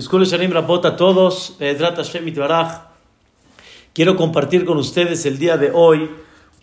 Shalim 0.00 0.52
Rabot 0.52 0.84
a 0.84 0.94
todos, 0.94 1.58
Quiero 3.92 4.14
compartir 4.16 4.64
con 4.64 4.78
ustedes 4.78 5.26
el 5.26 5.38
día 5.38 5.56
de 5.56 5.72
hoy 5.72 6.08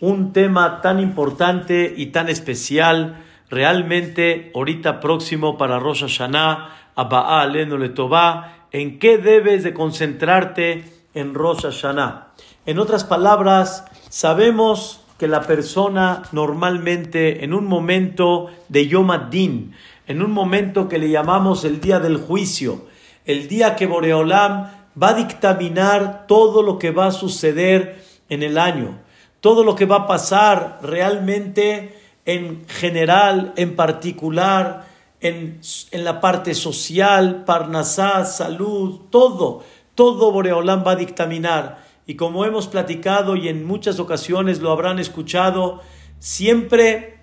un 0.00 0.32
tema 0.32 0.80
tan 0.80 1.00
importante 1.00 1.92
y 1.94 2.06
tan 2.06 2.30
especial, 2.30 3.22
realmente 3.50 4.50
ahorita 4.54 5.00
próximo 5.00 5.58
para 5.58 5.78
Rosh 5.78 6.00
Hashanah, 6.00 6.92
Abba 6.94 7.46
Letová, 7.46 8.68
en 8.72 8.98
qué 8.98 9.18
debes 9.18 9.64
de 9.64 9.74
concentrarte 9.74 10.84
en 11.12 11.34
Rosh 11.34 11.64
Hashanah. 11.64 12.28
En 12.64 12.78
otras 12.78 13.04
palabras, 13.04 13.84
sabemos 14.08 15.02
que 15.18 15.28
la 15.28 15.42
persona 15.42 16.22
normalmente 16.32 17.44
en 17.44 17.52
un 17.52 17.66
momento 17.66 18.46
de 18.70 18.88
Yom 18.88 19.10
Din, 19.30 19.74
en 20.06 20.22
un 20.22 20.30
momento 20.30 20.88
que 20.88 20.98
le 20.98 21.10
llamamos 21.10 21.66
el 21.66 21.82
día 21.82 22.00
del 22.00 22.16
juicio, 22.16 22.86
el 23.26 23.48
día 23.48 23.76
que 23.76 23.86
Boreolam 23.86 24.70
va 25.00 25.08
a 25.10 25.14
dictaminar 25.14 26.26
todo 26.26 26.62
lo 26.62 26.78
que 26.78 26.90
va 26.90 27.06
a 27.06 27.12
suceder 27.12 28.02
en 28.28 28.42
el 28.42 28.56
año, 28.56 28.98
todo 29.40 29.62
lo 29.64 29.74
que 29.74 29.84
va 29.84 29.96
a 29.96 30.06
pasar 30.06 30.78
realmente 30.82 32.00
en 32.24 32.66
general, 32.66 33.52
en 33.56 33.76
particular, 33.76 34.86
en, 35.20 35.60
en 35.90 36.04
la 36.04 36.20
parte 36.20 36.54
social, 36.54 37.44
parnasá, 37.44 38.24
salud, 38.24 39.00
todo, 39.10 39.62
todo 39.94 40.32
Boreolam 40.32 40.84
va 40.86 40.92
a 40.92 40.96
dictaminar. 40.96 41.84
Y 42.06 42.14
como 42.14 42.44
hemos 42.44 42.68
platicado 42.68 43.36
y 43.36 43.48
en 43.48 43.64
muchas 43.64 43.98
ocasiones 43.98 44.60
lo 44.60 44.70
habrán 44.70 44.98
escuchado, 44.98 45.80
siempre 46.20 47.18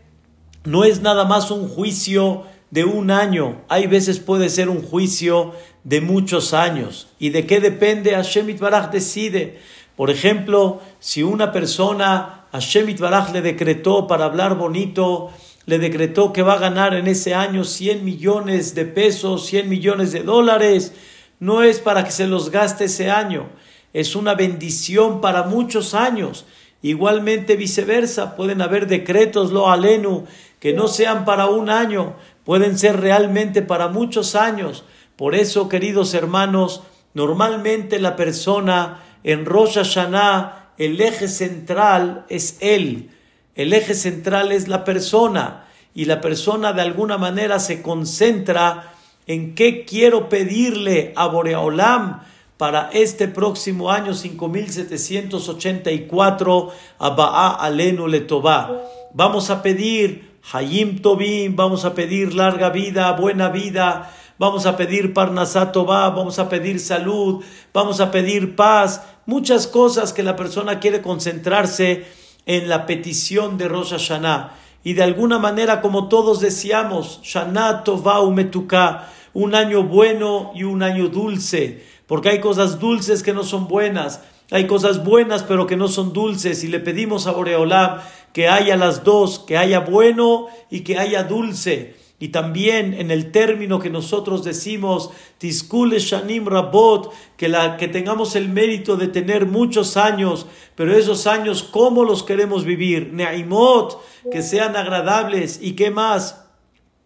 no 0.65 0.83
es 0.83 1.01
nada 1.01 1.25
más 1.25 1.51
un 1.51 1.67
juicio 1.67 2.43
de 2.71 2.83
un 2.85 3.11
año, 3.11 3.61
hay 3.69 3.85
veces 3.85 4.19
puede 4.19 4.49
ser 4.49 4.67
un 4.67 4.81
juicio 4.81 5.53
de 5.83 6.01
muchos 6.01 6.53
años. 6.53 7.07
¿Y 7.19 7.29
de 7.29 7.45
qué 7.45 7.59
depende? 7.59 8.11
Hashem 8.11 8.49
Itbaraj 8.49 8.91
decide. 8.91 9.59
Por 9.95 10.09
ejemplo, 10.09 10.81
si 10.99 11.23
una 11.23 11.51
persona, 11.51 12.45
Hashem 12.51 12.89
Itbaraj 12.89 13.31
le 13.31 13.41
decretó 13.41 14.07
para 14.07 14.25
hablar 14.25 14.55
bonito, 14.57 15.31
le 15.65 15.79
decretó 15.79 16.33
que 16.33 16.41
va 16.41 16.53
a 16.53 16.59
ganar 16.59 16.93
en 16.93 17.07
ese 17.07 17.33
año 17.33 17.63
100 17.63 18.03
millones 18.03 18.75
de 18.75 18.85
pesos, 18.85 19.45
100 19.45 19.69
millones 19.69 20.11
de 20.11 20.23
dólares, 20.23 20.93
no 21.39 21.63
es 21.63 21.79
para 21.79 22.03
que 22.03 22.11
se 22.11 22.27
los 22.27 22.49
gaste 22.49 22.85
ese 22.85 23.11
año, 23.11 23.49
es 23.93 24.15
una 24.15 24.33
bendición 24.33 25.21
para 25.21 25.43
muchos 25.43 25.93
años. 25.93 26.45
Igualmente 26.81 27.55
viceversa, 27.55 28.35
pueden 28.35 28.61
haber 28.61 28.87
decretos, 28.87 29.51
lo 29.51 29.69
alenu, 29.69 30.25
que 30.59 30.73
no 30.73 30.87
sean 30.87 31.23
para 31.23 31.45
un 31.45 31.69
año, 31.69 32.15
pueden 32.43 32.77
ser 32.77 32.99
realmente 32.99 33.61
para 33.61 33.87
muchos 33.87 34.35
años. 34.35 34.83
Por 35.15 35.35
eso, 35.35 35.69
queridos 35.69 36.13
hermanos, 36.13 36.81
normalmente 37.13 37.99
la 37.99 38.15
persona 38.15 39.03
en 39.23 39.45
Rosh 39.45 39.75
Hashanah, 39.75 40.71
el 40.77 40.99
eje 40.99 41.27
central 41.27 42.25
es 42.29 42.57
él, 42.59 43.11
el 43.55 43.73
eje 43.73 43.93
central 43.93 44.51
es 44.51 44.67
la 44.67 44.83
persona, 44.83 45.63
y 45.95 46.05
la 46.05 46.21
persona 46.21 46.73
de 46.73 46.81
alguna 46.81 47.19
manera 47.19 47.59
se 47.59 47.81
concentra 47.81 48.93
en 49.27 49.55
qué 49.55 49.85
quiero 49.85 50.29
pedirle 50.29 51.13
a 51.15 51.27
Boreolam 51.27 52.21
para 52.57 52.89
este 52.93 53.27
próximo 53.27 53.91
año 53.91 54.13
5784 54.13 56.69
a 56.99 57.09
Ba'a 57.09 57.55
Alenu 57.55 58.07
Letová. 58.07 58.79
Vamos 59.13 59.49
a 59.49 59.61
pedir 59.61 60.31
Hayim 60.51 61.01
Tobim, 61.01 61.55
vamos 61.55 61.85
a 61.85 61.93
pedir 61.93 62.33
larga 62.33 62.69
vida, 62.69 63.13
buena 63.13 63.47
vida, 63.49 64.11
vamos 64.37 64.65
a 64.65 64.77
pedir 64.77 65.13
Parnasatová, 65.13 66.09
vamos 66.09 66.39
a 66.39 66.49
pedir 66.49 66.79
salud, 66.79 67.43
vamos 67.73 67.99
a 67.99 68.11
pedir 68.11 68.55
paz, 68.55 69.03
muchas 69.25 69.67
cosas 69.67 70.13
que 70.13 70.23
la 70.23 70.35
persona 70.35 70.79
quiere 70.79 71.01
concentrarse 71.01 72.05
en 72.45 72.69
la 72.69 72.85
petición 72.85 73.57
de 73.57 73.67
Rosh 73.67 73.91
Hashanah. 73.91 74.53
Y 74.83 74.93
de 74.93 75.03
alguna 75.03 75.39
manera, 75.39 75.81
como 75.81 76.09
todos 76.09 76.41
decíamos, 76.41 77.21
Shana 77.23 77.83
Tová 77.83 78.19
Umetuká, 78.19 79.09
un 79.33 79.55
año 79.55 79.83
bueno 79.83 80.51
y 80.53 80.63
un 80.63 80.83
año 80.83 81.07
dulce, 81.07 81.83
porque 82.05 82.29
hay 82.29 82.39
cosas 82.39 82.79
dulces 82.79 83.23
que 83.23 83.33
no 83.33 83.43
son 83.43 83.67
buenas, 83.67 84.21
hay 84.51 84.67
cosas 84.67 85.03
buenas 85.03 85.43
pero 85.43 85.67
que 85.67 85.77
no 85.77 85.87
son 85.87 86.11
dulces, 86.11 86.63
y 86.63 86.67
le 86.67 86.79
pedimos 86.79 87.27
a 87.27 87.31
Boreolam 87.31 88.01
que 88.33 88.49
haya 88.49 88.75
las 88.75 89.03
dos, 89.03 89.39
que 89.39 89.57
haya 89.57 89.79
bueno 89.79 90.47
y 90.69 90.81
que 90.81 90.97
haya 90.97 91.23
dulce. 91.23 91.95
Y 92.23 92.29
también 92.29 92.93
en 92.93 93.11
el 93.11 93.33
término 93.33 93.79
que 93.79 93.89
nosotros 93.89 94.45
decimos, 94.45 95.09
Tiskule 95.39 95.99
Shanim 95.99 96.47
Rabot, 96.47 97.11
que, 97.35 97.49
la, 97.49 97.75
que 97.75 97.89
tengamos 97.89 98.37
el 98.37 98.47
mérito 98.47 98.95
de 98.95 99.09
tener 99.09 99.45
muchos 99.45 99.97
años, 99.97 100.45
pero 100.75 100.95
esos 100.95 101.27
años, 101.27 101.63
¿cómo 101.63 102.05
los 102.05 102.23
queremos 102.23 102.63
vivir? 102.63 103.11
Neaimot, 103.11 104.01
que 104.31 104.41
sean 104.41 104.77
agradables, 104.77 105.59
y 105.61 105.73
qué 105.73 105.91
más? 105.91 106.45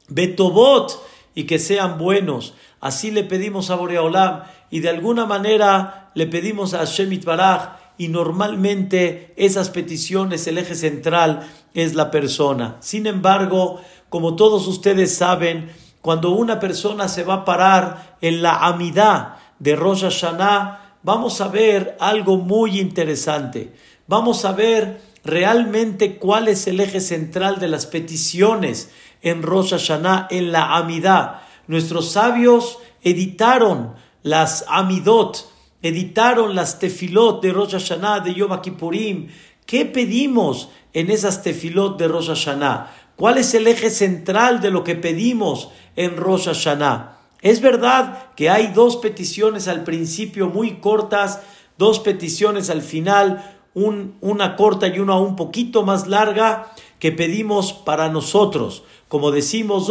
Betobot, 0.08 1.04
y 1.34 1.46
que 1.46 1.58
sean 1.58 1.98
buenos. 1.98 2.54
Así 2.80 3.10
le 3.10 3.24
pedimos 3.24 3.72
a 3.72 3.76
Boreolam, 3.76 4.44
y 4.70 4.82
de 4.82 4.90
alguna 4.90 5.26
manera 5.26 6.12
le 6.14 6.28
pedimos 6.28 6.76
a 6.76 6.86
Shemit 6.86 7.26
Baraj, 7.26 7.70
y 7.98 8.10
normalmente 8.10 9.34
esas 9.36 9.72
peticiones, 9.72 10.46
el 10.46 10.60
eje 10.60 10.76
central 10.76 11.50
es 11.74 11.96
la 11.96 12.12
persona. 12.12 12.78
Sin 12.80 13.08
embargo, 13.08 13.82
como 14.10 14.36
todos 14.36 14.68
ustedes 14.68 15.16
saben, 15.16 15.72
cuando 16.02 16.32
una 16.32 16.60
persona 16.60 17.08
se 17.08 17.24
va 17.24 17.34
a 17.36 17.46
parar 17.46 18.18
en 18.22 18.42
la 18.42 18.66
amidad 18.66 19.36
de 19.60 19.76
Rosh 19.76 20.04
Hashanah, 20.04 21.00
vamos 21.04 21.42
a 21.42 21.48
ver 21.48 21.98
algo 22.00 22.38
muy 22.38 22.80
interesante. 22.80 23.74
Vamos 24.08 24.46
a 24.46 24.54
ver 24.54 25.02
realmente 25.24 26.18
cuál 26.18 26.48
es 26.48 26.68
el 26.68 26.80
eje 26.80 27.02
central 27.02 27.60
de 27.60 27.68
las 27.68 27.86
peticiones 27.86 28.92
en 29.22 29.44
Rosh 29.44 29.72
Hashanah, 29.72 30.28
en 30.30 30.52
la 30.52 30.78
amidad. 30.78 31.42
Nuestros 31.68 32.12
sabios 32.12 32.80
editaron 33.02 33.96
las 34.24 34.64
amidot, 34.70 35.52
editaron 35.82 36.56
las 36.56 36.80
tefilot 36.80 37.42
de 37.42 37.52
Rosh 37.52 37.72
Hashanah, 37.72 38.22
de 38.22 38.34
Yom 38.34 38.62
Kippurim. 38.62 39.28
¿Qué 39.66 39.86
pedimos 39.86 40.70
en 40.94 41.12
esas 41.12 41.44
tefilot 41.44 42.00
de 42.00 42.08
Rosh 42.08 42.28
Hashanah? 42.28 42.92
¿Cuál 43.18 43.40
es 43.40 43.56
el 43.56 43.68
eje 43.68 43.90
central 43.90 44.62
de 44.62 44.70
lo 44.70 44.84
que 44.84 44.94
pedimos 44.94 45.70
en 45.96 46.18
Rosh 46.18 46.46
Hashanah? 46.46 47.18
Es 47.42 47.62
verdad 47.62 48.30
que 48.36 48.52
hay 48.52 48.68
dos 48.68 48.98
peticiones 48.98 49.68
al 49.68 49.84
principio 49.84 50.50
muy 50.50 50.76
cortas, 50.76 51.42
dos 51.80 52.00
peticiones 52.00 52.70
al 52.70 52.84
final, 52.84 53.58
una 53.74 54.56
corta 54.56 54.88
y 54.88 55.00
una 55.00 55.20
un 55.20 55.36
poquito 55.36 55.82
más 55.82 56.08
larga 56.08 56.72
que 57.00 57.12
pedimos 57.12 57.74
para 57.74 58.10
nosotros. 58.10 58.84
Como 59.08 59.32
decimos, 59.32 59.88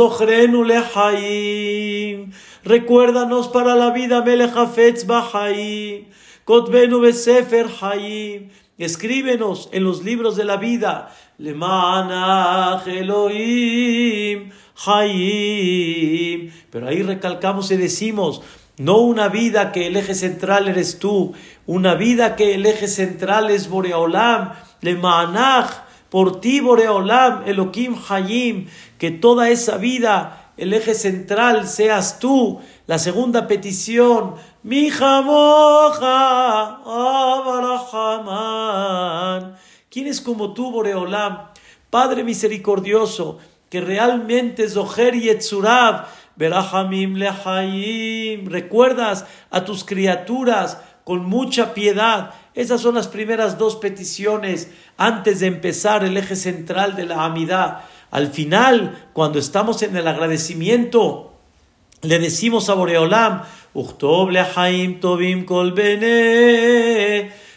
recuérdanos 2.63 3.49
para 3.49 3.75
la 3.75 3.91
vida, 3.91 4.23
Melechafetz 4.23 5.05
Bahaim, 5.05 6.07
Kotbenu 6.45 7.01
Besefer 7.01 7.67
Hayim, 7.81 8.51
escríbenos 8.79 9.69
en 9.73 9.83
los 9.83 10.05
libros 10.05 10.37
de 10.37 10.45
la 10.45 10.59
vida, 10.59 11.13
Lemanach 11.39 12.87
Elohim 12.87 14.51
Hayim. 14.87 16.51
Pero 16.71 16.89
ahí 16.89 17.03
recalcamos 17.03 17.71
y 17.71 17.77
decimos, 17.77 18.43
no 18.79 18.99
una 18.99 19.29
vida 19.29 19.73
que 19.73 19.87
el 19.87 19.97
eje 19.97 20.15
central 20.15 20.69
eres 20.69 20.99
tú, 20.99 21.33
una 21.67 21.95
vida 21.95 22.37
que 22.37 22.55
el 22.55 22.67
eje 22.67 22.89
central 22.89 23.51
es 23.51 23.69
Boreolam, 23.69 24.53
Lemanach 24.81 25.87
por 26.11 26.41
ti, 26.41 26.61
Boreolam, 26.61 27.43
Elohim 27.47 27.97
Hayim, 28.09 28.69
que 28.99 29.11
toda 29.11 29.51
esa 29.51 29.77
vida, 29.77 30.53
el 30.57 30.73
eje 30.73 30.95
central, 30.95 31.67
seas 31.69 32.19
tú. 32.19 32.61
La 32.87 32.99
segunda 32.99 33.49
petición, 33.49 34.37
mi 34.63 34.91
jamoja, 34.91 36.81
¿Quién 39.97 40.09
es 40.09 40.21
como 40.21 40.53
tú, 40.53 40.73
Boreolam? 40.73 41.53
Padre 41.89 42.23
misericordioso, 42.23 43.39
que 43.71 43.81
realmente 43.81 44.65
es 44.65 44.77
Ojer 44.77 45.15
y 45.15 45.31
Etzurav, 45.31 46.05
Berachamim 46.37 47.15
Lehaim. 47.15 48.47
Recuerdas 48.47 49.25
a 49.51 49.65
tus 49.65 49.85
criaturas 49.85 50.83
con 51.05 51.25
mucha 51.25 51.73
piedad. 51.73 52.35
Esas 52.53 52.83
son 52.83 52.97
las 52.97 53.09
primeras 53.09 53.57
dos 53.57 53.77
peticiones 53.77 54.71
antes 54.99 55.41
de 55.41 55.47
empezar 55.47 56.05
el 56.05 56.19
eje 56.19 56.37
central 56.37 56.95
de 56.95 57.07
la 57.07 57.25
amidad. 57.25 57.85
Al 58.11 58.27
final, 58.27 59.09
cuando 59.15 59.39
estamos 59.39 59.81
en 59.81 59.97
el 59.97 60.07
agradecimiento, 60.07 61.33
le 62.03 62.19
decimos 62.19 62.69
a 62.69 62.75
Boreolam, 62.75 63.45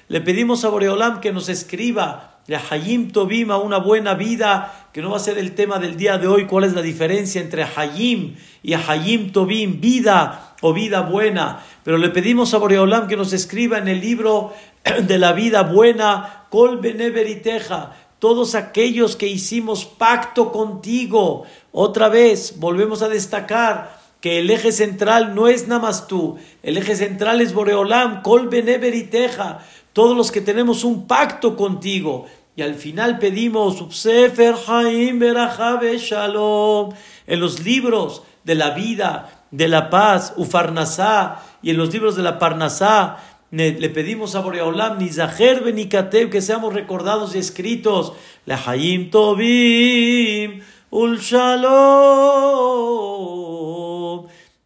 le 0.07 0.21
pedimos 0.21 0.63
a 0.63 0.69
Boreolam 0.69 1.19
que 1.19 1.33
nos 1.33 1.49
escriba 1.49 2.28
de 2.49 2.57
Hayim 2.57 3.11
Tobim 3.11 3.51
a 3.51 3.57
una 3.57 3.77
buena 3.77 4.15
vida, 4.15 4.89
que 4.91 5.03
no 5.03 5.11
va 5.11 5.17
a 5.17 5.19
ser 5.19 5.37
el 5.37 5.53
tema 5.53 5.77
del 5.77 5.97
día 5.97 6.17
de 6.17 6.27
hoy, 6.27 6.47
cuál 6.47 6.63
es 6.63 6.73
la 6.73 6.81
diferencia 6.81 7.39
entre 7.39 7.63
Hayim 7.63 8.37
y 8.63 8.73
Hayim 8.73 9.31
Tobim, 9.31 9.79
vida 9.79 10.55
o 10.61 10.73
vida 10.73 11.01
buena. 11.01 11.63
Pero 11.83 11.99
le 11.99 12.09
pedimos 12.09 12.55
a 12.55 12.57
Boreolam 12.57 13.07
que 13.07 13.15
nos 13.15 13.33
escriba 13.33 13.77
en 13.77 13.87
el 13.87 14.01
libro 14.01 14.51
de 15.03 15.19
la 15.19 15.33
vida 15.33 15.61
buena, 15.61 16.47
Kol 16.49 16.79
Beneveriteja, 16.79 17.95
todos 18.17 18.55
aquellos 18.55 19.15
que 19.15 19.27
hicimos 19.27 19.85
pacto 19.85 20.51
contigo. 20.51 21.43
Otra 21.71 22.09
vez, 22.09 22.55
volvemos 22.57 23.03
a 23.03 23.09
destacar 23.09 23.99
que 24.21 24.39
el 24.39 24.49
eje 24.49 24.71
central 24.71 25.35
no 25.35 25.47
es 25.47 25.67
nada 25.67 25.81
más 25.81 26.07
tú, 26.07 26.37
el 26.63 26.77
eje 26.77 26.95
central 26.95 27.41
es 27.41 27.53
Boreolam, 27.53 28.23
Kol 28.23 28.49
Beneveriteja, 28.49 29.59
todos 29.93 30.17
los 30.17 30.31
que 30.31 30.41
tenemos 30.41 30.83
un 30.83 31.07
pacto 31.07 31.55
contigo. 31.55 32.25
Y 32.55 32.61
al 32.61 32.75
final 32.75 33.19
pedimos 33.19 33.83
Sefer 33.95 34.55
Haim 34.67 35.19
Shalom 35.19 36.91
en 37.27 37.39
los 37.39 37.63
libros 37.63 38.23
de 38.43 38.55
la 38.55 38.71
vida, 38.71 39.45
de 39.51 39.67
la 39.67 39.89
paz, 39.89 40.33
Ufarnasá, 40.35 41.43
y 41.61 41.69
en 41.71 41.77
los 41.77 41.93
libros 41.93 42.15
de 42.15 42.23
la 42.23 42.39
Parnasá, 42.39 43.17
le 43.51 43.89
pedimos 43.89 44.35
a 44.35 44.41
Boreolam, 44.41 44.97
Nizaher 44.99 45.63
Benikatev, 45.63 46.29
que 46.29 46.41
seamos 46.41 46.73
recordados 46.73 47.35
y 47.35 47.39
escritos, 47.39 48.13
La 48.45 48.59
Hayim 48.63 49.09
Tobim, 49.09 50.61
Ul 50.91 51.19
Shalom. 51.19 52.69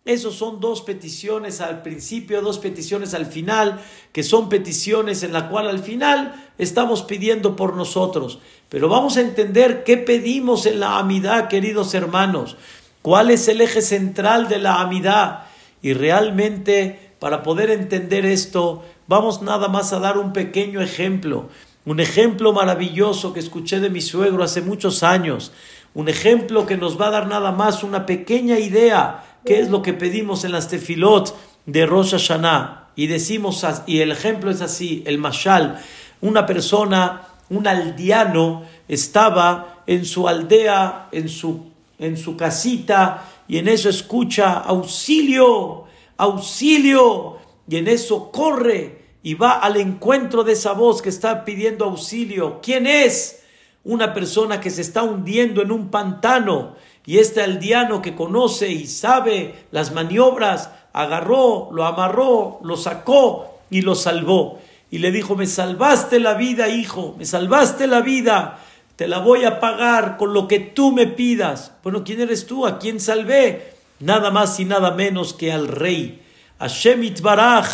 Esos 0.05 0.35
son 0.35 0.59
dos 0.59 0.81
peticiones 0.81 1.61
al 1.61 1.81
principio, 1.81 2.41
dos 2.41 2.59
peticiones 2.59 3.13
al 3.13 3.25
final, 3.25 3.79
que 4.11 4.21
son 4.21 4.49
peticiones 4.49 5.23
en 5.23 5.31
la 5.31 5.47
cual 5.47 5.69
al 5.69 5.79
final 5.79 6.35
estamos 6.57 7.03
pidiendo 7.03 7.55
por 7.55 7.77
nosotros. 7.77 8.39
Pero 8.67 8.89
vamos 8.89 9.15
a 9.15 9.21
entender 9.21 9.85
qué 9.85 9.95
pedimos 9.95 10.65
en 10.65 10.81
la 10.81 10.99
amidad, 10.99 11.47
queridos 11.47 11.93
hermanos. 11.93 12.57
¿Cuál 13.01 13.31
es 13.31 13.47
el 13.47 13.61
eje 13.61 13.81
central 13.81 14.49
de 14.49 14.59
la 14.59 14.81
amidad? 14.81 15.45
Y 15.81 15.93
realmente, 15.93 17.13
para 17.19 17.41
poder 17.41 17.69
entender 17.69 18.25
esto, 18.25 18.83
vamos 19.07 19.41
nada 19.41 19.69
más 19.69 19.93
a 19.93 19.99
dar 19.99 20.17
un 20.17 20.33
pequeño 20.33 20.81
ejemplo. 20.81 21.47
Un 21.85 22.01
ejemplo 22.01 22.51
maravilloso 22.51 23.31
que 23.31 23.39
escuché 23.39 23.79
de 23.79 23.89
mi 23.89 24.01
suegro 24.01 24.43
hace 24.43 24.61
muchos 24.61 25.01
años. 25.01 25.53
Un 25.93 26.09
ejemplo 26.09 26.65
que 26.65 26.75
nos 26.75 26.99
va 26.99 27.07
a 27.07 27.11
dar 27.11 27.27
nada 27.27 27.53
más 27.53 27.83
una 27.83 28.05
pequeña 28.05 28.59
idea 28.59 29.32
qué 29.45 29.59
es 29.59 29.69
lo 29.69 29.81
que 29.81 29.93
pedimos 29.93 30.43
en 30.43 30.51
las 30.51 30.67
tefilot 30.67 31.35
de 31.65 31.85
Rosh 31.85 32.11
Hashanah. 32.11 32.89
Y 32.95 33.07
decimos, 33.07 33.65
y 33.87 33.99
el 33.99 34.11
ejemplo 34.11 34.51
es 34.51 34.61
así, 34.61 35.03
el 35.05 35.17
mashal, 35.17 35.81
una 36.21 36.45
persona, 36.45 37.27
un 37.49 37.67
aldeano, 37.67 38.63
estaba 38.87 39.83
en 39.87 40.05
su 40.05 40.27
aldea, 40.27 41.07
en 41.11 41.27
su, 41.27 41.71
en 41.97 42.17
su 42.17 42.37
casita, 42.37 43.23
y 43.47 43.57
en 43.57 43.67
eso 43.67 43.89
escucha 43.89 44.59
auxilio, 44.59 45.85
auxilio, 46.17 47.37
y 47.67 47.77
en 47.77 47.87
eso 47.87 48.31
corre 48.31 49.03
y 49.23 49.35
va 49.35 49.53
al 49.53 49.77
encuentro 49.77 50.43
de 50.43 50.53
esa 50.53 50.73
voz 50.73 51.01
que 51.01 51.09
está 51.09 51.45
pidiendo 51.45 51.85
auxilio. 51.85 52.59
¿Quién 52.61 52.85
es? 52.85 53.41
Una 53.85 54.13
persona 54.13 54.59
que 54.59 54.69
se 54.69 54.81
está 54.81 55.03
hundiendo 55.03 55.61
en 55.61 55.71
un 55.71 55.89
pantano 55.89 56.75
y 57.05 57.17
este 57.17 57.41
aldeano 57.41 58.01
que 58.01 58.15
conoce 58.15 58.69
y 58.69 58.87
sabe 58.87 59.65
las 59.71 59.93
maniobras, 59.93 60.69
agarró, 60.93 61.69
lo 61.71 61.85
amarró, 61.85 62.59
lo 62.63 62.77
sacó 62.77 63.59
y 63.69 63.81
lo 63.81 63.95
salvó. 63.95 64.59
Y 64.89 64.99
le 64.99 65.11
dijo, 65.11 65.35
me 65.35 65.47
salvaste 65.47 66.19
la 66.19 66.35
vida, 66.35 66.69
hijo, 66.69 67.15
me 67.17 67.25
salvaste 67.25 67.87
la 67.87 68.01
vida, 68.01 68.59
te 68.95 69.07
la 69.07 69.19
voy 69.19 69.43
a 69.43 69.59
pagar 69.59 70.17
con 70.17 70.33
lo 70.33 70.47
que 70.47 70.59
tú 70.59 70.91
me 70.91 71.07
pidas. 71.07 71.73
Bueno, 71.83 72.03
¿quién 72.03 72.21
eres 72.21 72.45
tú? 72.45 72.65
¿A 72.65 72.79
quién 72.79 72.99
salvé? 72.99 73.73
Nada 73.99 74.31
más 74.31 74.59
y 74.59 74.65
nada 74.65 74.91
menos 74.91 75.33
que 75.33 75.51
al 75.51 75.67
rey. 75.67 76.21
Shemit 76.67 77.21
Baraj, 77.21 77.67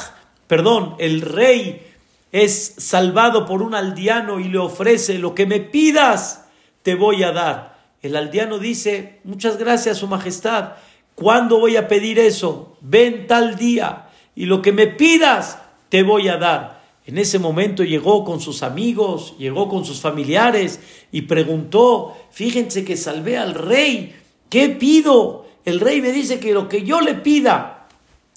perdón, 0.47 0.95
el 0.97 1.21
rey 1.21 1.85
es 2.31 2.75
salvado 2.77 3.45
por 3.45 3.61
un 3.61 3.75
aldeano 3.75 4.39
y 4.39 4.45
le 4.45 4.57
ofrece 4.57 5.19
lo 5.19 5.35
que 5.35 5.45
me 5.45 5.59
pidas, 5.59 6.45
te 6.83 6.95
voy 6.95 7.23
a 7.23 7.31
dar. 7.31 7.78
El 8.01 8.15
aldeano 8.15 8.59
dice, 8.59 9.19
muchas 9.23 9.57
gracias, 9.57 9.97
Su 9.97 10.07
Majestad. 10.07 10.73
¿Cuándo 11.15 11.59
voy 11.59 11.75
a 11.75 11.87
pedir 11.87 12.17
eso? 12.17 12.77
Ven 12.81 13.27
tal 13.27 13.57
día 13.57 14.09
y 14.35 14.45
lo 14.45 14.61
que 14.61 14.71
me 14.71 14.87
pidas 14.87 15.59
te 15.89 16.03
voy 16.03 16.29
a 16.29 16.37
dar. 16.37 16.79
En 17.05 17.17
ese 17.17 17.39
momento 17.39 17.83
llegó 17.83 18.23
con 18.23 18.39
sus 18.39 18.63
amigos, 18.63 19.35
llegó 19.37 19.67
con 19.67 19.83
sus 19.83 19.99
familiares 19.99 20.79
y 21.11 21.23
preguntó, 21.23 22.15
fíjense 22.31 22.85
que 22.85 22.95
salvé 22.95 23.37
al 23.37 23.53
rey, 23.53 24.15
¿qué 24.49 24.69
pido? 24.69 25.45
El 25.65 25.81
rey 25.81 26.01
me 26.01 26.11
dice 26.11 26.39
que 26.39 26.53
lo 26.53 26.69
que 26.69 26.83
yo 26.83 27.01
le 27.01 27.15
pida 27.15 27.87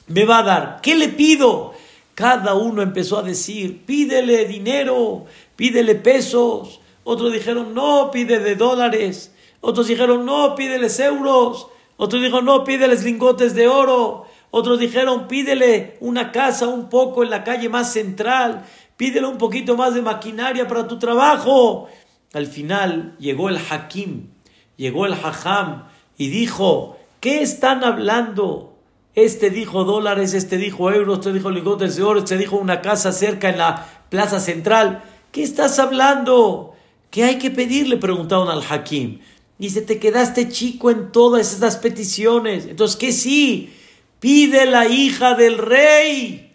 me 0.09 0.25
va 0.25 0.39
a 0.39 0.43
dar. 0.43 0.81
¿Qué 0.83 0.97
le 0.97 1.09
pido? 1.09 1.73
Cada 2.15 2.55
uno 2.55 2.83
empezó 2.83 3.19
a 3.19 3.23
decir, 3.23 3.85
pídele 3.85 4.47
dinero, 4.47 5.27
pídele 5.55 5.95
pesos. 5.95 6.81
Otros 7.05 7.33
dijeron, 7.33 7.75
no, 7.75 8.11
pide 8.11 8.39
de 8.39 8.57
dólares. 8.57 9.32
Otros 9.63 9.87
dijeron, 9.87 10.27
no, 10.27 10.55
pídeles 10.57 10.99
euros. 11.01 11.69
Otros 11.97 12.21
dijeron, 12.21 12.45
no, 12.45 12.65
pídeles 12.65 13.05
lingotes 13.05 13.55
de 13.55 13.69
oro. 13.69 14.27
Otros 14.51 14.81
dijeron, 14.81 15.29
pídele 15.29 15.97
una 16.01 16.33
casa 16.33 16.67
un 16.67 16.89
poco 16.89 17.23
en 17.23 17.31
la 17.31 17.45
calle 17.45 17.69
más 17.69 17.93
central. 17.93 18.65
Pídele 18.97 19.29
un 19.29 19.39
poquito 19.39 19.77
más 19.77 19.95
de 19.95 20.03
maquinaria 20.03 20.67
para 20.67 20.89
tu 20.89 20.99
trabajo. 20.99 21.89
Al 22.33 22.47
final 22.47 23.15
llegó 23.21 23.49
el 23.49 23.59
Hakim, 23.59 24.31
llegó 24.77 25.07
el 25.07 25.13
Hajam 25.13 25.85
y 26.19 26.29
dijo, 26.29 26.97
¿qué 27.21 27.41
están 27.41 27.85
hablando? 27.85 28.75
Este 29.15 29.51
dijo 29.51 29.85
dólares, 29.85 30.35
este 30.35 30.57
dijo 30.57 30.91
euros, 30.91 31.19
este 31.19 31.33
dijo 31.33 31.51
lingotes 31.51 31.97
de 31.97 32.03
oro, 32.03 32.19
este 32.19 32.37
dijo 32.37 32.57
una 32.57 32.81
casa 32.81 33.13
cerca 33.13 33.49
en 33.49 33.59
la 33.59 33.87
plaza 34.09 34.41
central. 34.41 35.05
¿Qué 35.31 35.45
estás 35.45 35.79
hablando? 35.79 36.73
¿Qué 37.11 37.25
hay 37.25 37.39
que 37.39 37.51
pedirle? 37.51 37.99
Preguntaron 37.99 38.49
al 38.49 38.63
Hakim. 38.69 39.21
Dice, 39.63 39.81
te 39.81 40.01
quedaste 40.01 40.49
chico 40.49 40.91
en 40.91 41.13
todas 41.13 41.53
esas 41.53 41.77
peticiones. 41.77 42.67
Entonces, 42.67 42.97
¿qué 42.97 43.13
sí? 43.13 43.73
Pide 44.19 44.67
la 44.67 44.89
hija 44.89 45.35
del 45.35 45.57
rey. 45.57 46.53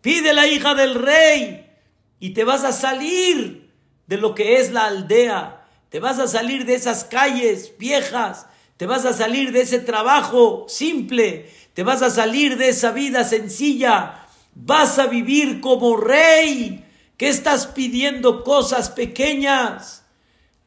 Pide 0.00 0.34
la 0.34 0.48
hija 0.48 0.74
del 0.74 0.96
rey. 0.96 1.64
Y 2.18 2.30
te 2.30 2.42
vas 2.42 2.64
a 2.64 2.72
salir 2.72 3.70
de 4.08 4.16
lo 4.16 4.34
que 4.34 4.56
es 4.56 4.72
la 4.72 4.86
aldea. 4.86 5.68
Te 5.88 6.00
vas 6.00 6.18
a 6.18 6.26
salir 6.26 6.66
de 6.66 6.74
esas 6.74 7.04
calles 7.04 7.74
viejas. 7.78 8.46
Te 8.76 8.86
vas 8.86 9.04
a 9.04 9.12
salir 9.12 9.52
de 9.52 9.60
ese 9.60 9.78
trabajo 9.78 10.66
simple. 10.68 11.48
Te 11.74 11.84
vas 11.84 12.02
a 12.02 12.10
salir 12.10 12.56
de 12.56 12.70
esa 12.70 12.90
vida 12.90 13.22
sencilla. 13.22 14.26
Vas 14.56 14.98
a 14.98 15.06
vivir 15.06 15.60
como 15.60 15.96
rey. 15.96 16.84
¿Qué 17.16 17.28
estás 17.28 17.68
pidiendo 17.68 18.42
cosas 18.42 18.90
pequeñas? 18.90 20.05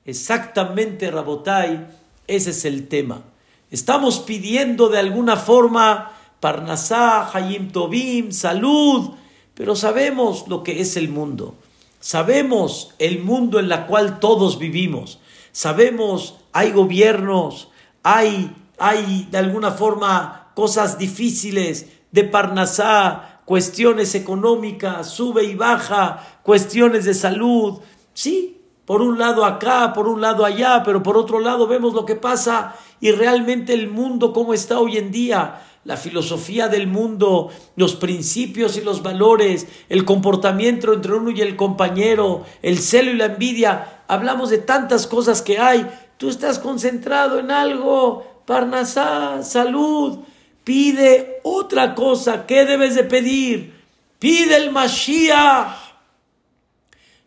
Exactamente, 0.10 1.12
Rabotai, 1.12 1.86
ese 2.26 2.50
es 2.50 2.66
el 2.66 2.88
tema. 2.88 3.22
Estamos 3.70 4.18
pidiendo 4.18 4.90
de 4.90 4.98
alguna 4.98 5.38
forma 5.38 6.14
Parnasá, 6.40 7.30
Hayim 7.32 7.72
Tobim, 7.72 8.32
salud, 8.32 9.12
pero 9.54 9.76
sabemos 9.76 10.48
lo 10.48 10.64
que 10.64 10.82
es 10.82 10.98
el 10.98 11.10
mundo. 11.10 11.54
Sabemos 12.00 12.96
el 12.98 13.20
mundo 13.20 13.60
en 13.60 13.72
el 13.72 13.86
cual 13.86 14.20
todos 14.20 14.58
vivimos. 14.58 15.20
Sabemos, 15.52 16.38
hay 16.54 16.72
gobiernos, 16.72 17.70
hay, 18.02 18.52
hay 18.80 19.28
de 19.30 19.38
alguna 19.38 19.70
forma 19.70 20.54
cosas 20.56 20.98
difíciles 20.98 21.86
de 22.12 22.24
Parnasá, 22.24 23.42
cuestiones 23.46 24.16
económicas, 24.16 25.08
sube 25.08 25.44
y 25.44 25.54
baja, 25.54 26.40
cuestiones 26.42 27.06
de 27.06 27.14
salud. 27.14 27.80
Sí, 28.16 28.59
por 28.90 29.04
un 29.04 29.20
lado 29.20 29.46
acá, 29.46 29.94
por 29.94 30.08
un 30.08 30.20
lado 30.20 30.44
allá, 30.44 30.82
pero 30.84 31.04
por 31.04 31.16
otro 31.16 31.40
lado 31.40 31.68
vemos 31.68 31.94
lo 31.94 32.08
que 32.08 32.16
pasa 32.16 32.74
y 33.00 33.12
realmente 33.12 33.72
el 33.72 33.88
mundo 33.88 34.34
como 34.34 34.52
está 34.52 34.80
hoy 34.80 34.98
en 34.98 35.12
día, 35.12 35.62
la 35.84 35.96
filosofía 35.96 36.70
del 36.70 36.88
mundo, 36.88 37.52
los 37.76 37.94
principios 37.94 38.78
y 38.78 38.82
los 38.82 39.04
valores, 39.04 39.68
el 39.90 40.06
comportamiento 40.06 40.92
entre 40.92 41.14
uno 41.14 41.30
y 41.30 41.40
el 41.42 41.56
compañero, 41.56 42.46
el 42.64 42.80
celo 42.80 43.12
y 43.12 43.18
la 43.18 43.26
envidia, 43.26 44.02
hablamos 44.08 44.50
de 44.50 44.58
tantas 44.58 45.06
cosas 45.06 45.44
que 45.44 45.60
hay, 45.60 45.88
tú 46.18 46.28
estás 46.28 46.58
concentrado 46.58 47.38
en 47.38 47.52
algo, 47.52 48.42
Parnasá, 48.48 49.44
salud, 49.44 50.18
pide 50.64 51.42
otra 51.44 51.94
cosa, 51.94 52.48
¿qué 52.48 52.66
debes 52.66 52.96
de 52.96 53.04
pedir? 53.04 53.72
Pide 54.18 54.56
el 54.56 54.72
Mashiach, 54.72 55.78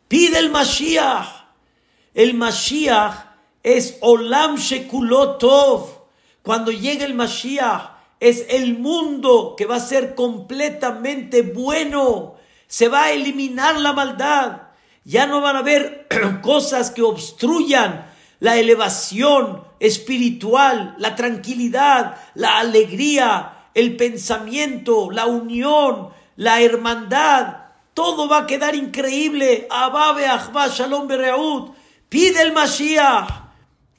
pide 0.09 0.40
el 0.40 0.50
Mashiach. 0.50 1.42
El 2.14 2.35
Mashiach 2.35 3.25
es 3.62 3.97
Olam 4.00 4.57
Shekulotov. 4.57 5.88
Cuando 6.42 6.71
llegue 6.71 7.04
el 7.04 7.14
Mashiach, 7.14 7.92
es 8.21 8.47
el 8.50 8.78
mundo 8.78 9.54
que 9.57 9.64
va 9.64 9.76
a 9.76 9.81
ser 9.81 10.14
completamente 10.14 11.42
bueno. 11.42 12.35
Se 12.66 12.88
va 12.88 13.04
a 13.04 13.12
eliminar 13.12 13.81
la 13.81 13.95
maldad. 13.95 14.62
Ya 15.04 15.26
no 15.26 15.40
van 15.40 15.57
a 15.57 15.61
haber 15.61 16.07
cosas 16.42 16.90
que 16.90 17.02
obstruyan 17.02 18.07
la 18.40 18.57
elevación 18.59 19.64
espiritual, 19.81 20.95
la 20.99 21.16
tranquilidad, 21.16 22.16
la 22.35 22.59
alegría, 22.59 23.69
el 23.75 23.97
pensamiento, 23.97 25.11
la 25.11 25.26
unión, 25.26 26.11
la 26.37 26.61
hermandad. 26.61 27.57
Todo 27.95 28.28
va 28.28 28.38
a 28.38 28.47
quedar 28.47 28.75
increíble. 28.75 29.66
Ababe 29.71 30.26
Ahba 30.26 30.69
Shalom. 30.69 31.09
Pide 32.12 32.42
el 32.42 32.52
Mashiach. 32.52 33.26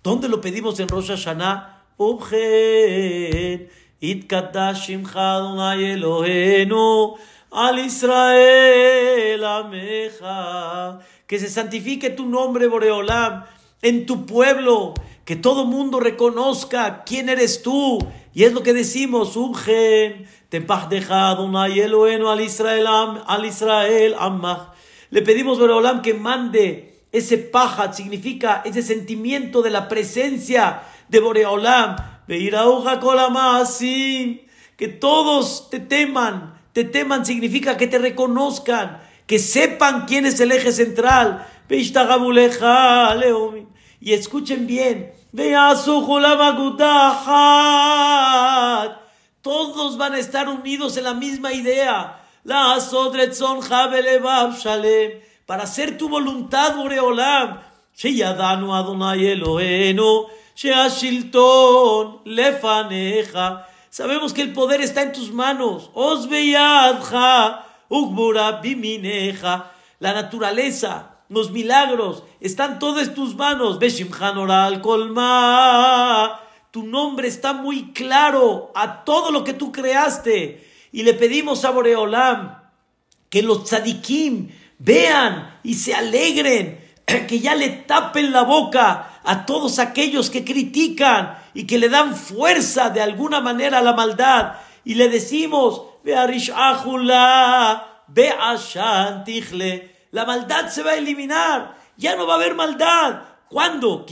¿Dónde 0.03 0.29
lo 0.29 0.39
pedimos 0.39 0.79
en 0.79 0.87
Rosh 0.87 1.07
Hashanah? 1.07 1.81
Ubgen, 1.97 3.67
Itkadashim 3.99 5.03
Adonai 5.03 5.93
Elohenu, 5.93 7.15
al 7.49 7.79
Israel 7.79 9.43
Ameja. 9.43 10.99
Que 11.25 11.39
se 11.39 11.49
santifique 11.49 12.11
tu 12.11 12.27
nombre, 12.27 12.67
Boreolam, 12.67 13.45
en 13.81 14.05
tu 14.05 14.27
pueblo. 14.27 14.93
Que 15.25 15.35
todo 15.35 15.65
mundo 15.65 15.99
reconozca 15.99 17.05
quién 17.07 17.29
eres 17.29 17.63
tú. 17.63 17.97
Y 18.31 18.43
es 18.43 18.53
lo 18.53 18.61
que 18.61 18.73
decimos, 18.73 19.35
Ubgen, 19.35 20.27
Tempachdeja 20.49 21.29
Adonai 21.29 21.79
Elohenu, 21.79 22.29
al 22.29 22.41
Israel, 22.41 22.85
al 23.25 23.43
Israel 23.43 24.13
Amach. 24.19 24.75
Le 25.09 25.23
pedimos, 25.23 25.57
Boreolam, 25.57 26.03
que 26.03 26.13
mande 26.13 26.92
ese 27.13 27.37
paja 27.37 27.93
significa 27.93 28.63
ese 28.65 28.81
sentimiento 28.81 29.61
de 29.61 29.69
la 29.69 29.87
presencia 29.87 30.81
de 31.09 31.19
Boreolam. 31.19 31.95
Que 34.75 34.87
todos 34.87 35.69
te 35.69 35.79
teman. 35.79 36.59
Te 36.73 36.83
teman 36.83 37.23
significa 37.23 37.77
que 37.77 37.85
te 37.85 37.99
reconozcan. 37.99 38.99
Que 39.27 39.37
sepan 39.37 40.05
quién 40.07 40.25
es 40.25 40.39
el 40.39 40.51
eje 40.51 40.71
central. 40.71 41.47
Y 43.99 44.13
escuchen 44.13 44.65
bien. 44.65 45.13
Todos 49.41 49.97
van 49.97 50.13
a 50.13 50.19
estar 50.19 50.49
unidos 50.49 50.97
en 50.97 51.03
la 51.03 51.13
misma 51.13 51.53
idea. 51.53 52.23
La 52.43 52.73
para 55.45 55.63
hacer 55.63 55.97
tu 55.97 56.09
voluntad, 56.09 56.75
Boreolam. 56.75 57.59
Sheyadanu 57.95 58.73
Adonai 58.73 59.27
Elohenu, 59.27 60.25
Sheashilton 60.55 62.21
Lefaneja. 62.25 63.67
Sabemos 63.89 64.33
que 64.33 64.41
el 64.41 64.53
poder 64.53 64.81
está 64.81 65.03
en 65.03 65.11
tus 65.11 65.31
manos. 65.31 65.91
Osbeyadja, 65.93 67.67
Ugbura 67.89 68.53
Bimineja. 68.53 69.71
La 69.99 70.13
naturaleza, 70.13 71.17
los 71.29 71.51
milagros, 71.51 72.23
están 72.39 72.79
todos 72.79 73.03
en 73.03 73.13
tus 73.13 73.35
manos. 73.35 73.77
Beshimchan 73.77 74.37
Oral 74.37 74.81
Kolma. 74.81 76.39
Tu 76.71 76.83
nombre 76.83 77.27
está 77.27 77.53
muy 77.53 77.93
claro 77.93 78.71
a 78.73 79.03
todo 79.03 79.31
lo 79.31 79.43
que 79.43 79.53
tú 79.53 79.71
creaste. 79.71 80.67
Y 80.91 81.03
le 81.03 81.13
pedimos 81.13 81.63
a 81.65 81.69
Boreolam 81.69 82.57
que 83.29 83.43
los 83.43 83.65
tzadikim, 83.65 84.49
vean 84.79 85.59
y 85.63 85.75
se 85.75 85.93
alegren, 85.93 86.79
que 87.27 87.39
ya 87.39 87.55
le 87.55 87.69
tapen 87.69 88.31
la 88.31 88.43
boca 88.43 89.19
a 89.23 89.45
todos 89.45 89.79
aquellos 89.79 90.29
que 90.29 90.43
critican 90.43 91.37
y 91.53 91.65
que 91.65 91.77
le 91.77 91.89
dan 91.89 92.15
fuerza 92.15 92.89
de 92.89 93.01
alguna 93.01 93.41
manera 93.41 93.79
a 93.79 93.83
la 93.83 93.93
maldad. 93.93 94.53
Y 94.83 94.95
le 94.95 95.09
decimos, 95.09 95.83
la 100.11 100.25
maldad 100.25 100.67
se 100.69 100.83
va 100.83 100.91
a 100.91 100.95
eliminar, 100.95 101.77
ya 101.97 102.15
no 102.15 102.27
va 102.27 102.33
a 102.33 102.37
haber 102.37 102.55
maldad. 102.55 103.21
¿Cuándo? 103.49 104.05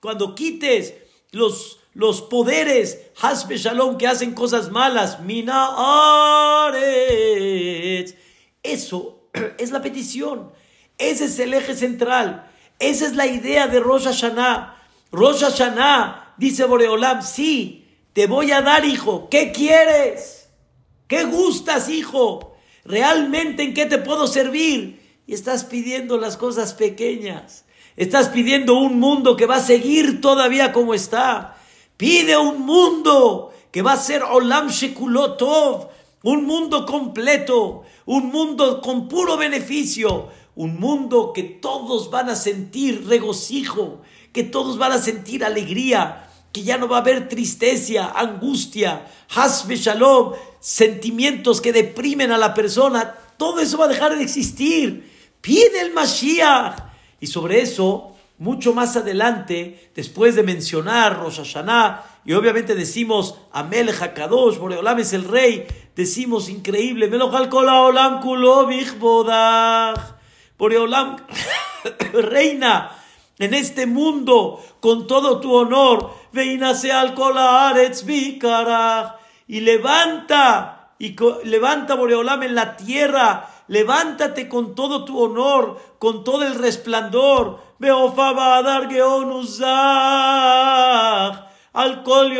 Cuando 0.00 0.34
quites 0.34 0.94
los 1.30 1.78
los 1.94 2.22
poderes, 2.22 2.98
Hasbe 3.20 3.56
Shalom, 3.56 3.98
que 3.98 4.06
hacen 4.06 4.34
cosas 4.34 4.70
malas, 4.70 5.20
Mina 5.20 5.70
Eso 8.62 9.18
es 9.58 9.70
la 9.70 9.82
petición. 9.82 10.52
Ese 10.96 11.26
es 11.26 11.38
el 11.38 11.54
eje 11.54 11.74
central. 11.74 12.50
Esa 12.78 13.06
es 13.06 13.14
la 13.14 13.26
idea 13.26 13.66
de 13.66 13.80
Rosh 13.80 14.04
Hashanah. 14.04 14.76
Rosh 15.10 15.40
Hashanah, 15.40 16.34
dice 16.36 16.64
Boreolam, 16.64 17.22
sí, 17.22 17.86
te 18.12 18.26
voy 18.26 18.52
a 18.52 18.62
dar, 18.62 18.84
hijo. 18.84 19.28
¿Qué 19.30 19.52
quieres? 19.52 20.48
¿Qué 21.06 21.24
gustas, 21.24 21.88
hijo? 21.88 22.56
¿Realmente 22.84 23.62
en 23.62 23.74
qué 23.74 23.86
te 23.86 23.98
puedo 23.98 24.26
servir? 24.26 25.00
Y 25.26 25.34
estás 25.34 25.64
pidiendo 25.64 26.18
las 26.18 26.36
cosas 26.36 26.74
pequeñas. 26.74 27.64
Estás 27.96 28.28
pidiendo 28.28 28.74
un 28.74 28.98
mundo 29.00 29.36
que 29.36 29.46
va 29.46 29.56
a 29.56 29.60
seguir 29.60 30.20
todavía 30.20 30.72
como 30.72 30.94
está. 30.94 31.57
Pide 31.98 32.36
un 32.38 32.64
mundo 32.64 33.52
que 33.72 33.82
va 33.82 33.94
a 33.94 33.96
ser 33.96 34.22
Olam 34.22 34.68
Shekulotov, 34.68 35.88
un 36.22 36.44
mundo 36.46 36.86
completo, 36.86 37.82
un 38.06 38.30
mundo 38.30 38.80
con 38.80 39.08
puro 39.08 39.36
beneficio, 39.36 40.28
un 40.54 40.78
mundo 40.78 41.32
que 41.34 41.42
todos 41.42 42.08
van 42.08 42.30
a 42.30 42.36
sentir 42.36 43.08
regocijo, 43.08 44.00
que 44.32 44.44
todos 44.44 44.78
van 44.78 44.92
a 44.92 44.98
sentir 44.98 45.44
alegría, 45.44 46.30
que 46.52 46.62
ya 46.62 46.78
no 46.78 46.86
va 46.86 46.98
a 46.98 47.00
haber 47.00 47.28
tristeza, 47.28 48.12
angustia, 48.14 49.04
hasbe 49.34 49.74
shalom, 49.74 50.34
sentimientos 50.60 51.60
que 51.60 51.72
deprimen 51.72 52.30
a 52.30 52.38
la 52.38 52.54
persona, 52.54 53.16
todo 53.36 53.58
eso 53.58 53.76
va 53.76 53.86
a 53.86 53.88
dejar 53.88 54.16
de 54.16 54.22
existir. 54.22 55.10
Pide 55.40 55.80
el 55.80 55.92
Mashiach. 55.92 56.86
Y 57.20 57.26
sobre 57.26 57.60
eso 57.60 58.14
mucho 58.38 58.72
más 58.72 58.96
adelante, 58.96 59.90
después 59.94 60.36
de 60.36 60.44
mencionar 60.44 61.18
Rosh 61.18 61.40
y 62.24 62.32
obviamente 62.34 62.74
decimos 62.74 63.36
Amel 63.52 63.90
Hakadosh, 63.90 64.58
Boreolam 64.58 65.00
es 65.00 65.12
el 65.12 65.24
rey, 65.24 65.66
decimos 65.96 66.48
increíble, 66.48 67.08
Melohal 67.08 67.48
Olam 67.52 68.20
Kulo 68.20 68.68
Boreolam 70.56 71.16
reina 72.12 72.92
en 73.38 73.54
este 73.54 73.86
mundo 73.86 74.62
con 74.80 75.06
todo 75.06 75.40
tu 75.40 75.54
honor, 75.54 76.12
Veinase 76.32 76.92
al 76.92 77.14
Aretz 77.18 78.04
y 78.06 79.60
levanta, 79.60 80.92
y 80.98 81.16
levanta 81.44 81.94
Boreolam 81.94 82.42
en 82.42 82.54
la 82.54 82.76
tierra, 82.76 83.48
levántate 83.68 84.48
con 84.48 84.74
todo 84.74 85.04
tu 85.04 85.20
honor, 85.20 85.80
con 85.98 86.24
todo 86.24 86.42
el 86.42 86.56
resplandor, 86.56 87.67
dar 89.60 91.48
al 91.72 92.02
kol 92.02 92.32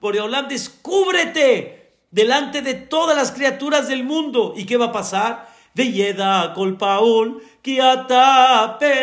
Boreolam, 0.00 0.48
descúbrete 0.48 1.90
delante 2.10 2.62
de 2.62 2.74
todas 2.74 3.16
las 3.16 3.32
criaturas 3.32 3.88
del 3.88 4.04
mundo. 4.04 4.54
¿Y 4.56 4.64
qué 4.64 4.76
va 4.76 4.86
a 4.86 4.92
pasar? 4.92 5.48
Veyeda 5.74 6.52
col 6.54 6.76
paul, 6.76 7.42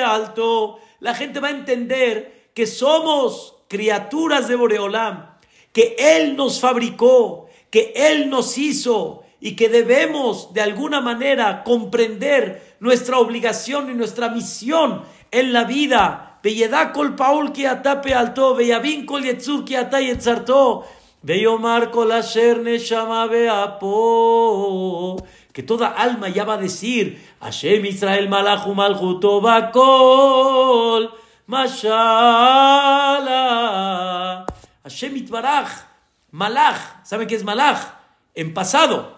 alto. 0.05 0.79
La 0.99 1.13
gente 1.13 1.39
va 1.39 1.47
a 1.49 1.51
entender 1.51 2.49
que 2.53 2.65
somos 2.65 3.55
criaturas 3.67 4.47
de 4.47 4.55
Boreolam, 4.55 5.37
que 5.71 5.95
Él 5.97 6.35
nos 6.35 6.59
fabricó, 6.59 7.47
que 7.69 7.93
Él 7.95 8.29
nos 8.29 8.57
hizo 8.57 9.23
y 9.39 9.55
que 9.55 9.69
debemos 9.69 10.53
de 10.53 10.61
alguna 10.61 11.01
manera 11.01 11.63
comprender 11.63 12.64
nuestra 12.79 13.17
obligación 13.19 13.89
y 13.89 13.93
nuestra 13.93 14.29
misión 14.29 15.03
en 15.31 15.53
la 15.53 15.63
vida. 15.65 16.39
kol 16.93 17.15
paul 17.15 17.51
ki 17.51 17.65
atape 17.65 18.13
alto, 18.13 18.55
veyavin 18.55 19.05
kol 19.05 19.23
yetzur 19.23 19.65
ki 19.65 19.75
ata 19.75 19.99
yetzarto, 19.99 20.85
veyomar 21.23 21.91
kol 21.91 22.11
asher 22.11 22.59
neshama 22.59 23.27
beapo. 23.27 25.17
Que 25.51 25.63
toda 25.63 25.87
alma 25.87 26.29
ya 26.29 26.43
va 26.43 26.53
a 26.53 26.57
decir, 26.57 27.17
Hashem 27.39 27.85
Israel 27.85 28.27
malachu 28.29 28.73
malchuto 28.75 29.41
bakol, 29.41 31.09
mashala. 31.47 32.85
Hashem 34.83 35.15
itbarach, 35.15 35.71
malach, 36.31 37.03
¿saben 37.03 37.27
qué 37.27 37.35
es 37.35 37.43
malach? 37.43 37.95
En 38.35 38.53
pasado, 38.53 39.17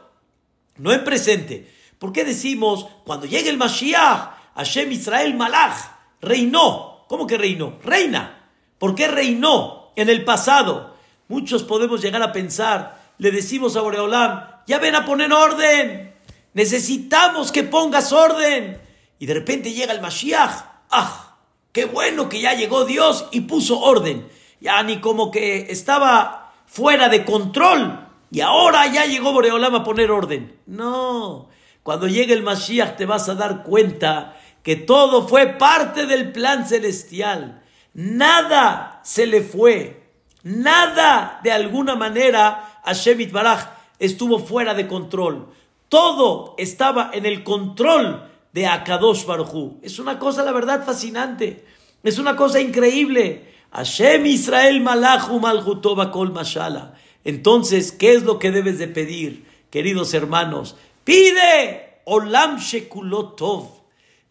no 0.78 0.94
en 0.94 1.04
presente. 1.04 1.77
¿Por 2.00 2.13
qué 2.13 2.24
decimos, 2.24 2.88
cuando 3.06 3.25
llegue 3.25 3.50
el 3.50 3.58
Mashiach, 3.58 4.32
Hashem 4.56 4.92
Israel 4.92 5.36
Malach 5.36 5.75
reinó? 6.22 7.06
¿Cómo 7.08 7.25
que 7.25 7.38
reinó? 7.38 7.80
Reina. 7.84 8.50
¿Por 8.77 8.96
qué 8.96 9.08
reinó 9.08 9.92
en 9.96 10.10
el 10.10 10.24
pasado? 10.24 10.96
Muchos 11.27 11.63
podemos 11.63 12.01
llegar 12.01 12.22
a 12.22 12.32
pensar, 12.32 13.01
le 13.18 13.32
decimos 13.32 13.75
a 13.75 13.82
Boreolam, 13.82 14.44
ya 14.68 14.80
ven 14.80 14.96
a 14.96 15.06
poner 15.06 15.34
orden, 15.34 16.13
necesitamos 16.54 17.51
que 17.51 17.63
pongas 17.63 18.13
orden. 18.13 18.80
Y 19.20 19.25
de 19.25 19.34
repente 19.34 19.74
llega 19.74 19.94
el 19.94 20.01
Mashiach, 20.01 20.51
¡ah! 20.92 21.38
¡Qué 21.72 21.86
bueno 21.86 22.30
que 22.30 22.42
ya 22.42 22.54
llegó 22.54 22.86
Dios 22.86 23.27
y 23.32 23.42
puso 23.42 23.80
orden! 23.80 24.27
Ya 24.62 24.82
ni 24.84 25.00
como 25.00 25.32
que 25.32 25.72
estaba 25.72 26.54
fuera 26.66 27.10
de 27.10 27.25
control 27.25 28.08
y 28.32 28.42
ahora 28.42 28.88
ya 28.88 29.06
llegó 29.06 29.32
Boreolam 29.32 29.75
a 29.75 29.84
poner 29.84 30.12
orden. 30.12 30.60
No, 30.66 31.50
cuando 31.88 32.10
llegue 32.10 32.34
el 32.34 32.44
Mashiach 32.44 32.98
te 32.98 33.06
vas 33.06 33.29
a 33.29 33.36
dar 33.36 33.63
cuenta 33.63 34.36
que 34.62 34.75
todo 34.75 35.25
fue 35.25 35.48
parte 35.58 36.06
del 36.06 36.34
plan 36.34 36.67
celestial. 36.67 37.63
Nada 37.94 39.00
se 39.06 39.25
le 39.25 39.39
fue. 39.39 40.12
Nada 40.44 41.39
de 41.46 41.53
alguna 41.53 41.96
manera 41.96 42.82
a 42.84 42.91
Shevit 42.91 43.32
Baraj 43.32 43.70
estuvo 44.00 44.38
fuera 44.38 44.74
de 44.74 44.86
control. 44.86 45.48
Todo 45.88 46.56
estaba 46.58 47.10
en 47.13 47.25
el 47.25 47.46
control 47.46 48.29
de 48.51 48.67
Akadosh 48.67 49.25
Baruchu. 49.25 49.79
Es 49.82 49.98
una 49.98 50.20
cosa, 50.20 50.44
la 50.44 50.51
verdad, 50.51 50.86
fascinante. 50.86 51.63
Es 52.03 52.20
una 52.20 52.36
cosa 52.36 52.60
increíble. 52.60 53.53
Hashem 53.72 54.25
Israel 54.25 54.82
Malachu 54.82 55.39
Malchutova 55.39 56.12
Kol 56.12 56.34
Mashala. 56.34 56.96
Entonces, 57.24 57.94
¿qué 57.94 58.12
es 58.12 58.24
lo 58.24 58.39
que 58.39 58.51
debes 58.51 58.77
de 58.77 58.89
pedir, 58.89 59.46
queridos 59.70 60.13
hermanos? 60.13 60.75
Pide 61.08 62.02
Olam 62.04 62.58
Shekulotov. 62.58 63.70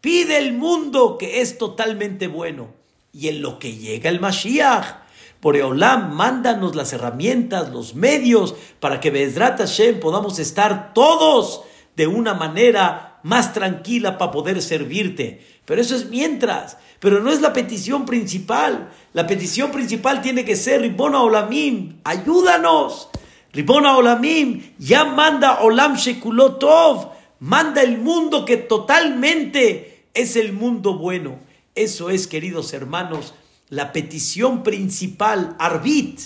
Pide 0.02 0.36
el 0.36 0.52
mundo 0.52 1.16
que 1.16 1.40
es 1.40 1.56
totalmente 1.56 2.26
bueno. 2.26 2.68
Y 3.14 3.28
en 3.28 3.40
lo 3.40 3.58
que 3.58 3.72
llega 3.72 4.10
el 4.10 4.20
Mashiach, 4.20 4.84
por 5.40 5.56
Olam, 5.56 6.14
mándanos 6.14 6.76
las 6.76 6.92
herramientas, 6.92 7.70
los 7.70 7.94
medios, 7.94 8.54
para 8.78 9.00
que 9.00 9.10
Bezrat 9.10 9.56
Hashem 9.56 10.00
podamos 10.00 10.38
estar 10.38 10.92
todos 10.92 11.62
de 11.96 12.08
una 12.08 12.34
manera 12.34 13.20
más 13.22 13.54
tranquila 13.54 14.18
para 14.18 14.32
poder 14.32 14.60
servirte. 14.60 15.46
Pero 15.64 15.80
eso 15.80 15.96
es 15.96 16.10
mientras, 16.10 16.76
pero 17.00 17.20
no 17.20 17.32
es 17.32 17.40
la 17.40 17.54
petición 17.54 18.04
principal. 18.04 18.90
La 19.14 19.26
petición 19.26 19.70
principal 19.70 20.20
tiene 20.20 20.44
que 20.44 20.56
ser 20.56 20.82
Ribona 20.82 21.22
Olamim, 21.22 22.00
ayúdanos. 22.04 23.08
Ribona 23.52 23.96
Olamim, 23.96 24.62
ya 24.78 25.04
manda 25.04 25.60
Olam 25.60 25.96
Shekulotov, 25.96 27.12
manda 27.40 27.82
el 27.82 27.98
mundo 27.98 28.44
que 28.44 28.56
totalmente 28.56 30.04
es 30.14 30.36
el 30.36 30.52
mundo 30.52 30.98
bueno. 30.98 31.38
Eso 31.74 32.10
es, 32.10 32.26
queridos 32.26 32.72
hermanos, 32.72 33.34
la 33.68 33.92
petición 33.92 34.62
principal, 34.62 35.56
Arbit, 35.58 36.20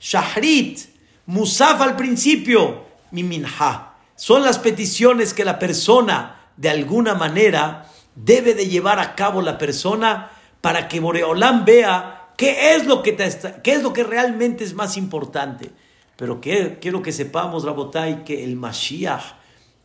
Shahrit, 0.00 0.80
Musaf 1.26 1.80
al 1.80 1.96
principio, 1.96 2.84
Miminha. 3.10 3.94
Son 4.16 4.42
las 4.42 4.58
peticiones 4.58 5.34
que 5.34 5.44
la 5.44 5.58
persona, 5.58 6.50
de 6.56 6.70
alguna 6.70 7.14
manera, 7.14 7.86
debe 8.14 8.54
de 8.54 8.68
llevar 8.68 8.98
a 8.98 9.14
cabo 9.14 9.42
la 9.42 9.58
persona 9.58 10.30
para 10.60 10.88
que 10.88 11.00
Boreolam 11.00 11.64
vea 11.64 12.28
qué 12.36 12.74
es 12.74 12.86
lo 12.86 13.02
que, 13.02 13.16
qué 13.62 13.72
es 13.72 13.82
lo 13.82 13.92
que 13.92 14.04
realmente 14.04 14.64
es 14.64 14.74
más 14.74 14.96
importante. 14.96 15.70
Pero 16.16 16.40
quiero 16.40 17.02
que 17.02 17.12
sepamos, 17.12 17.64
Rabotai, 17.64 18.24
que 18.24 18.44
el 18.44 18.56
Mashiach, 18.56 19.22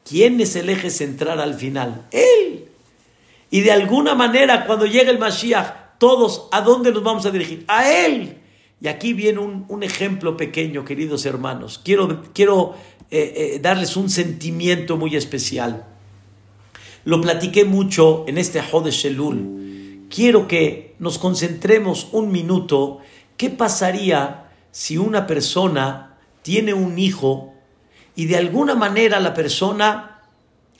¿quién 0.07 0.39
es 0.41 0.55
el 0.55 0.69
eje 0.69 0.89
central 0.89 1.39
al 1.39 1.53
final? 1.53 2.05
Él. 2.11 2.65
Y 3.49 3.61
de 3.61 3.71
alguna 3.71 4.13
manera, 4.13 4.65
cuando 4.65 4.85
llega 4.85 5.09
el 5.09 5.19
Mashiach, 5.19 5.97
todos, 5.97 6.47
¿a 6.51 6.61
dónde 6.61 6.91
nos 6.91 7.03
vamos 7.03 7.25
a 7.25 7.31
dirigir? 7.31 7.63
A 7.67 7.89
Él. 7.89 8.37
Y 8.79 8.87
aquí 8.87 9.13
viene 9.13 9.39
un, 9.39 9.83
ejemplo 9.83 10.37
pequeño, 10.37 10.85
queridos 10.85 11.25
hermanos. 11.25 11.81
Quiero, 11.83 12.23
quiero 12.33 12.75
eh, 13.09 13.55
eh, 13.55 13.59
darles 13.59 13.97
un 13.97 14.09
sentimiento 14.09 14.97
muy 14.97 15.15
especial. 15.15 15.85
Lo 17.05 17.19
platiqué 17.21 17.65
mucho 17.65 18.25
en 18.27 18.37
este 18.37 18.61
Jode 18.61 18.91
Shelul. 18.91 20.05
Quiero 20.13 20.47
que 20.47 20.95
nos 20.99 21.17
concentremos 21.17 22.09
un 22.11 22.31
minuto. 22.31 22.99
¿Qué 23.37 23.49
pasaría 23.49 24.51
si 24.71 24.97
una 24.97 25.25
persona 25.25 26.06
tiene 26.47 26.73
un 26.73 26.97
hijo 26.97 27.51
y 28.15 28.27
de 28.27 28.37
alguna 28.37 28.73
manera 28.73 29.19
la 29.19 29.33
persona 29.33 30.21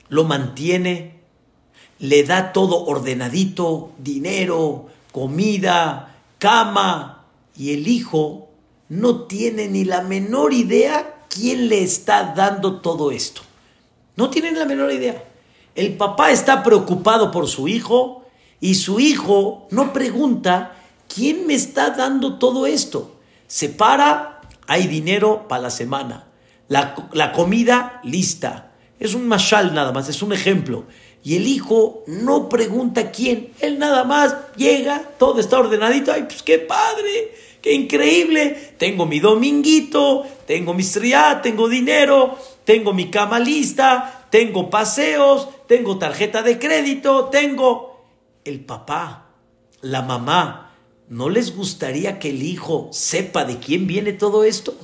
lo 0.08 0.24
mantiene, 0.24 1.20
le 1.98 2.22
da 2.22 2.54
todo 2.54 2.86
ordenadito, 2.86 3.92
dinero, 3.98 4.86
comida, 5.12 6.16
cama, 6.38 7.26
y 7.54 7.74
el 7.74 7.86
hijo 7.86 8.48
no 8.88 9.24
tiene 9.24 9.68
ni 9.68 9.84
la 9.84 10.00
menor 10.00 10.54
idea 10.54 11.26
quién 11.28 11.68
le 11.68 11.82
está 11.82 12.32
dando 12.34 12.80
todo 12.80 13.10
esto. 13.10 13.42
No 14.16 14.30
tiene 14.30 14.52
ni 14.52 14.58
la 14.58 14.64
menor 14.64 14.90
idea. 14.90 15.22
El 15.74 15.98
papá 15.98 16.30
está 16.30 16.62
preocupado 16.62 17.30
por 17.30 17.46
su 17.46 17.68
hijo 17.68 18.24
y 18.58 18.76
su 18.76 19.00
hijo 19.00 19.68
no 19.70 19.92
pregunta, 19.92 20.76
¿quién 21.14 21.46
me 21.46 21.52
está 21.52 21.90
dando 21.90 22.38
todo 22.38 22.64
esto? 22.64 23.16
Se 23.46 23.68
para, 23.68 24.37
hay 24.68 24.86
dinero 24.86 25.48
para 25.48 25.62
la 25.62 25.70
semana. 25.70 26.28
La, 26.68 27.32
comida 27.32 28.00
lista. 28.04 28.72
Es 29.00 29.14
un 29.14 29.26
mashal 29.26 29.74
nada 29.74 29.92
más, 29.92 30.08
es 30.10 30.22
un 30.22 30.34
ejemplo. 30.34 30.84
Y 31.24 31.36
el 31.36 31.46
hijo 31.46 32.04
no 32.06 32.50
pregunta 32.50 33.10
quién. 33.10 33.50
Él 33.60 33.78
nada 33.78 34.04
más 34.04 34.36
llega, 34.56 35.02
todo 35.18 35.40
está 35.40 35.58
ordenadito. 35.58 36.12
¡Ay, 36.12 36.24
pues 36.24 36.42
qué 36.42 36.58
padre! 36.58 37.34
¡Qué 37.62 37.72
increíble! 37.72 38.74
Tengo 38.76 39.06
mi 39.06 39.20
dominguito, 39.20 40.24
tengo 40.46 40.74
mi 40.74 40.82
striá, 40.82 41.40
tengo 41.42 41.68
dinero, 41.68 42.38
tengo 42.64 42.92
mi 42.92 43.10
cama 43.10 43.40
lista, 43.40 44.26
tengo 44.30 44.68
paseos, 44.68 45.48
tengo 45.66 45.98
tarjeta 45.98 46.42
de 46.42 46.58
crédito, 46.58 47.26
tengo... 47.26 47.88
El 48.44 48.60
papá, 48.60 49.30
la 49.82 50.02
mamá, 50.02 50.67
¿no 51.08 51.28
les 51.28 51.56
gustaría 51.56 52.18
que 52.18 52.30
el 52.30 52.42
hijo 52.42 52.88
sepa 52.92 53.44
de 53.44 53.58
quién 53.58 53.86
viene 53.86 54.12
todo 54.12 54.44
esto? 54.44 54.74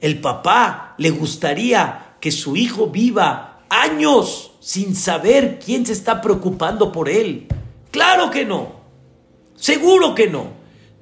El 0.00 0.20
papá 0.20 0.94
le 0.98 1.10
gustaría 1.10 2.16
que 2.20 2.30
su 2.30 2.56
hijo 2.56 2.88
viva 2.88 3.64
años 3.68 4.52
sin 4.60 4.94
saber 4.94 5.58
quién 5.64 5.84
se 5.86 5.92
está 5.92 6.20
preocupando 6.20 6.92
por 6.92 7.08
él. 7.08 7.48
Claro 7.90 8.30
que 8.30 8.44
no. 8.44 8.76
Seguro 9.56 10.14
que 10.14 10.28
no. 10.28 10.48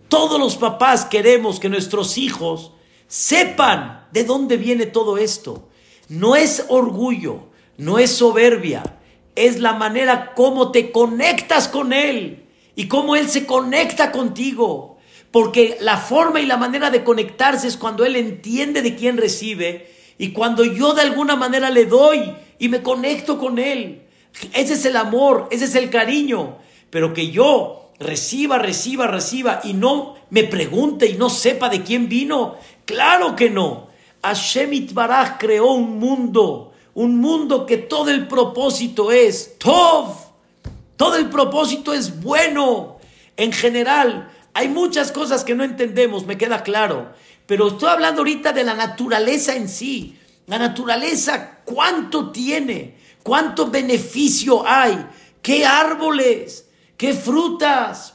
Todos 0.08 0.38
los 0.38 0.56
papás 0.56 1.04
queremos 1.04 1.60
que 1.60 1.68
nuestros 1.68 2.16
hijos 2.18 2.72
sepan 3.08 4.06
de 4.12 4.24
dónde 4.24 4.56
viene 4.56 4.86
todo 4.86 5.18
esto. 5.18 5.68
No 6.08 6.36
es 6.36 6.66
orgullo, 6.68 7.48
no 7.76 7.98
es 7.98 8.10
soberbia, 8.10 9.00
es 9.34 9.58
la 9.58 9.72
manera 9.72 10.34
como 10.34 10.70
te 10.70 10.92
conectas 10.92 11.68
con 11.68 11.92
Él 11.92 12.43
y 12.76 12.88
cómo 12.88 13.16
Él 13.16 13.28
se 13.28 13.46
conecta 13.46 14.12
contigo. 14.12 14.98
Porque 15.30 15.78
la 15.80 15.96
forma 15.96 16.40
y 16.40 16.46
la 16.46 16.56
manera 16.56 16.90
de 16.90 17.02
conectarse 17.02 17.66
es 17.66 17.76
cuando 17.76 18.04
Él 18.04 18.16
entiende 18.16 18.82
de 18.82 18.94
quién 18.94 19.16
recibe 19.16 19.90
y 20.16 20.30
cuando 20.30 20.64
yo 20.64 20.94
de 20.94 21.02
alguna 21.02 21.34
manera 21.34 21.70
le 21.70 21.86
doy 21.86 22.32
y 22.58 22.68
me 22.68 22.82
conecto 22.82 23.38
con 23.38 23.58
Él. 23.58 24.02
Ese 24.52 24.74
es 24.74 24.84
el 24.84 24.96
amor, 24.96 25.48
ese 25.50 25.64
es 25.64 25.74
el 25.74 25.90
cariño. 25.90 26.58
Pero 26.90 27.12
que 27.12 27.30
yo 27.30 27.90
reciba, 27.98 28.58
reciba, 28.58 29.06
reciba 29.06 29.60
y 29.64 29.72
no 29.74 30.14
me 30.30 30.44
pregunte 30.44 31.06
y 31.06 31.14
no 31.14 31.30
sepa 31.30 31.68
de 31.68 31.82
quién 31.82 32.08
vino. 32.08 32.56
Claro 32.84 33.34
que 33.34 33.50
no. 33.50 33.88
Hashem 34.22 34.72
Itbaraj 34.72 35.38
creó 35.38 35.72
un 35.72 35.98
mundo, 35.98 36.72
un 36.94 37.18
mundo 37.18 37.66
que 37.66 37.76
todo 37.76 38.10
el 38.10 38.26
propósito 38.26 39.12
es 39.12 39.58
Tov, 39.58 40.23
todo 40.96 41.16
el 41.16 41.30
propósito 41.30 41.92
es 41.92 42.20
bueno. 42.20 42.98
En 43.36 43.52
general, 43.52 44.30
hay 44.52 44.68
muchas 44.68 45.12
cosas 45.12 45.44
que 45.44 45.54
no 45.54 45.64
entendemos, 45.64 46.26
me 46.26 46.38
queda 46.38 46.62
claro, 46.62 47.12
pero 47.46 47.68
estoy 47.68 47.88
hablando 47.88 48.20
ahorita 48.20 48.52
de 48.52 48.64
la 48.64 48.74
naturaleza 48.74 49.54
en 49.54 49.68
sí. 49.68 50.18
La 50.46 50.58
naturaleza, 50.58 51.60
¿cuánto 51.64 52.30
tiene? 52.30 52.98
¿Cuánto 53.22 53.70
beneficio 53.70 54.66
hay? 54.66 55.06
¿Qué 55.42 55.64
árboles? 55.64 56.68
¿Qué 56.96 57.14
frutas? 57.14 58.14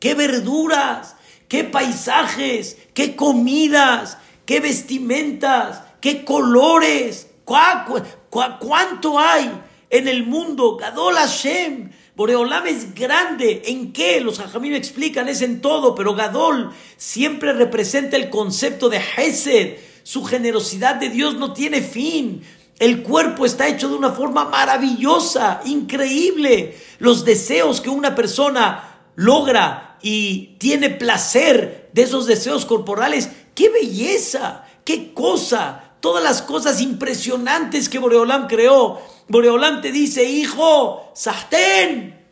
¿Qué 0.00 0.14
verduras? 0.14 1.16
¿Qué 1.48 1.64
paisajes? 1.64 2.78
¿Qué 2.94 3.16
comidas? 3.16 4.18
qué 4.48 4.60
vestimentas, 4.60 5.82
qué 6.00 6.24
colores, 6.24 7.28
cuánto 7.44 9.18
hay 9.18 9.52
en 9.90 10.08
el 10.08 10.24
mundo. 10.24 10.78
Gadol 10.78 11.16
Hashem, 11.16 11.90
Boreolam 12.18 12.66
es 12.66 12.96
grande. 12.96 13.62
¿En 13.66 13.92
qué? 13.92 14.20
Los 14.20 14.40
me 14.60 14.76
explican, 14.76 15.28
es 15.28 15.40
en 15.40 15.60
todo, 15.60 15.94
pero 15.94 16.16
Gadol 16.16 16.72
siempre 16.96 17.52
representa 17.52 18.16
el 18.16 18.28
concepto 18.28 18.88
de 18.88 19.00
Hesed. 19.16 19.76
Su 20.02 20.24
generosidad 20.24 20.96
de 20.96 21.10
Dios 21.10 21.36
no 21.36 21.52
tiene 21.52 21.80
fin. 21.80 22.42
El 22.80 23.04
cuerpo 23.04 23.46
está 23.46 23.68
hecho 23.68 23.88
de 23.88 23.94
una 23.94 24.10
forma 24.10 24.46
maravillosa, 24.46 25.60
increíble. 25.64 26.76
Los 26.98 27.24
deseos 27.24 27.80
que 27.80 27.88
una 27.88 28.16
persona 28.16 28.98
logra 29.14 29.96
y 30.02 30.56
tiene 30.58 30.90
placer 30.90 31.88
de 31.92 32.02
esos 32.02 32.26
deseos 32.26 32.66
corporales 32.66 33.30
¡Qué 33.54 33.70
belleza! 33.70 34.64
¡Qué 34.84 35.12
cosa! 35.12 35.94
Todas 36.00 36.22
las 36.22 36.42
cosas 36.42 36.80
impresionantes 36.80 37.88
que 37.88 37.98
Boreolam 37.98 38.46
creó. 38.46 39.00
Boreolam 39.28 39.80
te 39.82 39.92
dice, 39.92 40.24
hijo, 40.24 41.10
sastén, 41.14 42.26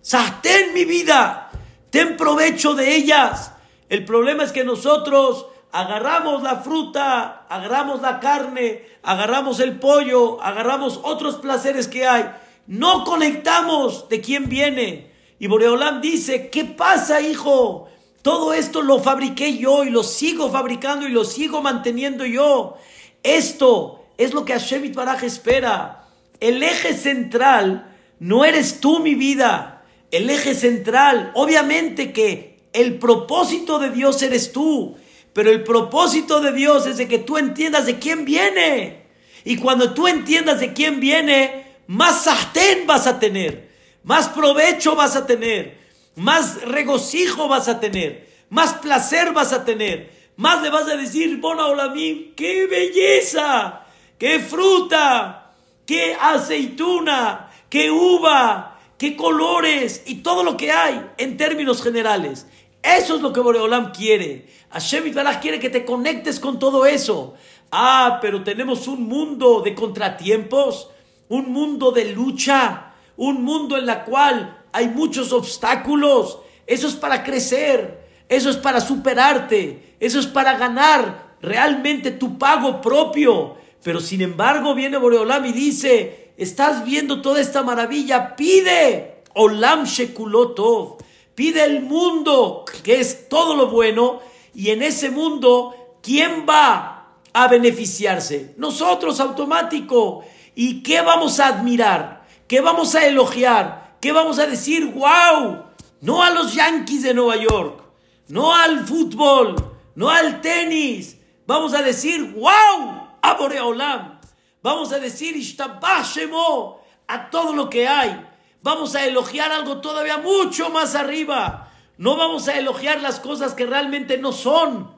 sastén 0.00 0.74
mi 0.74 0.84
vida, 0.84 1.50
ten 1.90 2.16
provecho 2.16 2.74
de 2.74 2.94
ellas. 2.94 3.52
El 3.88 4.04
problema 4.04 4.44
es 4.44 4.52
que 4.52 4.64
nosotros 4.64 5.46
agarramos 5.72 6.42
la 6.42 6.56
fruta, 6.56 7.46
agarramos 7.48 8.02
la 8.02 8.20
carne, 8.20 8.84
agarramos 9.02 9.60
el 9.60 9.78
pollo, 9.78 10.42
agarramos 10.42 11.00
otros 11.02 11.36
placeres 11.36 11.88
que 11.88 12.06
hay. 12.06 12.30
No 12.66 13.04
conectamos 13.04 14.08
de 14.08 14.20
quién 14.20 14.48
viene. 14.48 15.10
Y 15.38 15.46
Boreolam 15.46 16.00
dice, 16.00 16.50
¿qué 16.50 16.64
pasa, 16.64 17.20
hijo? 17.20 17.88
Todo 18.20 18.52
esto 18.52 18.82
lo 18.82 19.00
fabriqué 19.00 19.56
yo 19.58 19.84
y 19.84 19.90
lo 19.90 20.04
sigo 20.04 20.50
fabricando 20.50 21.08
y 21.08 21.10
lo 21.10 21.24
sigo 21.24 21.60
manteniendo 21.60 22.24
yo. 22.24 22.76
Esto 23.22 24.04
es 24.16 24.32
lo 24.32 24.44
que 24.44 24.52
Hashem 24.52 24.92
Baraj 24.94 25.24
espera. 25.24 26.01
El 26.42 26.60
eje 26.64 26.92
central 26.94 27.94
no 28.18 28.44
eres 28.44 28.80
tú, 28.80 28.98
mi 28.98 29.14
vida. 29.14 29.84
El 30.10 30.28
eje 30.28 30.56
central, 30.56 31.30
obviamente 31.34 32.12
que 32.12 32.58
el 32.72 32.98
propósito 32.98 33.78
de 33.78 33.90
Dios 33.90 34.20
eres 34.22 34.50
tú. 34.50 34.96
Pero 35.32 35.52
el 35.52 35.62
propósito 35.62 36.40
de 36.40 36.52
Dios 36.52 36.86
es 36.86 36.96
de 36.96 37.06
que 37.06 37.20
tú 37.20 37.38
entiendas 37.38 37.86
de 37.86 38.00
quién 38.00 38.24
viene. 38.24 39.06
Y 39.44 39.56
cuando 39.56 39.94
tú 39.94 40.08
entiendas 40.08 40.58
de 40.58 40.72
quién 40.72 40.98
viene, 40.98 41.76
más 41.86 42.24
sartén 42.24 42.88
vas 42.88 43.06
a 43.06 43.20
tener, 43.20 43.70
más 44.02 44.28
provecho 44.28 44.96
vas 44.96 45.14
a 45.14 45.26
tener, 45.26 45.78
más 46.16 46.60
regocijo 46.62 47.46
vas 47.46 47.68
a 47.68 47.78
tener, 47.78 48.28
más 48.50 48.74
placer 48.74 49.32
vas 49.32 49.52
a 49.52 49.64
tener, 49.64 50.10
más 50.36 50.60
le 50.60 50.70
vas 50.70 50.88
a 50.88 50.96
decir, 50.96 51.38
Bona 51.38 51.66
Olamim, 51.66 52.34
qué 52.34 52.66
belleza, 52.66 53.84
qué 54.18 54.40
fruta, 54.40 55.41
qué 55.86 56.16
aceituna, 56.20 57.50
qué 57.68 57.90
uva, 57.90 58.80
qué 58.98 59.16
colores 59.16 60.02
y 60.06 60.16
todo 60.16 60.44
lo 60.44 60.56
que 60.56 60.72
hay 60.72 61.04
en 61.18 61.36
términos 61.36 61.82
generales. 61.82 62.46
Eso 62.82 63.16
es 63.16 63.22
lo 63.22 63.32
que 63.32 63.40
Boreolam 63.40 63.92
quiere. 63.92 64.48
Hashem 64.70 65.06
Itbaraj 65.06 65.40
quiere 65.40 65.60
que 65.60 65.70
te 65.70 65.84
conectes 65.84 66.40
con 66.40 66.58
todo 66.58 66.86
eso. 66.86 67.34
Ah, 67.70 68.18
pero 68.20 68.42
tenemos 68.42 68.88
un 68.88 69.08
mundo 69.08 69.62
de 69.62 69.74
contratiempos, 69.74 70.90
un 71.28 71.52
mundo 71.52 71.92
de 71.92 72.12
lucha, 72.12 72.92
un 73.16 73.44
mundo 73.44 73.78
en 73.78 73.86
la 73.86 74.04
cual 74.04 74.62
hay 74.72 74.88
muchos 74.88 75.32
obstáculos. 75.32 76.40
Eso 76.66 76.88
es 76.88 76.94
para 76.94 77.22
crecer, 77.22 78.06
eso 78.28 78.50
es 78.50 78.56
para 78.56 78.80
superarte, 78.80 79.96
eso 80.00 80.18
es 80.18 80.26
para 80.26 80.56
ganar 80.56 81.36
realmente 81.40 82.10
tu 82.10 82.38
pago 82.38 82.80
propio. 82.80 83.56
Pero 83.82 84.00
sin 84.00 84.20
embargo 84.20 84.74
viene 84.74 84.96
Boreolam 84.96 85.44
y 85.46 85.52
dice, 85.52 86.32
estás 86.36 86.84
viendo 86.84 87.20
toda 87.20 87.40
esta 87.40 87.62
maravilla, 87.62 88.36
pide 88.36 89.22
Olam 89.34 89.84
Shekulotov 89.84 90.98
Pide 91.34 91.64
el 91.64 91.82
mundo, 91.82 92.64
que 92.82 93.00
es 93.00 93.28
todo 93.30 93.56
lo 93.56 93.68
bueno, 93.68 94.20
y 94.54 94.68
en 94.68 94.82
ese 94.82 95.10
mundo, 95.10 95.96
¿quién 96.02 96.44
va 96.46 97.16
a 97.32 97.48
beneficiarse? 97.48 98.54
Nosotros, 98.58 99.18
automático. 99.18 100.24
¿Y 100.54 100.82
qué 100.82 101.00
vamos 101.00 101.40
a 101.40 101.48
admirar? 101.48 102.26
¿Qué 102.46 102.60
vamos 102.60 102.94
a 102.94 103.06
elogiar? 103.06 103.96
¿Qué 103.98 104.12
vamos 104.12 104.38
a 104.38 104.46
decir? 104.46 104.92
¡Wow! 104.92 105.64
No 106.02 106.22
a 106.22 106.30
los 106.30 106.54
Yankees 106.54 107.02
de 107.02 107.14
Nueva 107.14 107.36
York, 107.36 107.82
no 108.28 108.54
al 108.54 108.86
fútbol, 108.86 109.54
no 109.94 110.10
al 110.10 110.42
tenis. 110.42 111.16
Vamos 111.46 111.72
a 111.72 111.80
decir, 111.80 112.34
¡Wow! 112.34 113.01
Boreolam. 113.34 114.20
Vamos 114.62 114.92
a 114.92 114.98
decir, 114.98 115.36
Ishtabashemo, 115.36 116.80
a 117.08 117.30
todo 117.30 117.52
lo 117.52 117.68
que 117.68 117.88
hay. 117.88 118.26
Vamos 118.62 118.94
a 118.94 119.04
elogiar 119.04 119.50
algo 119.52 119.80
todavía 119.80 120.18
mucho 120.18 120.70
más 120.70 120.94
arriba. 120.94 121.70
No 121.98 122.16
vamos 122.16 122.48
a 122.48 122.58
elogiar 122.58 123.00
las 123.00 123.20
cosas 123.20 123.54
que 123.54 123.66
realmente 123.66 124.18
no 124.18 124.32
son, 124.32 124.94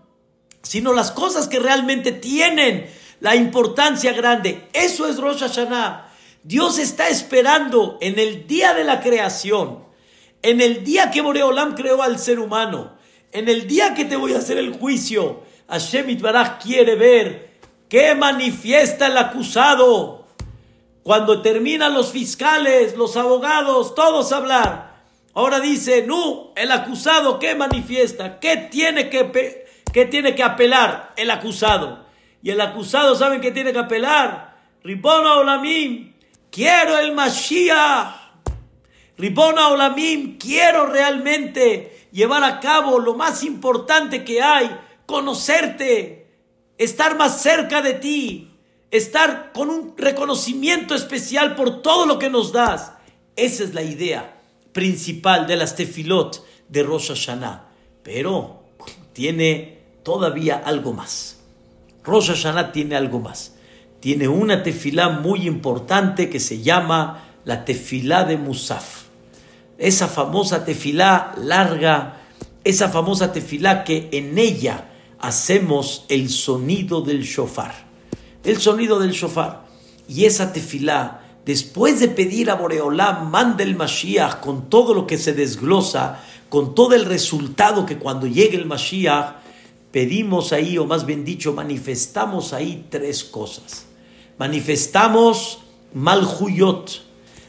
sino 0.62 0.92
las 0.92 1.10
cosas 1.10 1.48
que 1.48 1.58
realmente 1.58 2.12
tienen 2.12 2.90
la 3.20 3.36
importancia 3.36 4.12
grande. 4.12 4.68
Eso 4.72 5.08
es 5.08 5.18
Rosh 5.18 5.40
Hashanah. 5.40 6.10
Dios 6.42 6.78
está 6.78 7.08
esperando 7.08 7.96
en 8.02 8.18
el 8.18 8.46
día 8.46 8.74
de 8.74 8.84
la 8.84 9.00
creación, 9.00 9.84
en 10.42 10.60
el 10.60 10.84
día 10.84 11.10
que 11.10 11.22
Boreolam 11.22 11.74
creó 11.74 12.02
al 12.02 12.18
ser 12.18 12.38
humano, 12.38 12.98
en 13.32 13.48
el 13.48 13.66
día 13.66 13.94
que 13.94 14.04
te 14.04 14.16
voy 14.16 14.34
a 14.34 14.38
hacer 14.38 14.58
el 14.58 14.74
juicio. 14.74 15.42
Hashem 15.68 16.10
Itbaraj 16.10 16.62
quiere 16.62 16.96
ver 16.96 17.53
qué 17.88 18.14
manifiesta 18.14 19.06
el 19.06 19.16
acusado 19.18 20.24
cuando 21.02 21.42
terminan 21.42 21.94
los 21.94 22.12
fiscales, 22.12 22.96
los 22.96 23.16
abogados, 23.16 23.94
todos 23.94 24.32
hablar. 24.32 24.94
Ahora 25.34 25.60
dice, 25.60 26.04
no, 26.06 26.52
el 26.56 26.72
acusado, 26.72 27.38
¿qué 27.38 27.54
manifiesta? 27.54 28.40
¿Qué 28.40 28.56
tiene 28.56 29.10
que, 29.10 29.66
qué 29.92 30.06
tiene 30.06 30.34
que 30.34 30.42
apelar 30.42 31.12
el 31.16 31.30
acusado? 31.30 32.06
Y 32.42 32.50
el 32.50 32.60
acusado, 32.60 33.14
¿saben 33.16 33.40
qué 33.40 33.50
tiene 33.50 33.72
que 33.72 33.80
apelar? 33.80 34.56
Ribona 34.82 35.34
Olamim, 35.34 36.14
quiero 36.50 36.98
el 36.98 37.12
Mashiach. 37.12 38.14
Ribona 39.18 39.68
Olamim, 39.68 40.38
quiero 40.38 40.86
realmente 40.86 42.08
llevar 42.12 42.44
a 42.44 42.60
cabo 42.60 42.98
lo 42.98 43.14
más 43.14 43.42
importante 43.42 44.24
que 44.24 44.40
hay, 44.40 44.70
conocerte, 45.04 46.23
estar 46.78 47.16
más 47.16 47.42
cerca 47.42 47.82
de 47.82 47.94
ti, 47.94 48.50
estar 48.90 49.52
con 49.52 49.70
un 49.70 49.94
reconocimiento 49.96 50.94
especial 50.94 51.54
por 51.54 51.82
todo 51.82 52.06
lo 52.06 52.18
que 52.18 52.30
nos 52.30 52.52
das. 52.52 52.92
Esa 53.36 53.64
es 53.64 53.74
la 53.74 53.82
idea 53.82 54.40
principal 54.72 55.46
de 55.46 55.56
las 55.56 55.76
tefilot 55.76 56.44
de 56.68 56.82
Rosh 56.82 57.08
Hashanah. 57.08 57.68
Pero 58.02 58.62
tiene 59.12 59.78
todavía 60.02 60.56
algo 60.56 60.92
más. 60.92 61.38
Rosh 62.04 62.28
Hashanah 62.28 62.72
tiene 62.72 62.96
algo 62.96 63.20
más. 63.20 63.54
Tiene 64.00 64.28
una 64.28 64.62
tefilá 64.62 65.08
muy 65.08 65.46
importante 65.46 66.28
que 66.28 66.40
se 66.40 66.60
llama 66.62 67.24
la 67.44 67.64
tefilá 67.64 68.24
de 68.24 68.36
Musaf. 68.36 69.04
Esa 69.78 70.08
famosa 70.08 70.64
tefilá 70.64 71.34
larga, 71.38 72.20
esa 72.64 72.90
famosa 72.90 73.32
tefilá 73.32 73.82
que 73.82 74.08
en 74.12 74.38
ella 74.38 74.90
hacemos 75.26 76.04
el 76.08 76.30
sonido 76.30 77.00
del 77.00 77.22
shofar 77.22 77.84
el 78.44 78.60
sonido 78.60 78.98
del 78.98 79.12
shofar. 79.12 79.64
Y 80.06 80.26
esa 80.26 80.52
tefilá, 80.52 81.22
después 81.44 82.00
de 82.00 82.08
pedir 82.08 82.50
a 82.50 82.54
Boreolam, 82.54 83.30
manda 83.30 83.64
el 83.64 83.74
Mashiach 83.74 84.40
con 84.40 84.68
todo 84.68 84.94
lo 84.94 85.06
que 85.06 85.18
se 85.18 85.32
desglosa, 85.32 86.20
con 86.48 86.74
todo 86.74 86.94
el 86.94 87.06
resultado 87.06 87.86
que 87.86 87.98
cuando 87.98 88.26
llegue 88.26 88.56
el 88.56 88.66
Mashiach, 88.66 89.36
pedimos 89.90 90.52
ahí, 90.52 90.76
o 90.76 90.84
más 90.86 91.06
bien 91.06 91.24
dicho, 91.24 91.52
manifestamos 91.52 92.52
ahí 92.52 92.86
tres 92.90 93.24
cosas. 93.24 93.86
Manifestamos 94.38 95.60
Malhuyot. 95.94 97.02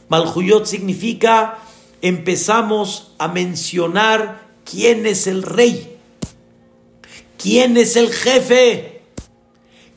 Malhuyot 0.08 0.66
significa 0.66 1.58
empezamos 2.02 3.14
a 3.18 3.28
mencionar 3.28 4.46
quién 4.64 5.06
es 5.08 5.28
el 5.28 5.42
rey, 5.42 5.95
quién 7.38 7.78
es 7.78 7.96
el 7.96 8.12
jefe, 8.12 8.96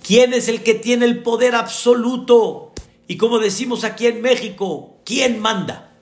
¿Quién 0.08 0.32
es 0.32 0.48
el 0.48 0.62
que 0.62 0.74
tiene 0.74 1.04
el 1.04 1.22
poder 1.22 1.54
absoluto? 1.54 2.72
Y 3.06 3.18
como 3.18 3.38
decimos 3.38 3.84
aquí 3.84 4.06
en 4.06 4.22
México, 4.22 4.96
¿quién 5.04 5.38
manda? 5.38 5.92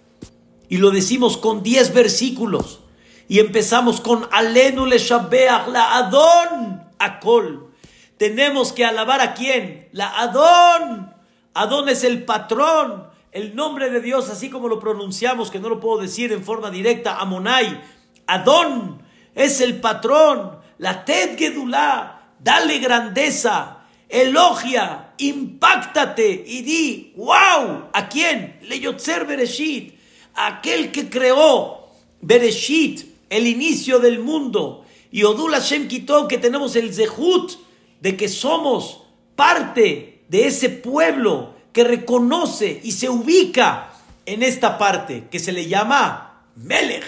Y 0.68 0.76
lo 0.76 0.92
decimos 0.92 1.36
con 1.36 1.64
10 1.64 1.92
versículos. 1.92 2.80
Y 3.26 3.40
empezamos 3.40 4.00
con 4.00 4.28
Alenu 4.30 4.86
le 4.86 4.98
la 5.00 5.96
Adón, 5.96 6.84
Akol. 7.00 7.72
Tenemos 8.16 8.72
que 8.72 8.84
alabar 8.84 9.20
a 9.20 9.34
quién? 9.34 9.88
La 9.90 10.20
Adón. 10.20 11.12
Adón 11.52 11.88
es 11.88 12.04
el 12.04 12.24
patrón, 12.24 13.08
el 13.32 13.56
nombre 13.56 13.90
de 13.90 14.00
Dios, 14.00 14.30
así 14.30 14.50
como 14.50 14.68
lo 14.68 14.78
pronunciamos, 14.78 15.50
que 15.50 15.58
no 15.58 15.68
lo 15.68 15.80
puedo 15.80 16.00
decir 16.00 16.30
en 16.32 16.44
forma 16.44 16.70
directa, 16.70 17.16
Amonai. 17.16 17.80
Adón 18.28 19.02
es 19.34 19.60
el 19.60 19.80
patrón, 19.80 20.55
la 20.78 21.04
Ted 21.04 21.38
Gedulá, 21.38 22.32
dale 22.38 22.78
grandeza, 22.78 23.84
elogia, 24.08 25.14
impactate 25.18 26.44
y 26.46 26.62
di, 26.62 27.12
wow, 27.16 27.88
¿a 27.92 28.08
quién? 28.08 28.58
Leyotzer 28.62 29.26
Bereshit, 29.26 29.94
aquel 30.34 30.92
que 30.92 31.08
creó 31.08 31.88
Bereshit, 32.20 33.04
el 33.30 33.46
inicio 33.46 33.98
del 33.98 34.20
mundo, 34.20 34.84
y 35.10 35.24
Odul 35.24 35.52
Hashem 35.52 35.88
Kitov, 35.88 36.28
que 36.28 36.38
tenemos 36.38 36.76
el 36.76 36.92
Zehut 36.92 37.52
de 38.00 38.16
que 38.16 38.28
somos 38.28 39.02
parte 39.34 40.22
de 40.28 40.46
ese 40.46 40.68
pueblo 40.68 41.54
que 41.72 41.84
reconoce 41.84 42.80
y 42.82 42.92
se 42.92 43.08
ubica 43.08 43.92
en 44.26 44.42
esta 44.42 44.78
parte 44.78 45.28
que 45.30 45.38
se 45.38 45.52
le 45.52 45.68
llama 45.68 46.44
Melech. 46.56 47.04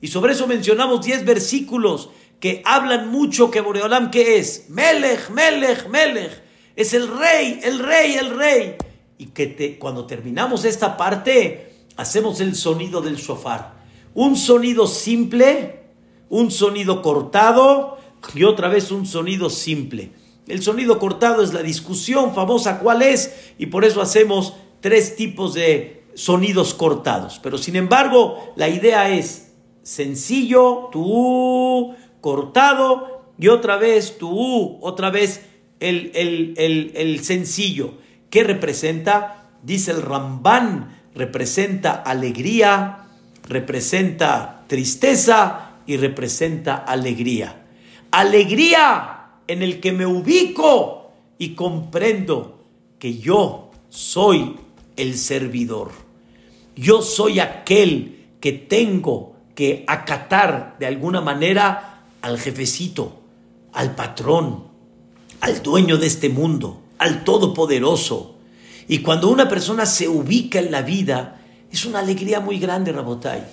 Y 0.00 0.08
sobre 0.08 0.32
eso 0.32 0.46
mencionamos 0.46 1.04
10 1.04 1.24
versículos 1.24 2.10
que 2.44 2.60
hablan 2.66 3.08
mucho 3.08 3.50
que 3.50 3.62
Boreolam, 3.62 4.10
que 4.10 4.36
es? 4.36 4.66
Melech, 4.68 5.30
Melech, 5.30 5.88
Melech. 5.88 6.42
Es 6.76 6.92
el 6.92 7.08
rey, 7.08 7.58
el 7.62 7.78
rey, 7.78 8.16
el 8.16 8.36
rey. 8.36 8.74
Y 9.16 9.28
que 9.28 9.46
te, 9.46 9.78
cuando 9.78 10.04
terminamos 10.04 10.66
esta 10.66 10.98
parte, 10.98 11.72
hacemos 11.96 12.40
el 12.40 12.54
sonido 12.54 13.00
del 13.00 13.16
shofar. 13.16 13.72
Un 14.12 14.36
sonido 14.36 14.86
simple, 14.86 15.84
un 16.28 16.50
sonido 16.50 17.00
cortado, 17.00 17.96
y 18.34 18.44
otra 18.44 18.68
vez 18.68 18.90
un 18.90 19.06
sonido 19.06 19.48
simple. 19.48 20.10
El 20.46 20.62
sonido 20.62 20.98
cortado 20.98 21.42
es 21.42 21.54
la 21.54 21.62
discusión 21.62 22.34
famosa 22.34 22.78
cuál 22.78 23.00
es 23.00 23.54
y 23.56 23.68
por 23.68 23.86
eso 23.86 24.02
hacemos 24.02 24.52
tres 24.82 25.16
tipos 25.16 25.54
de 25.54 26.04
sonidos 26.12 26.74
cortados. 26.74 27.40
Pero 27.42 27.56
sin 27.56 27.76
embargo, 27.76 28.52
la 28.54 28.68
idea 28.68 29.08
es 29.08 29.44
sencillo, 29.82 30.88
tu 30.90 31.94
cortado 32.24 33.34
y 33.38 33.48
otra 33.48 33.76
vez 33.76 34.16
tu 34.16 34.78
otra 34.80 35.10
vez 35.10 35.44
el, 35.78 36.10
el, 36.14 36.92
el 36.96 37.22
sencillo. 37.22 37.98
¿Qué 38.30 38.42
representa? 38.42 39.50
Dice 39.62 39.90
el 39.90 40.00
Ramban, 40.00 41.02
representa 41.14 41.92
alegría, 41.92 43.08
representa 43.46 44.64
tristeza 44.68 45.72
y 45.84 45.98
representa 45.98 46.76
alegría. 46.76 47.66
Alegría 48.10 49.26
en 49.46 49.62
el 49.62 49.80
que 49.80 49.92
me 49.92 50.06
ubico 50.06 51.12
y 51.36 51.50
comprendo 51.50 52.64
que 52.98 53.18
yo 53.18 53.70
soy 53.90 54.56
el 54.96 55.18
servidor. 55.18 55.90
Yo 56.74 57.02
soy 57.02 57.40
aquel 57.40 58.28
que 58.40 58.52
tengo 58.52 59.36
que 59.54 59.84
acatar 59.86 60.76
de 60.78 60.86
alguna 60.86 61.20
manera 61.20 61.90
al 62.24 62.38
jefecito, 62.38 63.20
al 63.74 63.94
patrón, 63.94 64.64
al 65.42 65.62
dueño 65.62 65.98
de 65.98 66.06
este 66.06 66.30
mundo, 66.30 66.80
al 66.96 67.22
todopoderoso. 67.22 68.36
Y 68.88 69.00
cuando 69.00 69.28
una 69.28 69.46
persona 69.46 69.84
se 69.84 70.08
ubica 70.08 70.58
en 70.58 70.70
la 70.70 70.80
vida, 70.80 71.42
es 71.70 71.84
una 71.84 71.98
alegría 71.98 72.40
muy 72.40 72.58
grande, 72.58 72.92
Rabotai. 72.92 73.44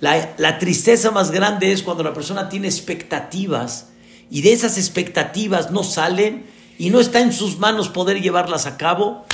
La, 0.00 0.32
la 0.38 0.60
tristeza 0.60 1.10
más 1.10 1.32
grande 1.32 1.72
es 1.72 1.82
cuando 1.82 2.04
la 2.04 2.14
persona 2.14 2.48
tiene 2.48 2.68
expectativas 2.68 3.88
y 4.30 4.42
de 4.42 4.52
esas 4.52 4.78
expectativas 4.78 5.72
no 5.72 5.82
salen 5.82 6.46
y 6.78 6.90
no 6.90 7.00
está 7.00 7.20
en 7.20 7.32
sus 7.32 7.58
manos 7.58 7.88
poder 7.88 8.22
llevarlas 8.22 8.66
a 8.66 8.76
cabo, 8.76 9.24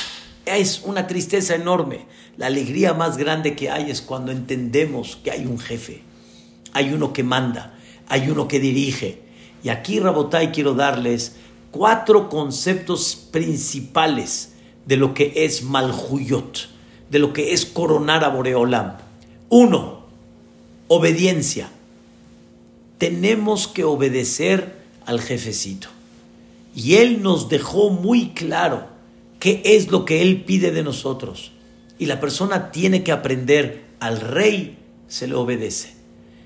es 0.47 0.81
una 0.85 1.07
tristeza 1.07 1.55
enorme. 1.55 2.07
La 2.39 2.47
alegría 2.47 2.95
más 2.95 3.19
grande 3.19 3.55
que 3.55 3.69
hay 3.71 3.91
es 3.91 4.01
cuando 4.01 4.33
entendemos 4.33 5.17
que 5.23 5.33
hay 5.33 5.45
un 5.45 5.59
jefe, 5.59 6.03
hay 6.73 6.95
uno 6.95 7.13
que 7.13 7.25
manda, 7.25 7.75
hay 8.11 8.29
uno 8.29 8.49
que 8.49 8.61
dirige. 8.61 9.21
Y 9.63 9.71
aquí, 9.71 10.01
Rabotai, 10.01 10.51
quiero 10.53 10.75
darles 10.75 11.37
cuatro 11.71 12.29
conceptos 12.29 13.15
principales 13.31 14.53
de 14.85 14.97
lo 14.97 15.15
que 15.15 15.33
es 15.37 15.63
Malhuyot, 15.63 16.69
de 17.09 17.19
lo 17.21 17.33
que 17.33 17.53
es 17.53 17.65
coronar 17.65 18.25
a 18.25 18.29
Boreolam. 18.29 18.97
Uno, 19.49 20.01
obediencia. 20.89 21.71
Tenemos 22.99 23.69
que 23.69 23.85
obedecer 23.85 24.75
al 25.07 25.21
jefecito. 25.21 25.89
Y 26.75 26.97
él 26.97 27.23
nos 27.23 27.49
dejó 27.49 27.91
muy 27.91 28.31
claro 28.31 28.89
qué 29.39 29.63
es 29.65 29.89
lo 29.91 30.05
que 30.05 30.21
él 30.21 30.43
pide 30.45 30.73
de 30.73 30.83
nosotros. 30.83 31.53
Y 31.97 32.07
la 32.07 32.19
persona 32.19 32.73
tiene 32.73 33.05
que 33.05 33.13
aprender, 33.13 33.85
al 34.01 34.21
rey 34.21 34.79
se 35.07 35.29
le 35.29 35.37
obedece. 35.37 36.00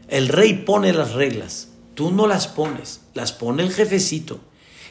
El 0.08 0.28
rey 0.28 0.54
pone 0.54 0.92
las 0.92 1.12
reglas, 1.12 1.68
tú 1.94 2.10
no 2.10 2.26
las 2.26 2.46
pones, 2.46 3.00
las 3.14 3.32
pone 3.32 3.62
el 3.62 3.72
jefecito. 3.72 4.40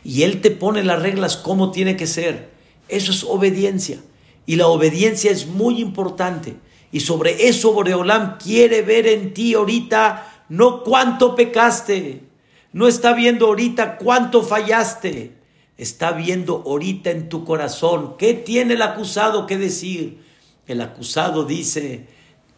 Y 0.04 0.24
él 0.24 0.42
te 0.42 0.52
pone 0.52 0.84
las 0.84 1.02
reglas 1.02 1.38
como 1.38 1.72
tiene 1.72 1.96
que 1.96 2.08
ser. 2.08 2.52
Eso 2.90 3.12
es 3.12 3.24
obediencia. 3.24 4.00
Y 4.46 4.58
la 4.58 4.68
obediencia 4.68 5.32
es 5.32 5.48
muy 5.48 5.80
importante. 5.80 6.56
Y 6.92 7.00
sobre 7.00 7.48
eso 7.48 7.74
Boreolam 7.74 8.38
quiere 8.38 8.82
ver 8.82 9.08
en 9.08 9.34
ti 9.34 9.54
ahorita 9.54 10.46
no 10.50 10.84
cuánto 10.84 11.36
pecaste, 11.36 12.22
no 12.74 12.88
está 12.88 13.14
viendo 13.14 13.48
ahorita 13.48 13.98
cuánto 13.98 14.44
fallaste. 14.44 15.36
Está 15.78 16.12
viendo 16.12 16.64
ahorita 16.66 17.10
en 17.10 17.30
tu 17.30 17.46
corazón 17.46 18.16
qué 18.18 18.34
tiene 18.34 18.76
el 18.76 18.82
acusado 18.84 19.48
que 19.48 19.58
decir. 19.58 20.24
El 20.68 20.82
acusado 20.82 21.46
dice, 21.46 22.08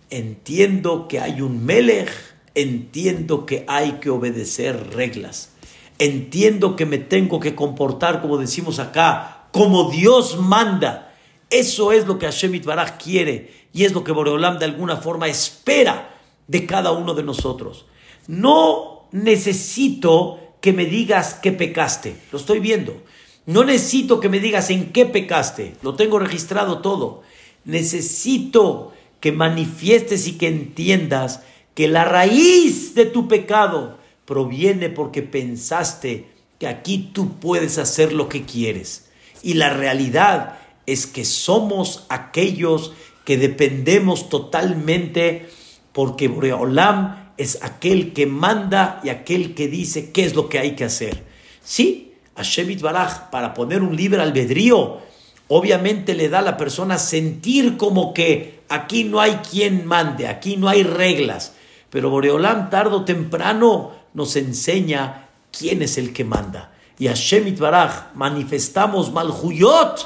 entiendo 0.09 1.07
que 1.07 1.21
hay 1.21 1.41
un 1.41 1.65
melech, 1.65 2.11
entiendo 2.55 3.45
que 3.45 3.65
hay 3.67 3.93
que 3.93 4.09
obedecer 4.09 4.95
reglas. 4.95 5.51
Entiendo 5.99 6.75
que 6.75 6.85
me 6.85 6.97
tengo 6.97 7.39
que 7.39 7.55
comportar, 7.55 8.21
como 8.21 8.37
decimos 8.37 8.79
acá, 8.79 9.47
como 9.51 9.91
Dios 9.91 10.39
manda. 10.39 11.13
Eso 11.49 11.91
es 11.91 12.07
lo 12.07 12.17
que 12.17 12.25
Hashem 12.25 12.55
Itbaraj 12.55 12.97
quiere 12.97 13.53
y 13.71 13.85
es 13.85 13.93
lo 13.93 14.03
que 14.03 14.11
Boreolam 14.11 14.57
de 14.57 14.65
alguna 14.65 14.97
forma 14.97 15.27
espera 15.27 16.17
de 16.47 16.65
cada 16.65 16.91
uno 16.91 17.13
de 17.13 17.23
nosotros. 17.23 17.85
No 18.27 19.07
necesito 19.11 20.39
que 20.61 20.73
me 20.73 20.85
digas 20.85 21.35
qué 21.35 21.51
pecaste. 21.51 22.15
Lo 22.31 22.39
estoy 22.39 22.59
viendo. 22.59 23.03
No 23.45 23.63
necesito 23.63 24.19
que 24.19 24.29
me 24.29 24.39
digas 24.39 24.69
en 24.71 24.91
qué 24.91 25.05
pecaste. 25.05 25.75
Lo 25.83 25.95
tengo 25.95 26.19
registrado 26.19 26.79
todo. 26.79 27.21
Necesito 27.63 28.93
que 29.19 29.31
manifiestes 29.31 30.27
y 30.27 30.37
que 30.37 30.47
entiendas 30.47 31.43
que 31.75 31.87
la 31.87 32.05
raíz 32.05 32.95
de 32.95 33.05
tu 33.05 33.27
pecado 33.27 33.99
proviene 34.25 34.89
porque 34.89 35.21
pensaste 35.21 36.25
que 36.57 36.67
aquí 36.67 37.11
tú 37.13 37.37
puedes 37.39 37.77
hacer 37.77 38.13
lo 38.13 38.27
que 38.27 38.45
quieres. 38.45 39.09
Y 39.43 39.55
la 39.55 39.69
realidad 39.69 40.57
es 40.87 41.05
que 41.05 41.25
somos 41.25 42.05
aquellos 42.09 42.93
que 43.25 43.37
dependemos 43.37 44.29
totalmente 44.29 45.49
porque 45.91 46.27
Boreolam 46.27 47.33
es 47.37 47.59
aquel 47.61 48.13
que 48.13 48.25
manda 48.25 49.01
y 49.03 49.09
aquel 49.09 49.53
que 49.53 49.67
dice 49.67 50.11
qué 50.11 50.25
es 50.25 50.35
lo 50.35 50.47
que 50.47 50.59
hay 50.59 50.75
que 50.75 50.85
hacer. 50.85 51.23
Sí, 51.63 52.13
Shevit 52.41 52.81
Baraj, 52.81 53.29
para 53.29 53.53
poner 53.53 53.81
un 53.81 53.95
libre 53.95 54.21
albedrío, 54.21 54.99
obviamente 55.47 56.13
le 56.13 56.29
da 56.29 56.39
a 56.39 56.43
la 56.43 56.57
persona 56.57 56.97
sentir 56.97 57.77
como 57.77 58.13
que 58.13 58.61
aquí 58.69 59.03
no 59.03 59.19
hay 59.19 59.33
quien 59.49 59.85
mande, 59.85 60.27
aquí 60.27 60.57
no 60.57 60.69
hay 60.69 60.83
reglas. 60.83 61.54
Pero 61.95 62.09
Boreolam, 62.09 62.69
tarde 62.69 62.93
o 62.93 63.05
temprano, 63.05 63.93
nos 64.13 64.35
enseña 64.35 65.29
quién 65.49 65.81
es 65.81 65.97
el 65.97 66.11
que 66.11 66.25
manda. 66.25 66.73
Y 66.99 67.07
a 67.07 67.13
Shemit 67.13 67.57
Baraj 67.57 68.13
manifestamos 68.15 69.13
Malhuyot 69.13 70.05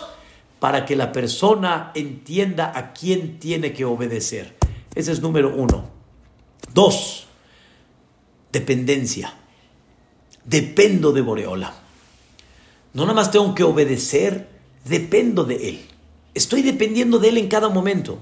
para 0.59 0.85
que 0.85 0.95
la 0.95 1.11
persona 1.11 1.89
entienda 1.95 2.71
a 2.75 2.93
quién 2.93 3.39
tiene 3.39 3.73
que 3.73 3.85
obedecer. 3.85 4.55
Ese 4.93 5.11
es 5.11 5.19
número 5.19 5.51
uno. 5.51 5.89
Dos, 6.75 7.25
dependencia. 8.51 9.33
Dependo 10.45 11.11
de 11.11 11.21
Boreola. 11.21 11.73
No 12.93 13.01
nada 13.01 13.15
más 13.15 13.31
tengo 13.31 13.55
que 13.55 13.63
obedecer, 13.63 14.47
dependo 14.85 15.43
de 15.43 15.69
Él. 15.69 15.85
Estoy 16.35 16.61
dependiendo 16.61 17.17
de 17.17 17.29
Él 17.29 17.39
en 17.39 17.47
cada 17.47 17.69
momento. 17.69 18.19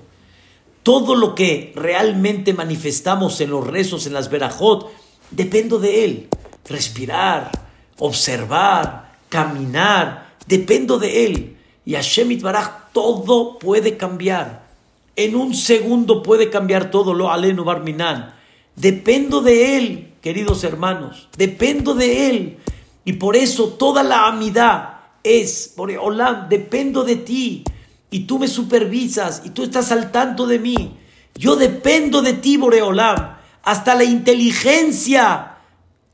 Todo 0.83 1.15
lo 1.15 1.35
que 1.35 1.73
realmente 1.75 2.53
manifestamos 2.53 3.41
en 3.41 3.49
los 3.49 3.67
rezos, 3.67 4.07
en 4.07 4.13
las 4.13 4.29
verajot, 4.29 4.91
dependo 5.31 5.79
de 5.79 6.05
Él. 6.05 6.27
Respirar, 6.67 7.51
observar, 7.99 9.17
caminar, 9.29 10.35
dependo 10.47 10.97
de 10.99 11.25
Él. 11.25 11.57
Y 11.85 11.93
Hashem 11.93 12.39
Baraj 12.41 12.91
todo 12.93 13.59
puede 13.59 13.97
cambiar. 13.97 14.67
En 15.15 15.35
un 15.35 15.55
segundo 15.55 16.21
puede 16.21 16.49
cambiar 16.49 16.91
todo. 16.91 17.13
Lo 17.13 17.31
aleno 17.31 17.63
barminan. 17.63 18.33
Dependo 18.75 19.41
de 19.41 19.77
Él, 19.77 20.13
queridos 20.21 20.63
hermanos, 20.63 21.29
dependo 21.37 21.95
de 21.95 22.29
Él. 22.29 22.57
Y 23.05 23.13
por 23.13 23.35
eso 23.35 23.69
toda 23.69 24.03
la 24.03 24.27
amidad 24.27 24.99
es, 25.23 25.73
por 25.75 25.89
Olam, 25.91 26.49
dependo 26.49 27.03
de 27.03 27.15
ti. 27.15 27.63
Y 28.09 28.21
tú 28.21 28.39
me 28.39 28.47
supervisas 28.47 29.41
y 29.45 29.49
tú 29.49 29.63
estás 29.63 29.91
al 29.91 30.11
tanto 30.11 30.47
de 30.47 30.59
mí. 30.59 30.97
Yo 31.35 31.55
dependo 31.55 32.21
de 32.21 32.33
ti, 32.33 32.57
Boreolam. 32.57 33.37
Hasta 33.63 33.95
la 33.95 34.05
inteligencia, 34.05 35.57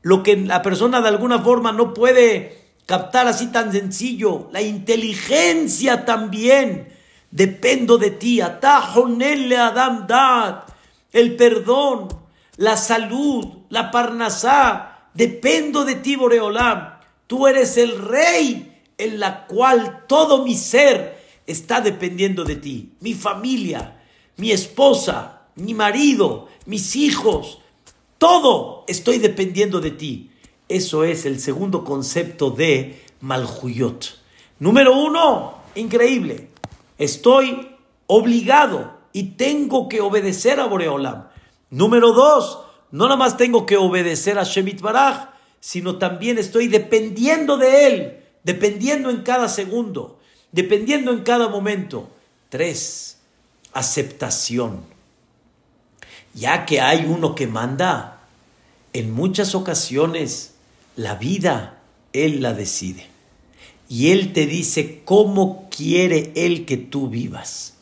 lo 0.02 0.22
que 0.22 0.36
la 0.36 0.60
persona 0.62 1.00
de 1.00 1.08
alguna 1.08 1.40
forma 1.40 1.70
no 1.72 1.94
puede 1.94 2.58
captar 2.86 3.28
así 3.28 3.46
tan 3.48 3.70
sencillo. 3.72 4.48
La 4.52 4.60
inteligencia 4.60 6.04
también. 6.04 6.88
Dependo 7.30 7.96
de 7.98 8.10
ti. 8.10 8.40
Atajonele 8.40 9.56
Adam 9.56 10.06
Dad. 10.06 10.64
El 11.12 11.36
perdón 11.36 12.08
la 12.56 12.76
salud, 12.76 13.46
la 13.68 13.90
parnasá. 13.90 15.08
Dependo 15.14 15.84
de 15.84 15.96
ti, 15.96 16.16
Boreolam. 16.16 16.98
Tú 17.26 17.46
eres 17.46 17.76
el 17.76 17.98
rey 17.98 18.82
en 18.98 19.18
la 19.18 19.46
cual 19.46 20.04
todo 20.06 20.44
mi 20.44 20.54
ser 20.54 21.13
está 21.46 21.80
dependiendo 21.80 22.44
de 22.44 22.56
ti. 22.56 22.92
Mi 23.00 23.14
familia, 23.14 24.02
mi 24.36 24.50
esposa, 24.50 25.42
mi 25.56 25.74
marido, 25.74 26.48
mis 26.66 26.96
hijos, 26.96 27.60
todo 28.18 28.84
estoy 28.86 29.18
dependiendo 29.18 29.80
de 29.80 29.90
ti. 29.90 30.30
Eso 30.68 31.04
es 31.04 31.26
el 31.26 31.40
segundo 31.40 31.84
concepto 31.84 32.50
de 32.50 33.02
Malhuyot. 33.20 34.18
Número 34.58 34.96
uno, 34.96 35.54
increíble. 35.74 36.48
Estoy 36.98 37.68
obligado 38.06 38.98
y 39.12 39.34
tengo 39.36 39.88
que 39.88 40.00
obedecer 40.00 40.60
a 40.60 40.66
Boreolam. 40.66 41.28
Número 41.70 42.12
dos, 42.12 42.60
no 42.90 43.04
nada 43.04 43.16
más 43.16 43.36
tengo 43.36 43.66
que 43.66 43.76
obedecer 43.76 44.38
a 44.38 44.44
Shemit 44.44 44.80
Baraj, 44.80 45.30
sino 45.60 45.98
también 45.98 46.38
estoy 46.38 46.68
dependiendo 46.68 47.56
de 47.56 47.86
Él, 47.86 48.20
dependiendo 48.42 49.10
en 49.10 49.22
cada 49.22 49.48
segundo, 49.48 50.13
dependiendo 50.54 51.10
en 51.12 51.22
cada 51.22 51.48
momento. 51.48 52.08
Tres, 52.48 53.18
aceptación. 53.72 54.82
Ya 56.32 56.64
que 56.64 56.80
hay 56.80 57.06
uno 57.08 57.34
que 57.34 57.48
manda, 57.48 58.22
en 58.92 59.12
muchas 59.12 59.56
ocasiones 59.56 60.54
la 60.94 61.16
vida 61.16 61.82
Él 62.12 62.40
la 62.40 62.54
decide. 62.54 63.08
Y 63.88 64.12
Él 64.12 64.32
te 64.32 64.46
dice 64.46 65.02
cómo 65.04 65.68
quiere 65.76 66.32
Él 66.36 66.64
que 66.64 66.76
tú 66.76 67.08
vivas. 67.08 67.74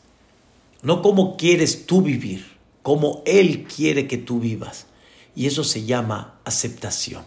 No 0.81 1.03
cómo 1.03 1.37
quieres 1.37 1.85
tú 1.85 2.01
vivir, 2.01 2.57
cómo 2.81 3.21
Él 3.25 3.65
quiere 3.65 4.07
que 4.07 4.17
tú 4.17 4.39
vivas. 4.39 4.87
Y 5.35 5.45
eso 5.45 5.63
se 5.63 5.85
llama 5.85 6.39
aceptación. 6.43 7.23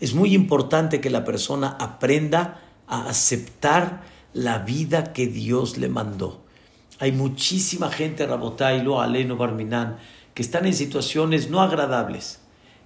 Es 0.00 0.12
muy 0.12 0.34
importante 0.34 1.00
que 1.00 1.08
la 1.08 1.24
persona 1.24 1.68
aprenda 1.80 2.60
a 2.86 3.08
aceptar 3.08 4.13
la 4.34 4.58
vida 4.58 5.12
que 5.12 5.26
Dios 5.26 5.78
le 5.78 5.88
mandó. 5.88 6.44
Hay 6.98 7.12
muchísima 7.12 7.90
gente, 7.90 8.26
Rabotay, 8.26 8.82
Lo 8.82 9.00
Aleno, 9.00 9.36
Barminan, 9.36 9.98
que 10.34 10.42
están 10.42 10.66
en 10.66 10.74
situaciones 10.74 11.48
no 11.48 11.62
agradables. 11.62 12.40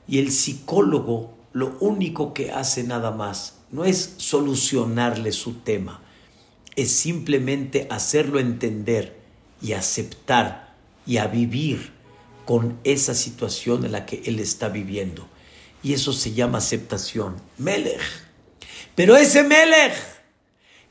Y 0.07 0.19
el 0.19 0.31
psicólogo 0.31 1.37
lo 1.53 1.77
único 1.81 2.35
que 2.35 2.53
hace 2.53 2.85
nada 2.85 3.11
más 3.11 3.59
no 3.71 3.85
es 3.85 4.15
solucionarle 4.19 5.33
su 5.33 5.55
tema, 5.55 6.01
es 6.77 6.93
simplemente 6.93 7.87
hacerlo 7.91 8.39
entender 8.39 9.19
y 9.61 9.73
aceptar 9.73 10.75
y 11.07 11.17
a 11.17 11.27
vivir 11.27 11.93
con 12.45 12.79
esa 12.85 13.15
situación 13.15 13.85
en 13.85 13.93
la 13.93 14.07
que 14.07 14.23
él 14.25 14.41
está 14.41 14.69
viviendo. 14.69 15.27
Y 15.83 15.93
eso 15.93 16.13
se 16.13 16.33
llama 16.33 16.59
aceptación. 16.59 17.37
Melech. 17.59 18.01
Pero 18.95 19.17
ese 19.17 19.43
Melech, 19.43 19.95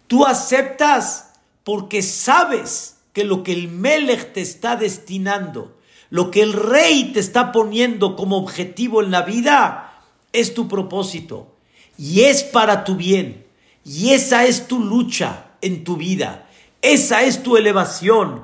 tú 0.08 0.26
aceptas 0.26 1.34
porque 1.63 2.02
sabes 2.02 2.98
que 3.13 3.24
lo 3.24 3.43
que 3.43 3.54
el 3.54 3.67
Melech 3.67 4.34
te 4.34 4.41
está 4.41 4.76
destinando, 4.76 5.78
lo 6.10 6.32
que 6.32 6.41
el 6.41 6.54
rey 6.54 7.12
te 7.13 7.20
está 7.20 7.52
poniendo 7.52 8.15
como 8.15 8.38
objetivo 8.38 9.04
en 9.04 9.12
la 9.12 9.24
vida, 9.24 10.04
es 10.34 10.54
tu 10.54 10.67
propósito. 10.67 11.56
Y 11.98 12.22
es 12.22 12.43
para 12.43 12.84
tu 12.84 12.96
bien. 12.96 13.46
Y 13.84 14.12
esa 14.12 14.46
es 14.46 14.67
tu 14.67 14.80
lucha 14.80 15.52
en 15.62 15.84
tu 15.84 15.98
vida. 15.98 16.48
Esa 16.82 17.24
es 17.24 17.43
tu 17.43 17.58
elevación. 17.58 18.43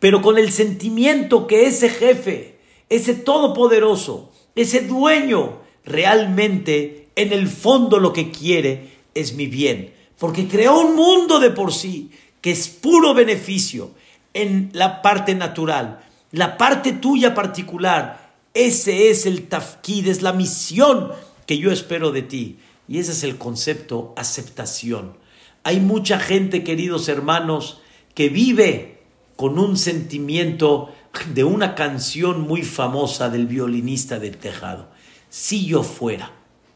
Pero 0.00 0.22
con 0.22 0.38
el 0.38 0.50
sentimiento 0.50 1.46
que 1.46 1.66
ese 1.66 1.90
jefe, 1.90 2.58
ese 2.88 3.14
todopoderoso, 3.14 4.32
ese 4.54 4.80
dueño, 4.80 5.60
realmente 5.84 7.08
en 7.16 7.32
el 7.32 7.48
fondo 7.48 7.98
lo 7.98 8.12
que 8.12 8.30
quiere 8.30 8.94
es 9.14 9.34
mi 9.34 9.46
bien. 9.46 9.93
Porque 10.18 10.48
creó 10.48 10.80
un 10.80 10.96
mundo 10.96 11.40
de 11.40 11.50
por 11.50 11.72
sí 11.72 12.10
que 12.40 12.50
es 12.50 12.68
puro 12.68 13.14
beneficio 13.14 13.92
en 14.34 14.70
la 14.72 15.00
parte 15.00 15.34
natural. 15.34 16.00
La 16.30 16.58
parte 16.58 16.92
tuya 16.92 17.34
particular, 17.34 18.34
ese 18.52 19.10
es 19.10 19.24
el 19.24 19.48
tafkid, 19.48 20.08
es 20.08 20.20
la 20.20 20.32
misión 20.32 21.12
que 21.46 21.58
yo 21.58 21.72
espero 21.72 22.10
de 22.10 22.22
ti. 22.22 22.58
Y 22.86 22.98
ese 22.98 23.12
es 23.12 23.22
el 23.24 23.38
concepto 23.38 24.12
aceptación. 24.16 25.16
Hay 25.62 25.80
mucha 25.80 26.18
gente, 26.18 26.64
queridos 26.64 27.08
hermanos, 27.08 27.80
que 28.14 28.28
vive 28.28 29.00
con 29.36 29.58
un 29.58 29.76
sentimiento 29.76 30.94
de 31.32 31.44
una 31.44 31.74
canción 31.74 32.42
muy 32.42 32.62
famosa 32.62 33.30
del 33.30 33.46
violinista 33.46 34.18
del 34.18 34.36
tejado. 34.36 34.88
Si 35.30 35.66
yo 35.66 35.82
fuera, 35.82 36.32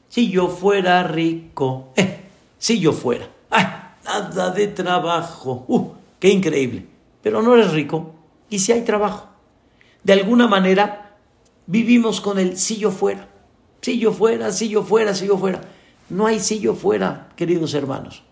si 0.08 0.30
yo 0.30 0.48
fuera 0.48 1.02
rico, 1.02 1.92
eh, 1.96 2.27
si 2.58 2.80
yo 2.80 2.92
fuera, 2.92 3.28
¡ay! 3.50 3.66
Nada 4.04 4.50
de 4.50 4.68
trabajo, 4.68 5.64
¡uh! 5.68 5.92
¡Qué 6.18 6.30
increíble! 6.30 6.86
Pero 7.22 7.42
no 7.42 7.54
eres 7.54 7.72
rico 7.72 8.14
y 8.50 8.58
si 8.58 8.72
hay 8.72 8.82
trabajo. 8.82 9.28
De 10.02 10.12
alguna 10.12 10.46
manera 10.46 11.16
vivimos 11.66 12.20
con 12.20 12.38
el 12.38 12.56
si 12.56 12.76
yo 12.78 12.90
fuera, 12.90 13.28
si 13.82 13.98
yo 13.98 14.12
fuera, 14.12 14.50
si 14.52 14.68
yo 14.68 14.82
fuera, 14.82 15.14
si 15.14 15.26
yo 15.26 15.36
fuera. 15.36 15.60
No 16.10 16.26
hay 16.26 16.40
si 16.40 16.58
yo 16.60 16.74
fuera, 16.74 17.28
queridos 17.36 17.74
hermanos. 17.74 18.22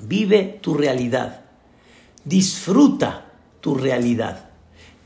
Vive 0.00 0.58
tu 0.60 0.74
realidad. 0.74 1.42
Disfruta 2.24 3.26
tu 3.60 3.74
realidad. 3.74 4.48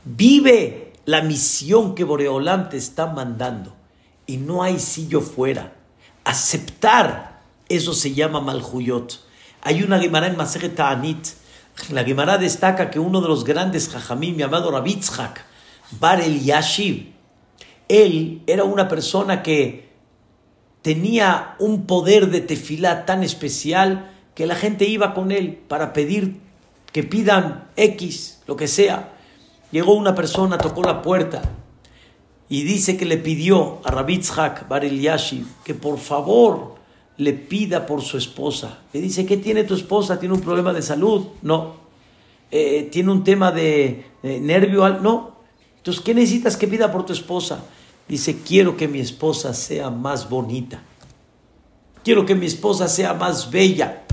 Vive 0.05 0.93
la 1.05 1.21
misión 1.21 1.95
que 1.95 2.03
Boreolam 2.03 2.69
te 2.69 2.77
está 2.77 3.07
mandando. 3.07 3.73
Y 4.25 4.37
no 4.37 4.63
hay 4.63 4.79
si 4.79 5.07
yo 5.07 5.21
fuera. 5.21 5.73
Aceptar, 6.23 7.36
eso 7.69 7.93
se 7.93 8.13
llama 8.13 8.41
malhuyot. 8.41 9.19
Hay 9.61 9.83
una 9.83 9.99
Gemara 9.99 10.27
en 10.27 10.37
Maseret 10.37 10.75
Ta'anit. 10.75 11.27
La 11.91 12.03
Gemara 12.03 12.37
destaca 12.37 12.89
que 12.89 12.99
uno 12.99 13.21
de 13.21 13.27
los 13.27 13.43
grandes 13.43 13.89
jajamim 13.89 14.37
llamado 14.37 14.71
Rabitzhak, 14.71 15.45
Bar 15.99 16.21
el 16.21 16.41
Yashiv, 16.41 17.13
él 17.87 18.41
era 18.47 18.63
una 18.63 18.87
persona 18.87 19.43
que 19.43 19.89
tenía 20.81 21.55
un 21.59 21.85
poder 21.85 22.29
de 22.29 22.41
tefilá 22.41 23.05
tan 23.05 23.23
especial 23.23 24.11
que 24.35 24.45
la 24.45 24.55
gente 24.55 24.85
iba 24.85 25.13
con 25.13 25.31
él 25.31 25.57
para 25.67 25.93
pedir 25.93 26.39
que 26.91 27.03
pidan 27.03 27.69
X, 27.75 28.41
lo 28.47 28.55
que 28.55 28.67
sea. 28.67 29.13
Llegó 29.71 29.93
una 29.93 30.15
persona, 30.15 30.57
tocó 30.57 30.83
la 30.83 31.01
puerta 31.01 31.41
y 32.49 32.63
dice 32.63 32.97
que 32.97 33.05
le 33.05 33.17
pidió 33.17 33.81
a 33.83 33.91
Rabitzhak 33.91 34.67
Bar 34.67 34.85
Yashiv 34.85 35.45
que 35.63 35.73
por 35.73 35.99
favor 35.99 36.76
le 37.17 37.33
pida 37.33 37.85
por 37.85 38.01
su 38.01 38.17
esposa. 38.17 38.79
Le 38.93 39.01
dice, 39.01 39.25
¿qué 39.25 39.37
tiene 39.37 39.63
tu 39.63 39.73
esposa? 39.73 40.19
¿Tiene 40.19 40.35
un 40.35 40.41
problema 40.41 40.71
de 40.73 40.81
salud? 40.81 41.27
No. 41.41 41.75
Eh, 42.51 42.89
¿Tiene 42.91 43.11
un 43.11 43.23
tema 43.23 43.51
de, 43.51 44.05
nervio? 44.23 44.87
No. 44.89 45.37
Entonces, 45.77 46.03
¿qué 46.03 46.13
necesitas 46.13 46.55
que 46.57 46.67
pida 46.67 46.91
por 46.91 47.05
tu 47.05 47.13
esposa? 47.13 47.63
Dice, 48.07 48.39
quiero 48.45 48.77
que 48.77 48.87
mi 48.87 48.99
esposa 48.99 49.53
sea 49.53 49.89
más 49.89 50.29
bonita. 50.29 50.81
Quiero 52.03 52.25
que 52.25 52.35
mi 52.35 52.45
esposa 52.45 52.87
sea 52.87 53.13
más 53.13 53.51
bella. 53.51 54.03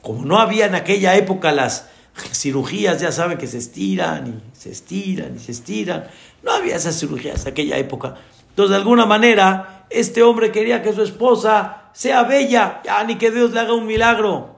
Como 0.00 0.24
no 0.24 0.38
había 0.38 0.66
en 0.66 0.74
aquella 0.74 1.14
época 1.16 1.52
las 1.52 1.88
cirugías, 2.32 3.00
ya 3.00 3.12
saben 3.12 3.38
que 3.38 3.46
se 3.46 3.58
estiran 3.58 4.26
y 4.26 4.58
se 4.58 4.70
estiran 4.70 5.36
y 5.36 5.38
se 5.38 5.52
estiran. 5.52 6.08
No 6.42 6.50
había 6.50 6.76
esas 6.76 6.98
cirugías 6.98 7.42
en 7.42 7.52
aquella 7.52 7.78
época. 7.78 8.16
Entonces, 8.48 8.70
de 8.70 8.76
alguna 8.76 9.06
manera, 9.06 9.86
este 9.88 10.22
hombre 10.22 10.50
quería 10.50 10.82
que 10.82 10.92
su 10.92 11.02
esposa 11.02 11.81
sea 11.92 12.24
bella. 12.24 12.80
Ya 12.84 13.02
ni 13.04 13.16
que 13.16 13.30
Dios 13.30 13.52
le 13.52 13.60
haga 13.60 13.74
un 13.74 13.86
milagro. 13.86 14.56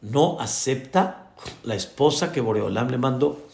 No 0.00 0.40
acepta 0.40 1.30
la 1.62 1.74
esposa 1.74 2.32
que 2.32 2.40
Boreolam 2.40 2.88
le 2.88 2.98
mandó. 2.98 3.46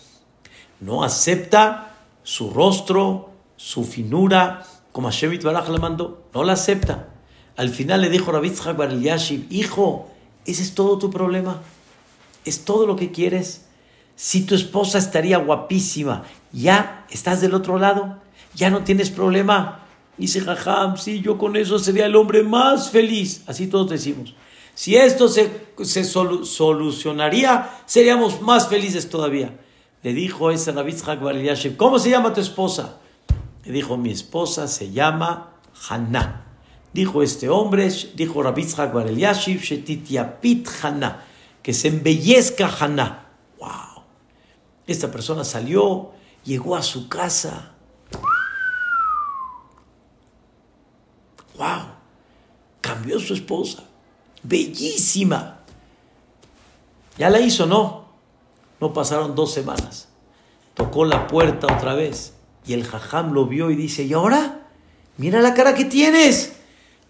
No 0.80 1.04
acepta 1.04 1.94
su 2.22 2.50
rostro, 2.50 3.30
su 3.56 3.84
finura, 3.84 4.62
como 4.92 5.08
Hashem 5.08 5.38
Baraj 5.42 5.68
le 5.68 5.78
mandó, 5.78 6.24
no 6.34 6.42
la 6.42 6.54
acepta. 6.54 7.08
Al 7.56 7.70
final 7.70 8.00
le 8.00 8.10
dijo 8.10 8.32
Rabitzhak 8.32 8.76
Bar 8.76 8.98
Yashiv, 8.98 9.46
hijo, 9.50 10.08
ese 10.44 10.62
es 10.62 10.74
todo 10.74 10.98
tu 10.98 11.10
problema, 11.10 11.60
es 12.44 12.64
todo 12.64 12.86
lo 12.86 12.96
que 12.96 13.12
quieres. 13.12 13.66
Si 14.14 14.44
tu 14.44 14.54
esposa 14.54 14.98
estaría 14.98 15.38
guapísima, 15.38 16.24
ya 16.52 17.06
estás 17.10 17.40
del 17.40 17.54
otro 17.54 17.78
lado, 17.78 18.18
ya 18.54 18.70
no 18.70 18.84
tienes 18.84 19.10
problema. 19.10 19.85
Dice 20.18 20.40
Jajam, 20.40 20.96
sí, 20.96 21.20
yo 21.20 21.36
con 21.36 21.56
eso 21.56 21.78
sería 21.78 22.06
el 22.06 22.16
hombre 22.16 22.42
más 22.42 22.90
feliz. 22.90 23.42
Así 23.46 23.66
todos 23.66 23.90
decimos. 23.90 24.34
Si 24.74 24.96
esto 24.96 25.28
se, 25.28 25.50
se 25.82 26.04
solucionaría, 26.04 27.70
seríamos 27.86 28.40
más 28.42 28.68
felices 28.68 29.08
todavía. 29.08 29.58
Le 30.02 30.12
dijo 30.12 30.50
ese 30.50 30.72
Bar 30.72 31.36
Yashiv, 31.42 31.76
¿cómo 31.76 31.98
se 31.98 32.10
llama 32.10 32.32
tu 32.32 32.40
esposa? 32.40 32.98
Le 33.64 33.72
dijo, 33.72 33.96
mi 33.96 34.10
esposa 34.10 34.68
se 34.68 34.92
llama 34.92 35.54
Haná. 35.88 36.44
Dijo 36.92 37.22
este 37.22 37.48
hombre, 37.48 37.90
dijo 38.14 38.42
Rabitzhak 38.42 38.92
Bar 38.92 39.10
Yashiv, 39.10 39.60
Shetitiapit 39.60 40.68
Haná, 40.82 41.24
que 41.62 41.72
se 41.72 41.88
embellezca 41.88 42.70
Haná. 42.78 43.28
¡Wow! 43.58 44.04
Esta 44.86 45.10
persona 45.10 45.42
salió, 45.42 46.12
llegó 46.44 46.76
a 46.76 46.82
su 46.82 47.08
casa. 47.08 47.75
¡Wow! 51.56 51.86
Cambió 52.80 53.18
su 53.18 53.34
esposa. 53.34 53.84
Bellísima. 54.42 55.60
Ya 57.18 57.30
la 57.30 57.40
hizo, 57.40 57.66
¿no? 57.66 58.06
No 58.80 58.92
pasaron 58.92 59.34
dos 59.34 59.52
semanas. 59.52 60.08
Tocó 60.74 61.04
la 61.04 61.26
puerta 61.26 61.66
otra 61.72 61.94
vez 61.94 62.34
y 62.66 62.74
el 62.74 62.84
jajam 62.84 63.32
lo 63.32 63.46
vio 63.46 63.70
y 63.70 63.76
dice, 63.76 64.04
¿y 64.04 64.12
ahora? 64.12 64.68
Mira 65.16 65.40
la 65.40 65.54
cara 65.54 65.74
que 65.74 65.86
tienes. 65.86 66.56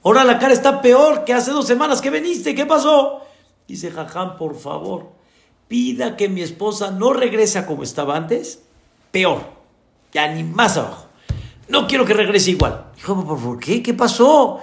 Ahora 0.04 0.22
la 0.22 0.38
cara 0.38 0.52
está 0.52 0.80
peor 0.80 1.24
que 1.24 1.34
hace 1.34 1.50
dos 1.50 1.66
semanas 1.66 2.00
que 2.00 2.10
viniste. 2.10 2.54
¿Qué 2.54 2.64
pasó? 2.64 3.22
Dice 3.66 3.90
jajam, 3.90 4.36
por 4.36 4.56
favor, 4.56 5.10
pida 5.66 6.16
que 6.16 6.28
mi 6.28 6.42
esposa 6.42 6.92
no 6.92 7.12
regrese 7.12 7.66
como 7.66 7.82
estaba 7.82 8.16
antes. 8.16 8.62
Peor. 9.10 9.42
Ya 10.12 10.28
ni 10.32 10.44
más 10.44 10.76
abajo. 10.76 11.05
No 11.68 11.86
quiero 11.86 12.04
que 12.04 12.14
regrese 12.14 12.52
igual. 12.52 12.92
Dijo, 12.96 13.24
¿por 13.24 13.58
qué? 13.58 13.82
¿Qué 13.82 13.94
pasó? 13.94 14.60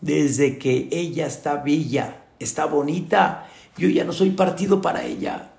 desde 0.00 0.58
que 0.58 0.88
ella 0.90 1.26
está 1.26 1.56
bella, 1.56 2.24
está 2.38 2.66
bonita, 2.66 3.48
yo 3.76 3.88
ya 3.88 4.04
no 4.04 4.12
soy 4.12 4.30
partido 4.30 4.80
para 4.80 5.04
ella. 5.04 5.52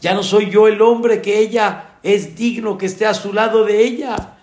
Ya 0.00 0.14
no 0.14 0.22
soy 0.22 0.50
yo 0.50 0.66
el 0.66 0.82
hombre 0.82 1.22
que 1.22 1.38
ella 1.38 1.98
es 2.02 2.34
digno 2.36 2.76
que 2.76 2.86
esté 2.86 3.06
a 3.06 3.14
su 3.14 3.32
lado 3.32 3.64
de 3.64 3.84
ella. 3.84 4.38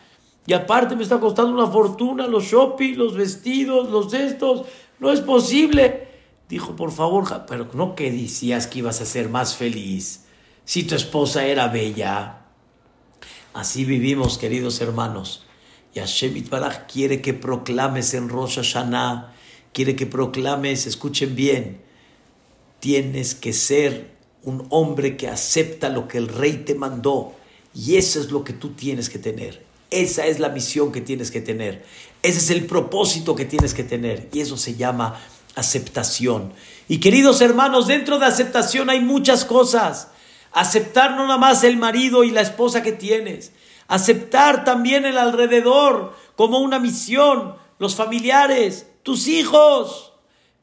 Y 0.46 0.54
aparte 0.54 0.96
me 0.96 1.04
está 1.04 1.20
costando 1.20 1.54
una 1.54 1.68
fortuna 1.68 2.28
los 2.28 2.46
shopping, 2.46 2.96
los 2.96 3.16
vestidos, 3.16 3.90
los 3.90 4.14
estos. 4.14 4.66
No 5.00 5.12
es 5.12 5.20
posible. 5.20 6.08
Dijo, 6.48 6.76
por 6.76 6.92
favor, 6.92 7.46
pero 7.46 7.68
no 7.74 7.94
que 7.94 8.10
decías 8.10 8.68
que 8.68 8.80
ibas 8.80 9.02
a 9.02 9.06
ser 9.06 9.30
más 9.30 9.56
feliz 9.56 10.26
si 10.64 10.84
tu 10.84 10.96
esposa 10.96 11.46
era 11.46 11.68
bella. 11.68 12.46
Así 13.54 13.84
vivimos, 13.84 14.38
queridos 14.38 14.80
hermanos. 14.82 15.46
Y 15.94 16.00
Hashem 16.00 16.50
Baraj 16.50 16.86
quiere 16.92 17.22
que 17.22 17.34
proclames 17.34 18.14
en 18.14 18.30
Rosh 18.30 18.56
Hashanah, 18.58 19.34
quiere 19.74 19.96
que 19.96 20.06
proclames, 20.06 20.86
escuchen 20.86 21.36
bien, 21.36 21.82
tienes 22.80 23.36
que 23.36 23.54
ser 23.54 24.12
un 24.44 24.68
hombre 24.70 25.18
que 25.18 25.28
acepta 25.28 25.90
lo 25.90 26.08
que 26.08 26.18
el 26.18 26.28
rey 26.28 26.64
te 26.66 26.76
mandó. 26.76 27.34
Y 27.74 27.98
eso 27.98 28.20
es 28.20 28.32
lo 28.32 28.44
que 28.44 28.54
tú 28.54 28.70
tienes 28.70 29.10
que 29.10 29.20
tener. 29.20 29.64
Esa 29.92 30.28
es 30.28 30.40
la 30.40 30.50
misión 30.50 30.92
que 30.92 31.02
tienes 31.02 31.32
que 31.32 31.42
tener. 31.42 31.84
Ese 32.22 32.40
es 32.40 32.50
el 32.50 32.66
propósito 32.66 33.36
que 33.36 33.46
tienes 33.46 33.74
que 33.74 33.84
tener. 33.84 34.30
Y 34.32 34.42
eso 34.42 34.58
se 34.58 34.76
llama 34.76 35.20
aceptación. 35.56 36.54
Y 36.88 37.00
queridos 37.00 37.42
hermanos, 37.42 37.88
dentro 37.88 38.20
de 38.20 38.26
aceptación 38.26 38.90
hay 38.90 39.02
muchas 39.02 39.46
cosas. 39.46 40.10
Aceptar 40.52 41.12
no 41.12 41.24
nada 41.24 41.38
más 41.38 41.64
el 41.64 41.78
marido 41.78 42.24
y 42.24 42.32
la 42.32 42.42
esposa 42.42 42.82
que 42.82 42.92
tienes. 42.92 43.52
Aceptar 43.90 44.64
también 44.64 45.06
el 45.06 45.18
alrededor 45.18 46.16
como 46.36 46.60
una 46.60 46.80
misión. 46.80 47.56
Los 47.80 47.96
familiares, 47.96 48.88
tus 49.04 49.28
hijos. 49.28 50.14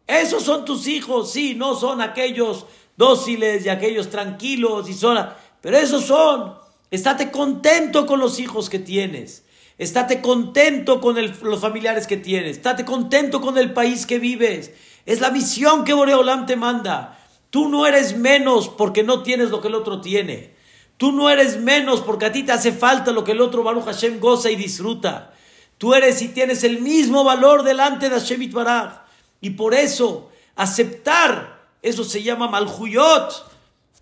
Esos 0.06 0.44
son 0.44 0.64
tus 0.64 0.86
hijos, 0.86 1.32
sí, 1.32 1.56
no 1.56 1.74
son 1.74 2.00
aquellos 2.00 2.66
dóciles 2.96 3.66
y 3.66 3.68
aquellos 3.68 4.08
tranquilos 4.08 4.88
y 4.88 4.94
sola, 4.94 5.36
pero 5.60 5.76
esos 5.76 6.04
son. 6.04 6.54
Estate 6.92 7.32
contento 7.32 8.06
con 8.06 8.20
los 8.20 8.38
hijos 8.38 8.70
que 8.70 8.78
tienes. 8.78 9.44
Estate 9.76 10.22
contento 10.22 11.00
con 11.00 11.16
los 11.42 11.60
familiares 11.60 12.06
que 12.06 12.16
tienes. 12.16 12.58
Estate 12.58 12.84
contento 12.84 13.40
con 13.40 13.58
el 13.58 13.72
país 13.72 14.06
que 14.06 14.20
vives. 14.20 14.72
Es 15.04 15.20
la 15.20 15.30
misión 15.30 15.84
que 15.84 15.92
Boreolam 15.92 16.46
te 16.46 16.54
manda. 16.54 17.18
Tú 17.50 17.68
no 17.68 17.86
eres 17.86 18.16
menos 18.16 18.68
porque 18.68 19.02
no 19.02 19.24
tienes 19.24 19.50
lo 19.50 19.60
que 19.60 19.68
el 19.68 19.74
otro 19.74 20.00
tiene. 20.00 20.55
Tú 20.96 21.12
no 21.12 21.28
eres 21.28 21.58
menos 21.58 22.00
porque 22.00 22.26
a 22.26 22.32
ti 22.32 22.42
te 22.42 22.52
hace 22.52 22.72
falta 22.72 23.12
lo 23.12 23.24
que 23.24 23.32
el 23.32 23.40
otro 23.40 23.62
Baruch 23.62 23.84
Hashem 23.84 24.18
goza 24.18 24.50
y 24.50 24.56
disfruta. 24.56 25.32
Tú 25.78 25.94
eres 25.94 26.22
y 26.22 26.28
tienes 26.28 26.64
el 26.64 26.80
mismo 26.80 27.22
valor 27.22 27.62
delante 27.62 28.08
de 28.08 28.18
Hashem 28.18 28.42
Itbaraj. 28.42 29.02
Y 29.40 29.50
por 29.50 29.74
eso, 29.74 30.30
aceptar, 30.54 31.60
eso 31.82 32.02
se 32.02 32.22
llama 32.22 32.48
Malhuyot. 32.48 33.52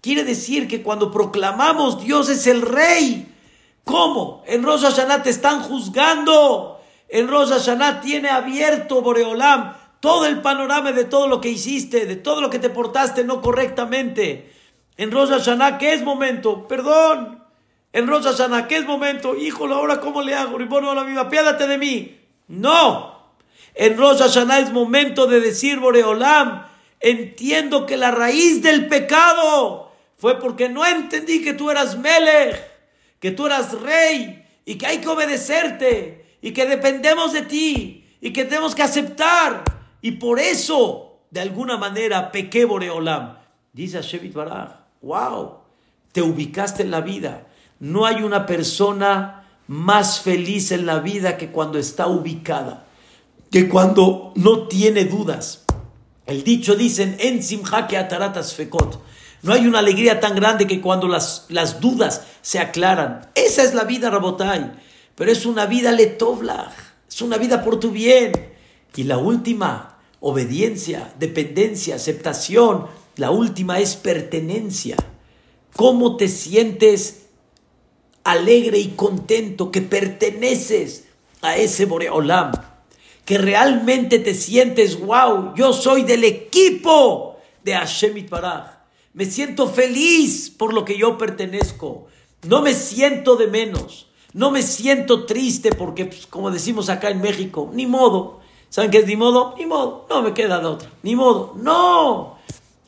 Quiere 0.01 0.23
decir 0.23 0.69
que 0.69 0.83
cuando 0.83 1.11
proclamamos 1.11 2.01
Dios 2.03 2.29
es 2.29 2.47
el 2.47 2.63
rey, 2.63 3.35
¿cómo? 3.83 4.45
En 4.47 4.63
Rosh 4.63 4.83
Hashanah 4.83 5.23
te 5.23 5.31
están 5.31 5.63
juzgando. 5.63 6.81
En 7.09 7.27
Rosh 7.27 7.49
Hashanah 7.49 8.01
tiene 8.03 8.29
abierto 8.29 9.03
Boreolam 9.03 9.75
todo 9.99 10.27
el 10.27 10.43
panorama 10.43 10.93
de 10.93 11.05
todo 11.05 11.27
lo 11.27 11.41
que 11.41 11.49
hiciste, 11.49 12.07
de 12.07 12.17
todo 12.17 12.41
lo 12.41 12.51
que 12.51 12.59
te 12.59 12.71
portaste 12.71 13.25
no 13.25 13.41
correctamente. 13.41 14.54
En 14.97 15.11
Rosh 15.11 15.31
Hashanah, 15.31 15.79
¿qué 15.79 15.93
es 15.95 16.03
momento? 16.03 16.69
Perdón. 16.69 17.43
En 17.93 18.07
Rosh 18.07 18.25
Hashanah, 18.25 18.69
¿qué 18.69 18.77
es 18.77 18.87
momento? 18.87 19.37
Híjole, 19.37 19.75
ahora 19.75 20.01
cómo 20.01 20.23
le 20.23 20.35
hago? 20.35 20.59
Ribono 20.59 20.95
la 20.95 21.03
vida, 21.03 21.29
piádate 21.29 21.67
de 21.67 21.79
mí. 21.79 22.21
No. 22.49 23.15
En 23.75 23.97
Rosh 23.97 24.19
Hashanah 24.19 24.61
es 24.61 24.73
momento 24.73 25.27
de 25.27 25.41
decir, 25.41 25.81
Boreolam, 25.81 26.67
entiendo 27.01 27.87
que 27.87 27.97
la 27.97 28.11
raíz 28.11 28.63
del 28.63 28.87
pecado 28.87 29.93
fue 30.17 30.39
porque 30.39 30.69
no 30.69 30.87
entendí 30.87 31.43
que 31.43 31.55
tú 31.55 31.71
eras 31.71 31.99
Melech, 31.99 32.63
que 33.19 33.33
tú 33.33 33.47
eras 33.47 33.81
rey 33.81 34.45
y 34.65 34.77
que 34.77 34.87
hay 34.87 34.99
que 34.99 35.09
obedecerte 35.09 36.37
y 36.41 36.53
que 36.53 36.67
dependemos 36.67 37.33
de 37.33 37.43
ti 37.43 38.07
y 38.21 38.33
que 38.33 38.45
tenemos 38.45 38.75
que 38.75 38.83
aceptar. 38.83 39.65
Y 40.01 40.13
por 40.13 40.39
eso, 40.39 41.21
de 41.31 41.41
alguna 41.41 41.77
manera, 41.77 42.31
pequé 42.31 42.65
Boreolam. 42.65 43.39
Dice 43.73 43.97
Hashem 43.97 44.33
Baraj, 44.33 44.84
wow, 45.05 45.59
te 46.13 46.23
ubicaste 46.23 46.83
en 46.83 46.91
la 46.91 47.01
vida. 47.01 47.47
No 47.81 48.07
hay 48.07 48.23
una 48.23 48.47
persona 48.47 49.47
más 49.67 50.21
feliz 50.21 50.73
en 50.73 50.87
la 50.87 50.99
vida 50.99 51.37
que 51.37 51.51
cuando 51.51 51.79
está 51.79 52.07
ubicada 52.07 52.85
que 53.55 53.69
cuando 53.69 54.33
no 54.35 54.67
tiene 54.67 55.05
dudas. 55.05 55.63
El 56.27 56.43
dicho 56.43 56.75
dicen, 56.75 57.15
en 57.21 57.41
simjake 57.41 57.97
ataratas 57.97 58.53
fekot. 58.53 59.01
No 59.43 59.53
hay 59.53 59.69
una 59.69 59.79
alegría 59.79 60.19
tan 60.19 60.35
grande 60.35 60.67
que 60.67 60.81
cuando 60.81 61.07
las, 61.07 61.47
las 61.51 61.81
dudas 61.81 62.23
se 62.43 62.59
aclaran. 62.59 63.31
Esa 63.37 63.63
es 63.63 63.73
la 63.73 63.85
vida, 63.85 64.11
Rabotai. 64.11 64.73
Pero 65.15 65.31
es 65.31 65.47
una 65.47 65.67
vida 65.67 65.93
letovla. 65.93 66.73
Es 67.09 67.23
una 67.23 67.37
vida 67.37 67.63
por 67.63 67.79
tu 67.79 67.93
bien. 67.93 68.33
Y 68.97 69.05
la 69.05 69.19
última, 69.19 69.99
obediencia, 70.19 71.15
dependencia, 71.21 71.95
aceptación. 71.95 72.89
La 73.17 73.31
última 73.31 73.81
es 73.81 73.97
pertenencia. 73.97 74.97
¿Cómo 75.77 76.17
te 76.17 76.29
sientes 76.29 77.27
alegre 78.23 78.79
y 78.79 78.89
contento 78.89 79.71
que 79.71 79.83
perteneces 79.83 81.05
a 81.43 81.57
ese 81.57 81.85
Boreolam? 81.87 82.53
que 83.25 83.39
realmente 83.39 84.19
te 84.19 84.35
sientes, 84.35 85.01
wow, 85.01 85.55
yo 85.55 85.73
soy 85.73 86.03
del 86.03 86.25
equipo 86.25 87.39
de 87.63 87.75
Hashem 87.75 88.17
Itbaraj. 88.17 88.75
Me 89.15 89.25
siento 89.25 89.69
feliz 89.69 90.51
por 90.51 90.75
lo 90.75 90.85
que 90.85 90.99
yo 90.99 91.17
pertenezco. 91.17 92.07
No 92.43 92.61
me 92.61 92.75
siento 92.75 93.37
de 93.37 93.47
menos. 93.47 94.09
No 94.33 94.51
me 94.51 94.63
siento 94.63 95.25
triste 95.25 95.71
porque, 95.71 96.05
pues, 96.07 96.27
como 96.27 96.51
decimos 96.51 96.89
acá 96.89 97.11
en 97.11 97.21
México, 97.21 97.71
ni 97.73 97.87
modo. 97.87 98.41
¿Saben 98.69 98.91
qué 98.91 98.99
es 98.99 99.07
ni 99.07 99.17
modo? 99.17 99.55
Ni 99.57 99.67
modo. 99.67 100.07
No 100.11 100.21
me 100.21 100.35
queda 100.35 100.59
de 100.59 100.67
otra. 100.67 100.91
Ni 101.05 101.15
modo. 101.15 101.55
No. 101.57 102.39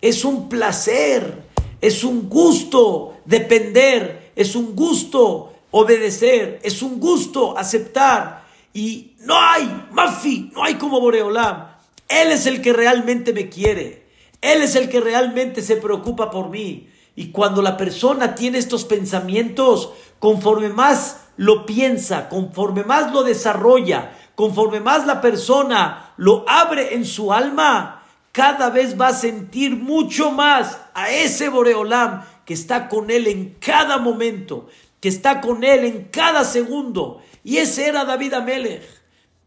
Es 0.00 0.24
un 0.24 0.48
placer. 0.48 1.44
Es 1.80 2.04
un 2.04 2.28
gusto 2.28 3.16
depender. 3.24 4.32
Es 4.36 4.56
un 4.56 4.74
gusto 4.74 5.52
obedecer. 5.70 6.60
Es 6.62 6.82
un 6.82 7.00
gusto 7.00 7.56
aceptar 7.56 8.46
y 8.76 9.14
no 9.20 9.34
hay, 9.40 9.86
Mafi, 9.90 10.50
no 10.54 10.62
hay 10.62 10.74
como 10.74 11.00
Boreolam. 11.00 11.66
Él 12.08 12.30
es 12.30 12.44
el 12.44 12.60
que 12.60 12.74
realmente 12.74 13.32
me 13.32 13.48
quiere. 13.48 14.06
Él 14.42 14.60
es 14.60 14.76
el 14.76 14.90
que 14.90 15.00
realmente 15.00 15.62
se 15.62 15.76
preocupa 15.76 16.30
por 16.30 16.50
mí. 16.50 16.90
Y 17.14 17.30
cuando 17.30 17.62
la 17.62 17.78
persona 17.78 18.34
tiene 18.34 18.58
estos 18.58 18.84
pensamientos, 18.84 19.94
conforme 20.18 20.68
más 20.68 21.22
lo 21.38 21.64
piensa, 21.64 22.28
conforme 22.28 22.84
más 22.84 23.14
lo 23.14 23.22
desarrolla, 23.22 24.14
conforme 24.34 24.80
más 24.80 25.06
la 25.06 25.22
persona 25.22 26.12
lo 26.18 26.44
abre 26.46 26.94
en 26.94 27.06
su 27.06 27.32
alma, 27.32 27.95
cada 28.36 28.68
vez 28.68 29.00
va 29.00 29.08
a 29.08 29.14
sentir 29.14 29.74
mucho 29.74 30.30
más 30.30 30.78
a 30.92 31.08
ese 31.08 31.48
Boreolam 31.48 32.22
que 32.44 32.52
está 32.52 32.86
con 32.86 33.10
él 33.10 33.28
en 33.28 33.56
cada 33.58 33.96
momento, 33.96 34.68
que 35.00 35.08
está 35.08 35.40
con 35.40 35.64
él 35.64 35.86
en 35.86 36.04
cada 36.12 36.44
segundo. 36.44 37.22
Y 37.42 37.56
ese 37.56 37.86
era 37.88 38.04
David 38.04 38.34
Amelech. 38.34 38.82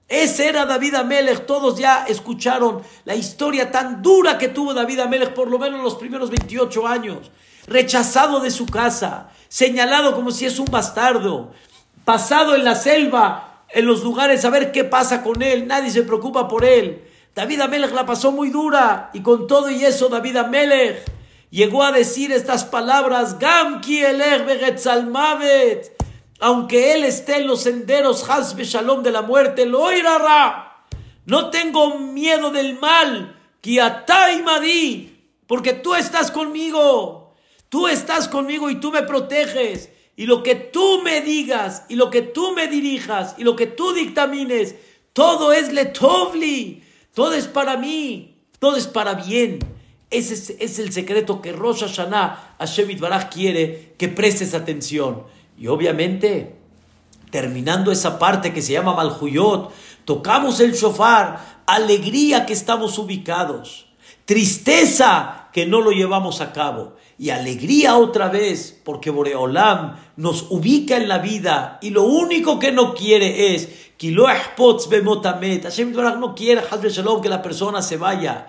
Ese 0.08 0.48
era 0.48 0.66
David 0.66 0.96
Amelech. 0.96 1.46
Todos 1.46 1.78
ya 1.78 2.06
escucharon 2.08 2.82
la 3.06 3.14
historia 3.14 3.70
tan 3.70 4.02
dura 4.02 4.40
que 4.40 4.48
tuvo 4.48 4.74
David 4.74 5.02
Amelech, 5.02 5.36
por 5.36 5.52
lo 5.52 5.60
menos 5.60 5.84
los 5.84 5.94
primeros 5.94 6.32
28 6.32 6.88
años. 6.88 7.30
Rechazado 7.68 8.40
de 8.40 8.50
su 8.50 8.66
casa, 8.66 9.30
señalado 9.50 10.16
como 10.16 10.32
si 10.32 10.48
es 10.48 10.58
un 10.58 10.66
bastardo, 10.66 11.52
pasado 12.06 12.56
en 12.56 12.64
la 12.64 12.74
selva, 12.74 13.66
en 13.70 13.86
los 13.86 14.04
lugares 14.04 14.44
a 14.46 14.50
ver 14.50 14.72
qué 14.72 14.84
pasa 14.84 15.22
con 15.22 15.44
él. 15.44 15.68
Nadie 15.68 15.92
se 15.92 16.02
preocupa 16.02 16.48
por 16.48 16.66
él. 16.66 17.04
David 17.40 17.62
Amelech 17.62 17.94
la 17.94 18.06
pasó 18.06 18.34
muy 18.34 18.50
dura 18.50 19.12
y 19.14 19.22
con 19.22 19.48
todo 19.48 19.72
y 19.72 19.86
eso 19.86 20.10
David 20.10 20.36
Amelech 20.36 21.10
llegó 21.50 21.84
a 21.84 21.94
decir 21.94 22.34
estas 22.34 22.66
palabras, 22.66 23.40
Gam 23.40 23.80
ki 23.80 24.04
elech 24.04 24.44
aunque 26.42 26.94
él 26.94 27.06
esté 27.06 27.38
en 27.38 27.48
los 27.48 27.62
senderos 27.62 28.30
Hasbe 28.30 28.66
Shalom 28.66 29.04
de 29.04 29.12
la 29.12 29.22
muerte, 29.22 29.66
lo 29.66 29.90
irá. 29.90 30.84
No 31.26 31.50
tengo 31.50 31.98
miedo 31.98 32.52
del 32.52 32.78
mal, 32.78 33.38
Madi, 34.44 35.18
porque 35.48 35.72
tú 35.72 35.96
estás 35.96 36.32
conmigo. 36.32 37.36
Tú 37.70 37.88
estás 37.88 38.28
conmigo 38.28 38.70
y 38.70 38.82
tú 38.82 38.92
me 38.92 39.04
proteges. 39.04 39.92
Y 40.18 40.26
lo 40.26 40.44
que 40.44 40.56
tú 40.56 41.02
me 41.04 41.22
digas, 41.22 41.86
y 41.88 41.96
lo 41.96 42.10
que 42.10 42.22
tú 42.22 42.52
me 42.52 42.68
dirijas, 42.68 43.36
y 43.38 43.46
lo 43.46 43.56
que 43.56 43.68
tú 43.68 43.94
dictamines, 43.94 44.76
todo 45.14 45.54
es 45.54 45.72
letovli, 45.72 46.84
todo 47.20 47.34
es 47.34 47.48
para 47.48 47.76
mí, 47.76 48.38
todo 48.60 48.78
es 48.78 48.88
para 48.88 49.16
bien. 49.16 49.60
Ese 50.10 50.56
es, 50.58 50.80
el 50.80 50.94
secreto 50.94 51.42
que 51.42 51.52
Rosh 51.52 51.82
Hashanah, 51.82 52.56
Hashem 52.60 52.98
Baraj 52.98 53.28
quiere 53.30 53.94
que 53.98 54.08
prestes 54.08 54.54
atención. 54.54 55.24
Y 55.58 55.68
obviamente, 55.68 56.56
terminando 57.30 57.92
esa 57.92 58.18
parte 58.20 58.54
que 58.54 58.62
se 58.62 58.72
llama 58.72 58.94
Malhuyot, 58.94 59.70
tocamos 60.06 60.62
el 60.62 60.72
shofar, 60.72 61.64
alegría 61.66 62.46
que 62.46 62.54
estamos 62.54 62.98
ubicados, 62.98 63.88
tristeza 64.24 65.50
que 65.52 65.66
no 65.66 65.82
lo 65.82 65.92
llevamos 65.92 66.40
a 66.40 66.54
cabo 66.54 66.96
y 67.20 67.32
alegría 67.32 67.98
otra 67.98 68.30
vez 68.30 68.80
porque 68.84 69.12
Boreolam 69.12 69.98
nos 70.16 70.48
ubica 70.50 70.96
en 70.96 71.10
la 71.10 71.20
vida 71.20 71.78
y 71.82 71.90
lo 71.90 72.04
único 72.04 72.58
que 72.58 72.72
no 72.72 72.96
quiere 72.96 73.54
es 73.54 73.68
que 73.98 74.12
Hashem 75.62 75.92
no 75.92 76.34
quiere 76.34 76.62
que 77.22 77.30
la 77.30 77.42
persona 77.42 77.82
se 77.82 77.98
vaya 77.98 78.48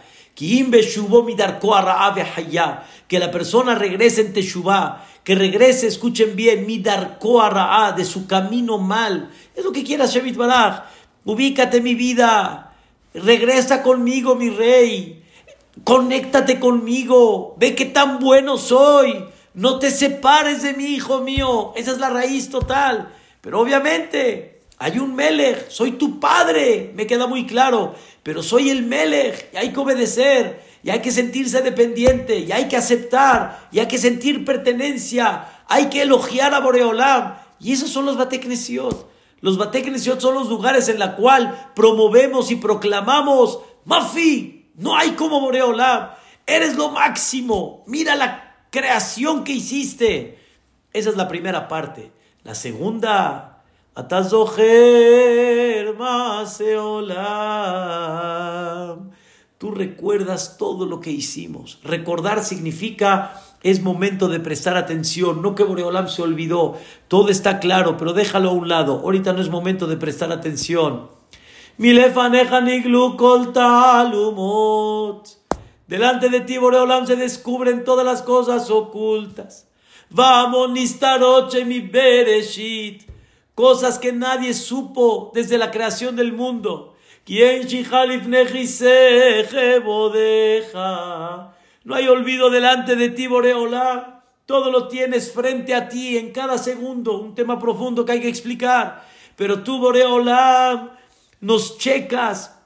que 3.09 3.19
la 3.19 3.31
persona 3.31 3.75
regrese 3.75 4.21
en 4.23 4.33
Teshuvah, 4.33 5.05
que 5.25 5.35
regrese, 5.35 5.87
escuchen 5.87 6.35
bien, 6.35 6.65
de 7.93 8.05
su 8.05 8.27
camino 8.27 8.79
mal. 8.79 9.31
Es 9.55 9.65
lo 9.65 9.73
que 9.73 9.83
Shemit 10.07 10.37
Baraj. 10.37 10.85
Ubícate 11.25 11.83
mi 11.83 11.95
vida, 11.95 12.73
regresa 13.13 13.83
conmigo, 13.83 14.35
mi 14.35 14.49
rey. 14.49 15.20
Conéctate 15.85 16.61
conmigo, 16.61 17.57
ve 17.59 17.75
qué 17.75 17.87
tan 17.87 18.19
bueno 18.19 18.59
soy. 18.59 19.25
No 19.55 19.79
te 19.79 19.91
separes 19.91 20.63
de 20.63 20.75
mí, 20.75 20.87
hijo 20.87 21.21
mío. 21.21 21.73
Esa 21.77 21.93
es 21.93 21.99
la 21.99 22.11
raíz 22.11 22.51
total. 22.51 23.13
Pero 23.41 23.61
obviamente 23.61 24.63
hay 24.79 24.99
un 24.99 25.15
Melech, 25.15 25.69
soy 25.69 25.93
tu 25.93 26.21
padre, 26.21 26.93
me 26.95 27.07
queda 27.07 27.27
muy 27.27 27.47
claro. 27.47 27.95
Pero 28.23 28.43
soy 28.43 28.71
el 28.71 28.85
Melech 28.85 29.51
y 29.53 29.57
hay 29.57 29.73
que 29.73 29.81
obedecer 29.81 30.63
y 30.83 30.91
hay 30.91 31.01
que 31.01 31.11
sentirse 31.11 31.63
dependiente 31.63 32.39
y 32.39 32.53
hay 32.53 32.69
que 32.69 32.77
aceptar 32.77 33.69
y 33.73 33.79
hay 33.81 33.87
que 33.89 33.99
sentir 33.99 34.45
pertenencia. 34.45 35.49
Hay 35.69 35.87
que 35.87 36.03
elogiar 36.03 36.55
a 36.55 36.61
Boreolam. 36.61 37.35
Y 37.59 37.73
esos 37.73 37.91
son 37.91 38.07
los 38.07 38.17
Bateknesiot. 38.17 39.11
Los 39.41 39.59
Bateknesiot 39.59 40.21
son 40.21 40.35
los 40.35 40.49
lugares 40.49 40.89
en 40.89 40.99
los 40.99 41.11
cuales 41.11 41.53
promovemos 41.75 42.51
y 42.51 42.57
proclamamos, 42.57 43.61
Mafi, 43.85 44.60
no 44.81 44.97
hay 44.97 45.11
como 45.11 45.41
Boreolam, 45.41 46.11
eres 46.47 46.77
lo 46.77 46.91
máximo, 46.91 47.85
mira 47.87 48.17
la 48.17 48.65
creación 48.71 49.45
que 49.45 49.53
hiciste. 49.53 50.39
Esa 50.93 51.11
es 51.11 51.17
la 51.17 51.29
primera 51.29 51.69
parte. 51.69 52.11
La 52.43 52.55
segunda, 52.55 53.63
Atazoher 53.95 55.95
Maseolam. 55.97 57.21
Tú 59.59 59.73
recuerdas 59.73 60.57
todo 60.57 60.87
lo 60.87 61.01
que 61.01 61.11
hicimos. 61.11 61.79
Recordar 61.85 62.43
significa 62.43 63.43
es 63.63 63.83
momento 63.83 64.29
de 64.29 64.41
prestar 64.41 64.79
atención, 64.79 65.43
no 65.43 65.55
que 65.55 65.65
Boreolam 65.65 66.09
se 66.09 66.23
olvidó, 66.23 66.79
todo 67.09 67.29
está 67.29 67.61
claro, 67.61 67.99
pero 67.99 68.15
déjalo 68.15 68.49
a 68.49 68.53
un 68.53 68.71
lado, 68.71 69.01
ahorita 69.01 69.35
no 69.35 69.43
es 69.43 69.51
momento 69.51 69.87
de 69.87 69.99
prestar 69.99 70.33
atención. 70.33 71.20
Delante 75.87 76.29
de 76.29 76.41
ti, 76.41 76.59
Boreolam, 76.59 77.07
se 77.07 77.17
descubren 77.17 77.85
todas 77.85 78.05
las 78.05 78.21
cosas 78.21 78.71
ocultas. 78.71 79.67
Vamos, 80.11 80.71
Nistaroche, 80.73 81.65
mi 81.65 81.81
Bereshit. 81.81 83.05
Cosas 83.55 83.99
que 83.99 84.13
nadie 84.13 84.53
supo 84.53 85.31
desde 85.33 85.57
la 85.57 85.71
creación 85.71 86.17
del 86.17 86.35
mundo. 86.35 86.97
No 91.85 91.95
hay 91.95 92.09
olvido 92.09 92.51
delante 92.51 92.95
de 92.95 93.09
ti, 93.09 93.27
Boreola. 93.27 94.23
Todo 94.45 94.71
lo 94.71 94.87
tienes 94.89 95.33
frente 95.33 95.75
a 95.75 95.89
ti 95.89 96.19
en 96.19 96.33
cada 96.33 96.59
segundo. 96.59 97.19
Un 97.19 97.35
tema 97.35 97.59
profundo 97.59 98.05
que 98.05 98.13
hay 98.13 98.21
que 98.21 98.29
explicar. 98.29 99.09
Pero 99.35 99.63
tú, 99.63 99.79
Boreola, 99.79 101.00
nos 101.41 101.79
checas 101.79 102.57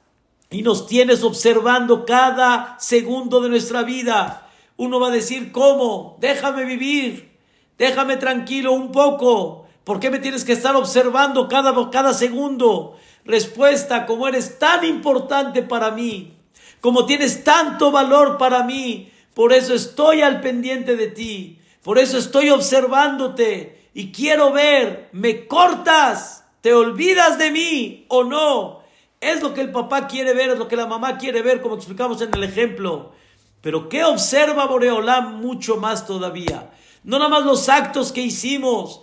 y 0.51 0.62
nos 0.62 0.87
tienes 0.87 1.25
observando 1.25 2.05
cada 2.05 2.77
segundo 2.79 3.41
de 3.41 3.49
nuestra 3.49 3.83
vida. 3.83 4.49
Uno 4.77 5.01
va 5.01 5.09
a 5.09 5.12
decir, 5.12 5.53
¿cómo? 5.53 6.16
Déjame 6.20 6.64
vivir. 6.64 7.35
Déjame 7.79 8.16
tranquilo 8.16 8.72
un 8.72 8.93
poco. 8.93 9.66
¿Por 9.85 10.01
qué 10.01 10.11
me 10.11 10.18
tienes 10.18 10.45
que 10.45 10.53
estar 10.53 10.77
observando 10.77 11.49
cada, 11.49 11.91
cada 11.91 12.14
segundo? 12.14 12.97
Respuesta, 13.25 14.07
como 14.07 14.29
eres 14.29 14.59
tan 14.59 14.85
importante 14.85 15.62
para 15.62 15.91
mí, 15.91 16.37
como 16.81 17.07
tienes 17.07 17.43
tanto 17.43 17.91
valor 17.91 18.37
para 18.39 18.62
mí, 18.62 19.11
por 19.35 19.53
eso 19.53 19.75
estoy 19.75 20.22
al 20.22 20.41
pendiente 20.41 20.97
de 20.97 21.09
ti, 21.09 21.59
por 21.83 21.99
eso 21.99 22.18
estoy 22.18 22.51
observándote 22.51 23.89
y 23.95 24.12
quiero 24.12 24.53
ver, 24.53 25.09
¿me 25.12 25.47
cortas? 25.47 26.43
¿Te 26.64 26.72
olvidas 26.72 27.36
de 27.36 27.50
mí 27.50 28.06
o 28.08 28.24
no? 28.24 28.80
Es 29.20 29.42
lo 29.42 29.52
que 29.52 29.60
el 29.60 29.70
papá 29.70 30.06
quiere 30.06 30.32
ver, 30.32 30.48
es 30.48 30.58
lo 30.58 30.66
que 30.66 30.76
la 30.76 30.86
mamá 30.86 31.18
quiere 31.18 31.42
ver, 31.42 31.60
como 31.60 31.74
explicamos 31.74 32.22
en 32.22 32.34
el 32.34 32.42
ejemplo. 32.42 33.12
Pero 33.60 33.90
¿qué 33.90 34.02
observa 34.02 34.64
Boreolam 34.64 35.42
mucho 35.42 35.76
más 35.76 36.06
todavía? 36.06 36.70
No 37.02 37.18
nada 37.18 37.28
más 37.28 37.44
los 37.44 37.68
actos 37.68 38.12
que 38.12 38.22
hicimos. 38.22 39.02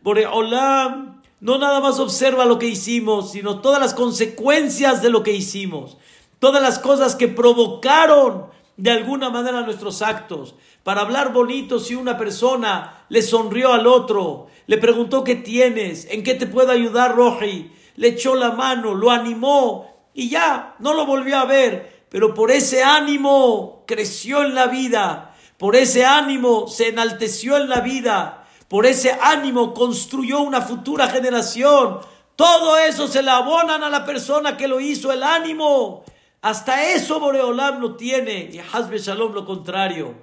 Boreolam 0.00 1.20
no 1.40 1.58
nada 1.58 1.80
más 1.80 1.98
observa 1.98 2.46
lo 2.46 2.58
que 2.58 2.68
hicimos, 2.68 3.32
sino 3.32 3.60
todas 3.60 3.82
las 3.82 3.92
consecuencias 3.92 5.02
de 5.02 5.10
lo 5.10 5.22
que 5.22 5.34
hicimos, 5.34 5.98
todas 6.38 6.62
las 6.62 6.78
cosas 6.78 7.16
que 7.16 7.28
provocaron 7.28 8.46
de 8.78 8.92
alguna 8.92 9.28
manera 9.28 9.62
nuestros 9.62 10.00
actos. 10.02 10.54
Para 10.84 11.02
hablar 11.02 11.32
bonito, 11.32 11.80
si 11.80 11.96
una 11.96 12.16
persona 12.16 13.04
le 13.08 13.22
sonrió 13.22 13.72
al 13.72 13.86
otro, 13.86 14.46
le 14.66 14.78
preguntó 14.78 15.24
qué 15.24 15.34
tienes, 15.34 16.06
en 16.10 16.22
qué 16.22 16.34
te 16.34 16.46
puedo 16.46 16.70
ayudar, 16.70 17.16
Roji, 17.16 17.72
le 17.96 18.08
echó 18.08 18.36
la 18.36 18.52
mano, 18.52 18.94
lo 18.94 19.10
animó 19.10 20.08
y 20.14 20.30
ya, 20.30 20.76
no 20.78 20.94
lo 20.94 21.06
volvió 21.06 21.38
a 21.38 21.44
ver, 21.44 22.06
pero 22.08 22.32
por 22.34 22.52
ese 22.52 22.84
ánimo 22.84 23.82
creció 23.84 24.42
en 24.42 24.54
la 24.54 24.68
vida, 24.68 25.34
por 25.58 25.74
ese 25.74 26.06
ánimo 26.06 26.68
se 26.68 26.88
enalteció 26.88 27.56
en 27.56 27.68
la 27.68 27.80
vida, 27.80 28.46
por 28.68 28.86
ese 28.86 29.10
ánimo 29.20 29.74
construyó 29.74 30.40
una 30.40 30.62
futura 30.62 31.08
generación. 31.08 31.98
Todo 32.36 32.78
eso 32.78 33.08
se 33.08 33.24
le 33.24 33.30
abonan 33.30 33.82
a 33.82 33.90
la 33.90 34.04
persona 34.04 34.56
que 34.56 34.68
lo 34.68 34.78
hizo, 34.78 35.10
el 35.10 35.24
ánimo. 35.24 36.04
Hasta 36.40 36.92
eso 36.92 37.18
Boreolam 37.18 37.80
lo 37.80 37.96
tiene 37.96 38.48
y 38.52 38.58
Hazbe 38.58 38.98
Shalom 38.98 39.32
lo 39.32 39.44
contrario. 39.44 40.14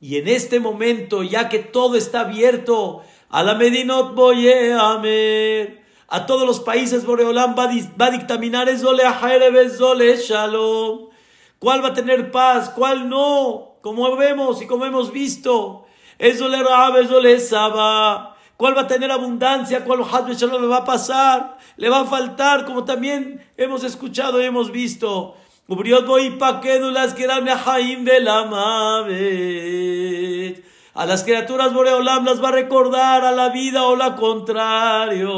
Y 0.00 0.16
en 0.16 0.28
este 0.28 0.60
momento, 0.60 1.22
ya 1.22 1.48
que 1.48 1.58
todo 1.60 1.96
está 1.96 2.20
abierto, 2.20 3.02
a 3.30 3.42
la 3.42 3.54
Medinot 3.54 4.14
Boyeamer, 4.14 5.82
a 6.08 6.26
todos 6.26 6.46
los 6.46 6.60
países 6.60 7.06
Boreolam 7.06 7.56
va, 7.58 7.64
a 7.64 8.10
dictaminar 8.10 8.68
Zole 8.76 10.16
Shalom. 10.18 11.08
¿Cuál 11.58 11.82
va 11.82 11.88
a 11.88 11.94
tener 11.94 12.30
paz? 12.30 12.68
¿Cuál 12.68 13.08
no? 13.08 13.76
Como 13.80 14.14
vemos 14.16 14.60
y 14.60 14.66
como 14.66 14.84
hemos 14.84 15.12
visto. 15.12 15.86
Eso 16.18 16.48
le 16.48 17.40
saba. 17.40 18.36
¿Cuál 18.56 18.76
va 18.76 18.82
a 18.82 18.86
tener 18.86 19.10
abundancia? 19.10 19.84
¿Cuál 19.84 20.00
le 20.00 20.66
va 20.66 20.76
a 20.76 20.84
pasar? 20.84 21.58
¿Le 21.76 21.88
va 21.88 22.00
a 22.00 22.04
faltar? 22.04 22.66
Como 22.66 22.84
también 22.84 23.44
hemos 23.56 23.82
escuchado 23.82 24.40
y 24.40 24.44
hemos 24.44 24.70
visto. 24.70 25.36
A 30.94 31.06
las 31.06 31.24
criaturas 31.24 31.72
Boreolam 31.72 32.26
las 32.26 32.44
va 32.44 32.50
a 32.50 32.52
recordar 32.52 33.24
a 33.24 33.32
la 33.32 33.48
vida 33.48 33.84
o 33.84 33.96
la 33.96 34.14
contrario. 34.14 35.28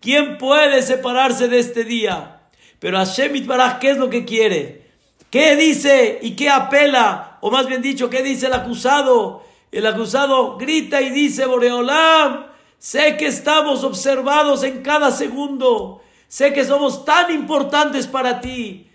¿Quién 0.00 0.38
puede 0.38 0.80
separarse 0.80 1.48
de 1.48 1.58
este 1.58 1.84
día? 1.84 2.40
Pero 2.78 2.96
Hashem 2.96 3.46
Baraj, 3.46 3.80
¿qué 3.80 3.90
es 3.90 3.98
lo 3.98 4.08
que 4.08 4.24
quiere? 4.24 4.86
¿Qué 5.30 5.56
dice 5.56 6.18
y 6.22 6.34
qué 6.36 6.48
apela? 6.48 7.36
o 7.40 7.50
más 7.50 7.66
bien 7.66 7.82
dicho, 7.82 8.08
¿qué 8.10 8.22
dice 8.22 8.46
el 8.46 8.54
acusado? 8.54 9.44
El 9.70 9.86
acusado 9.86 10.56
grita 10.56 11.00
y 11.02 11.10
dice, 11.10 11.46
Boreolam, 11.46 12.46
sé 12.78 13.16
que 13.16 13.26
estamos 13.26 13.84
observados 13.84 14.62
en 14.64 14.82
cada 14.82 15.10
segundo, 15.10 16.02
sé 16.28 16.52
que 16.52 16.64
somos 16.64 17.04
tan 17.04 17.30
importantes 17.32 18.06
para 18.06 18.40
ti. 18.40 18.85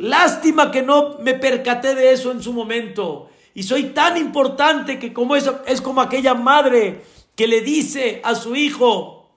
Lástima 0.00 0.70
que 0.70 0.82
no 0.82 1.18
me 1.20 1.34
percaté 1.34 1.94
de 1.94 2.12
eso 2.12 2.32
en 2.32 2.42
su 2.42 2.52
momento. 2.54 3.28
Y 3.54 3.64
soy 3.64 3.84
tan 3.84 4.16
importante 4.16 4.98
que 4.98 5.12
como 5.12 5.36
eso 5.36 5.60
es 5.66 5.82
como 5.82 6.00
aquella 6.00 6.32
madre 6.34 7.02
que 7.36 7.46
le 7.46 7.60
dice 7.60 8.20
a 8.24 8.34
su 8.34 8.56
hijo, 8.56 9.28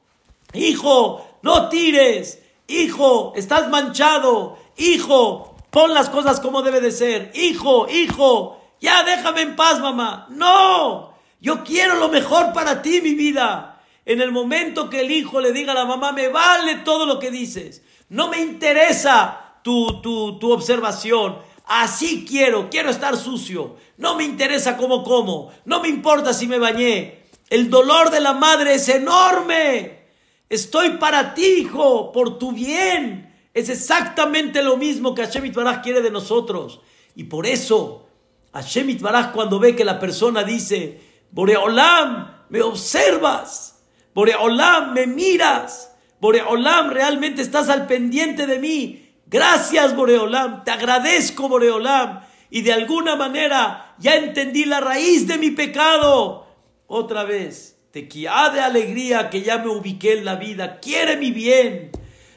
hijo, 0.53 1.38
no 1.41 1.68
tires, 1.68 2.41
hijo, 2.68 3.34
estás 3.36 3.70
manchado, 3.70 4.57
hijo, 4.78 5.55
pon 5.70 5.93
las 5.93 6.09
cosas 6.09 6.39
como 6.39 6.61
debe 6.61 6.80
de 6.80 6.91
ser, 6.91 7.32
hijo, 7.34 7.89
hijo, 7.89 8.61
ya 8.80 9.03
déjame 9.03 9.41
en 9.41 9.55
paz, 9.57 9.82
mamá. 9.82 10.28
No, 10.30 11.14
yo 11.41 11.64
quiero 11.66 11.95
lo 11.95 12.07
mejor 12.07 12.53
para 12.53 12.82
ti, 12.82 13.01
mi 13.01 13.16
vida. 13.16 13.82
En 14.05 14.22
el 14.22 14.32
momento 14.32 14.89
que 14.89 15.01
el 15.01 15.11
hijo 15.11 15.41
le 15.41 15.51
diga 15.51 15.74
a 15.74 15.76
la 15.76 15.86
mamá, 15.86 16.14
me 16.14 16.30
vale 16.30 16.76
todo 16.86 17.05
lo 17.05 17.20
que 17.20 17.32
dices. 17.32 17.82
No 18.07 18.30
me 18.30 18.39
interesa 18.39 19.42
tu, 19.64 20.01
tu, 20.01 20.38
tu 20.39 20.51
observación. 20.51 21.38
Así 21.66 22.26
quiero, 22.28 22.70
quiero 22.70 22.89
estar 22.89 23.18
sucio. 23.18 23.78
No 23.97 24.16
me 24.16 24.24
interesa 24.24 24.78
cómo 24.78 25.03
como. 25.03 25.51
No 25.66 25.82
me 25.82 25.88
importa 25.88 26.34
si 26.34 26.47
me 26.47 26.59
bañé. 26.59 27.24
El 27.49 27.70
dolor 27.70 28.09
de 28.09 28.20
la 28.20 28.34
madre 28.34 28.76
es 28.76 28.89
enorme. 28.89 30.03
Estoy 30.49 30.97
para 30.97 31.34
ti, 31.34 31.45
hijo, 31.61 32.11
por 32.11 32.38
tu 32.38 32.51
bien. 32.51 33.34
Es 33.53 33.70
exactamente 33.70 34.61
lo 34.61 34.78
mismo 34.78 35.14
que 35.14 35.24
Hashem 35.24 35.45
Itbaraj 35.45 35.82
quiere 35.82 36.01
de 36.01 36.11
nosotros. 36.11 36.82
Y 37.16 37.26
por 37.26 37.45
eso, 37.45 38.07
Hashem 38.53 38.89
Itbaraj 38.89 39.32
cuando 39.32 39.59
ve 39.59 39.76
que 39.76 39.86
la 39.86 39.99
persona 39.99 40.43
dice, 40.43 40.99
Boreolam, 41.32 42.45
me 42.49 42.61
observas. 42.61 43.84
Boreolam, 44.14 44.93
me 44.93 45.07
miras. 45.07 45.95
Boreolam, 46.20 46.89
realmente 46.91 47.41
estás 47.41 47.70
al 47.70 47.88
pendiente 47.88 48.47
de 48.47 48.59
mí. 48.59 49.02
Gracias, 49.34 49.95
Boreolam. 49.95 50.63
Te 50.63 50.69
agradezco, 50.69 51.49
Boreolam. 51.49 52.19
Y 52.51 52.61
de 52.61 52.71
alguna 52.71 53.15
manera 53.15 53.95
ya 53.97 54.13
entendí 54.15 54.63
la 54.63 54.79
raíz 54.79 55.27
de 55.27 55.39
mi 55.39 55.49
pecado. 55.49 56.45
Otra 56.86 57.23
vez, 57.23 57.79
te 57.89 58.07
quiera 58.07 58.51
de 58.51 58.61
alegría 58.61 59.31
que 59.31 59.41
ya 59.41 59.57
me 59.57 59.69
ubiqué 59.69 60.19
en 60.19 60.25
la 60.25 60.36
vida. 60.36 60.79
Quiere 60.79 61.17
mi 61.17 61.31
bien. 61.31 61.89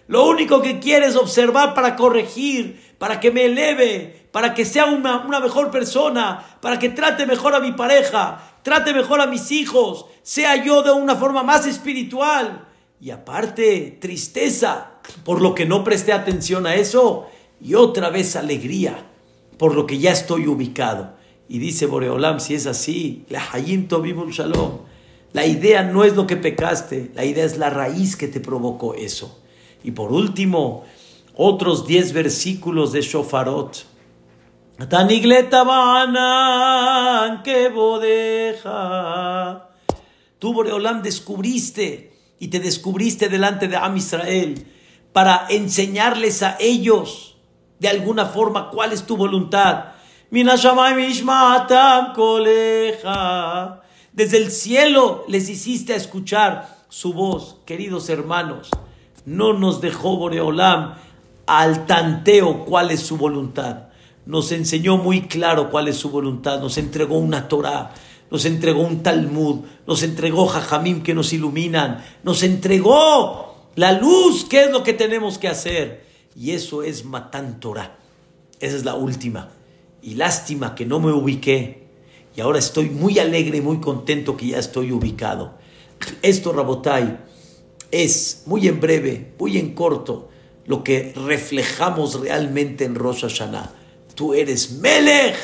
Lo 0.08 0.26
único 0.26 0.62
que 0.62 0.78
quiere 0.78 1.04
es 1.04 1.16
observar 1.16 1.74
para 1.74 1.96
corregir, 1.96 2.80
para 2.96 3.20
que 3.20 3.30
me 3.30 3.44
eleve, 3.44 4.28
para 4.32 4.54
que 4.54 4.64
sea 4.64 4.86
una 4.86 5.40
mejor 5.40 5.70
persona, 5.70 6.46
para 6.62 6.78
que 6.78 6.88
trate 6.88 7.26
mejor 7.26 7.54
a 7.54 7.60
mi 7.60 7.72
pareja, 7.72 8.40
trate 8.62 8.94
mejor 8.94 9.20
a 9.20 9.26
mis 9.26 9.52
hijos, 9.52 10.06
sea 10.22 10.64
yo 10.64 10.82
de 10.82 10.92
una 10.92 11.14
forma 11.14 11.42
más 11.42 11.66
espiritual. 11.66 12.65
Y 13.00 13.10
aparte, 13.10 13.98
tristeza 14.00 14.92
por 15.24 15.42
lo 15.42 15.54
que 15.54 15.66
no 15.66 15.84
presté 15.84 16.12
atención 16.12 16.66
a 16.66 16.74
eso. 16.74 17.26
Y 17.60 17.74
otra 17.74 18.10
vez 18.10 18.36
alegría 18.36 19.06
por 19.58 19.74
lo 19.74 19.86
que 19.86 19.98
ya 19.98 20.12
estoy 20.12 20.46
ubicado. 20.46 21.14
Y 21.48 21.58
dice 21.58 21.86
Boreolam, 21.86 22.40
si 22.40 22.54
es 22.54 22.66
así, 22.66 23.24
la 23.28 23.42
Shalom. 23.52 24.78
La 25.32 25.46
idea 25.46 25.82
no 25.82 26.04
es 26.04 26.16
lo 26.16 26.26
que 26.26 26.36
pecaste, 26.36 27.10
la 27.14 27.24
idea 27.24 27.44
es 27.44 27.58
la 27.58 27.70
raíz 27.70 28.16
que 28.16 28.28
te 28.28 28.40
provocó 28.40 28.94
eso. 28.94 29.42
Y 29.84 29.90
por 29.90 30.12
último, 30.12 30.84
otros 31.34 31.86
10 31.86 32.14
versículos 32.14 32.92
de 32.92 33.02
Shofarot. 33.02 33.84
Tanigleta 34.88 35.62
que 37.44 37.68
bodeja. 37.68 39.68
Tú, 40.38 40.52
Boreolam, 40.52 41.02
descubriste 41.02 42.15
y 42.38 42.48
te 42.48 42.60
descubriste 42.60 43.28
delante 43.28 43.68
de 43.68 43.76
Am 43.76 43.96
Israel 43.96 44.66
para 45.12 45.46
enseñarles 45.48 46.42
a 46.42 46.56
ellos 46.60 47.36
de 47.78 47.88
alguna 47.88 48.26
forma 48.26 48.70
cuál 48.70 48.92
es 48.92 49.06
tu 49.06 49.16
voluntad. 49.16 49.92
Desde 54.12 54.36
el 54.36 54.50
cielo 54.50 55.24
les 55.28 55.48
hiciste 55.48 55.94
escuchar 55.94 56.76
su 56.88 57.12
voz, 57.12 57.58
queridos 57.64 58.08
hermanos. 58.08 58.70
No 59.24 59.52
nos 59.52 59.80
dejó 59.80 60.16
Boreolam 60.16 60.94
al 61.46 61.86
tanteo 61.86 62.64
cuál 62.64 62.90
es 62.90 63.00
su 63.00 63.16
voluntad 63.16 63.86
nos 64.26 64.50
enseñó 64.50 64.96
muy 64.98 65.22
claro 65.22 65.70
cuál 65.70 65.88
es 65.88 65.96
su 65.96 66.10
voluntad, 66.10 66.60
nos 66.60 66.76
entregó 66.78 67.16
una 67.16 67.48
Torah, 67.48 67.94
nos 68.30 68.44
entregó 68.44 68.82
un 68.82 69.02
Talmud, 69.02 69.60
nos 69.86 70.02
entregó 70.02 70.46
Jajamim 70.46 71.02
que 71.02 71.14
nos 71.14 71.32
iluminan, 71.32 72.04
nos 72.22 72.42
entregó 72.42 73.70
la 73.76 73.92
luz, 73.92 74.46
qué 74.48 74.64
es 74.64 74.70
lo 74.70 74.82
que 74.82 74.94
tenemos 74.94 75.38
que 75.38 75.48
hacer. 75.48 76.04
Y 76.34 76.50
eso 76.50 76.82
es 76.82 77.04
Matan 77.04 77.60
Torah. 77.60 77.98
Esa 78.60 78.76
es 78.76 78.84
la 78.84 78.94
última. 78.94 79.50
Y 80.02 80.14
lástima 80.14 80.74
que 80.74 80.86
no 80.86 81.00
me 81.00 81.12
ubiqué. 81.12 81.86
Y 82.36 82.40
ahora 82.40 82.58
estoy 82.58 82.90
muy 82.90 83.18
alegre 83.18 83.58
y 83.58 83.62
muy 83.62 83.80
contento 83.80 84.36
que 84.36 84.48
ya 84.48 84.58
estoy 84.58 84.92
ubicado. 84.92 85.54
Esto, 86.20 86.52
Rabotai, 86.52 87.18
es 87.90 88.42
muy 88.46 88.68
en 88.68 88.80
breve, 88.80 89.32
muy 89.38 89.56
en 89.56 89.74
corto, 89.74 90.28
lo 90.66 90.84
que 90.84 91.14
reflejamos 91.14 92.20
realmente 92.20 92.84
en 92.84 92.94
Rosh 92.94 93.22
Hashanah. 93.22 93.72
Tú 94.14 94.34
eres 94.34 94.72
Melech 94.72 95.36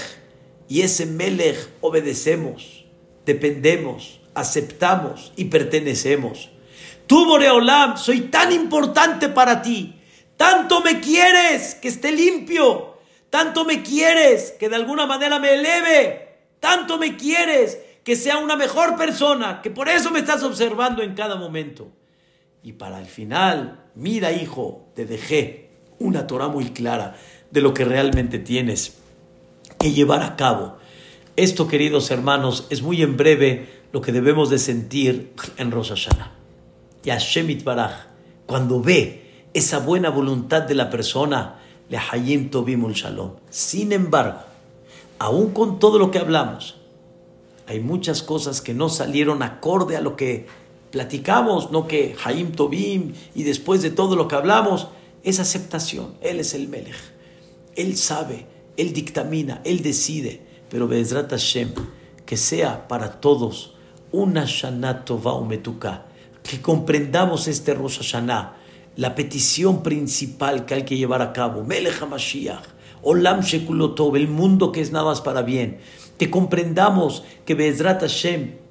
y 0.73 0.81
ese 0.81 1.05
Melech 1.05 1.69
obedecemos, 1.83 2.87
dependemos, 3.27 4.23
aceptamos 4.33 5.35
y 5.37 5.45
pertenecemos. 5.45 6.49
Tú, 7.07 7.27
Boreolam, 7.27 7.99
soy 7.99 8.23
tan 8.23 8.53
importante 8.53 9.29
para 9.29 9.61
ti. 9.61 10.01
Tanto 10.39 10.81
me 10.81 11.01
quieres 11.01 11.75
que 11.75 11.89
esté 11.89 12.11
limpio. 12.11 12.97
Tanto 13.29 13.67
me 13.67 13.83
quieres 13.83 14.53
que 14.53 14.71
de 14.71 14.77
alguna 14.77 15.05
manera 15.05 15.39
me 15.39 15.57
eleve. 15.57 16.39
Tanto 16.59 16.97
me 16.97 17.19
quieres 17.19 17.79
que 18.03 18.17
sea 18.17 18.39
una 18.39 18.57
mejor 18.57 18.97
persona, 18.97 19.61
que 19.61 19.69
por 19.69 19.91
eso 19.91 20.11
me 20.11 20.21
estás 20.21 20.43
observando 20.43 21.03
en 21.03 21.13
cada 21.13 21.37
momento. 21.37 21.93
Y 22.63 22.73
para 22.73 22.99
el 22.99 23.09
final, 23.09 23.91
mira 23.95 24.33
hijo, 24.33 24.91
te 24.95 25.05
dejé 25.05 25.69
una 25.99 26.27
Torah 26.27 26.49
muy 26.49 26.71
clara 26.71 27.15
de 27.51 27.61
lo 27.61 27.75
que 27.75 27.85
realmente 27.85 28.39
tienes 28.39 29.02
que 29.83 29.93
llevar 29.93 30.23
a 30.23 30.37
cabo. 30.37 30.77
Esto, 31.35 31.67
queridos 31.67 32.11
hermanos, 32.11 32.67
es 32.71 32.83
muy 32.83 33.03
en 33.03 33.17
breve 33.17 33.69
lo 33.93 34.01
que 34.01 34.13
debemos 34.13 34.49
de 34.49 34.59
sentir 34.59 35.33
en 35.57 35.73
Rosh 35.73 35.89
Hashanah. 35.89 36.33
Y 37.05 37.11
Hashem 37.11 37.63
Baraj, 37.65 38.07
cuando 38.47 38.81
ve 38.81 39.49
esa 39.53 39.81
buena 39.81 40.09
voluntad 40.11 40.63
de 40.63 40.77
la 40.77 40.89
persona, 40.89 41.59
le 41.89 41.99
hayim 41.99 42.49
tobimul 42.49 42.95
shalom. 42.95 43.33
Sin 43.51 43.93
embargo, 43.93 44.39
aún 45.19 45.51
con 45.51 45.81
todo 45.81 45.99
lo 45.99 46.11
que 46.13 46.21
hablamos, 46.21 46.77
hay 47.67 47.81
muchas 47.81 48.23
cosas 48.23 48.61
que 48.61 48.73
no 48.73 48.89
salieron 48.89 49.43
acorde 49.43 49.97
a 49.97 50.01
lo 50.01 50.17
que 50.17 50.47
platicamos, 50.93 51.73
no 51.73 51.89
que 51.89 52.15
hayim 52.25 52.53
tobim 52.53 53.15
y 53.35 53.43
después 53.43 53.83
de 53.83 53.91
todo 53.91 54.15
lo 54.15 54.29
que 54.29 54.37
hablamos, 54.37 54.89
es 55.25 55.41
aceptación. 55.41 56.15
Él 56.21 56.39
es 56.39 56.55
el 56.55 56.69
Melech. 56.69 56.97
Él 57.75 57.97
sabe, 57.97 58.47
Él 58.77 58.93
dictamina, 58.93 59.61
Él 59.65 59.83
decide. 59.83 60.41
Pero 60.69 60.89
Bezrat 60.89 61.31
Hashem, 61.31 61.71
que 62.25 62.37
sea 62.37 62.89
para 62.89 63.21
todos 63.21 63.75
una 64.11 64.45
Shana 64.47 65.05
Tova. 65.05 65.47
Que 66.43 66.61
comprendamos 66.61 67.49
este 67.49 67.75
Rosh 67.75 67.99
Hashanah, 67.99 68.57
la 68.97 69.15
petición 69.15 69.83
principal 69.83 70.65
que 70.65 70.75
hay 70.75 70.83
que 70.85 70.97
llevar 70.97 71.23
a 71.23 71.33
cabo. 71.33 71.65
Melech 71.65 72.01
HaMashiach, 72.03 72.65
Olam 73.03 73.41
Shekulotov, 73.41 74.17
el 74.17 74.29
mundo 74.29 74.73
que 74.73 74.81
es 74.81 74.93
nada 74.93 75.07
más 75.07 75.21
para 75.21 75.43
bien. 75.43 75.79
Que 76.19 76.31
comprendamos 76.31 77.25
que 77.45 77.55
Bezrat 77.55 78.01
Hashem 78.01 78.63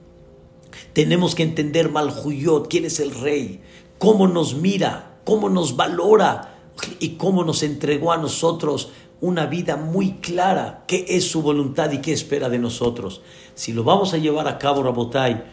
tenemos 0.93 1.35
que 1.35 1.43
entender 1.43 1.89
Malhuyot, 1.89 2.67
quién 2.69 2.85
es 2.85 2.99
el 2.99 3.11
rey, 3.11 3.61
cómo 3.97 4.27
nos 4.27 4.55
mira, 4.55 5.19
cómo 5.25 5.49
nos 5.49 5.75
valora 5.75 6.57
y 6.99 7.11
cómo 7.11 7.43
nos 7.43 7.63
entregó 7.63 8.11
a 8.11 8.17
nosotros 8.17 8.91
una 9.21 9.45
vida 9.45 9.77
muy 9.77 10.13
clara, 10.13 10.83
qué 10.87 11.05
es 11.07 11.29
su 11.29 11.41
voluntad 11.41 11.91
y 11.91 11.99
qué 11.99 12.11
espera 12.11 12.49
de 12.49 12.59
nosotros. 12.59 13.21
Si 13.53 13.71
lo 13.71 13.83
vamos 13.83 14.13
a 14.13 14.17
llevar 14.17 14.47
a 14.47 14.57
cabo, 14.57 14.83
Rabotai, 14.83 15.43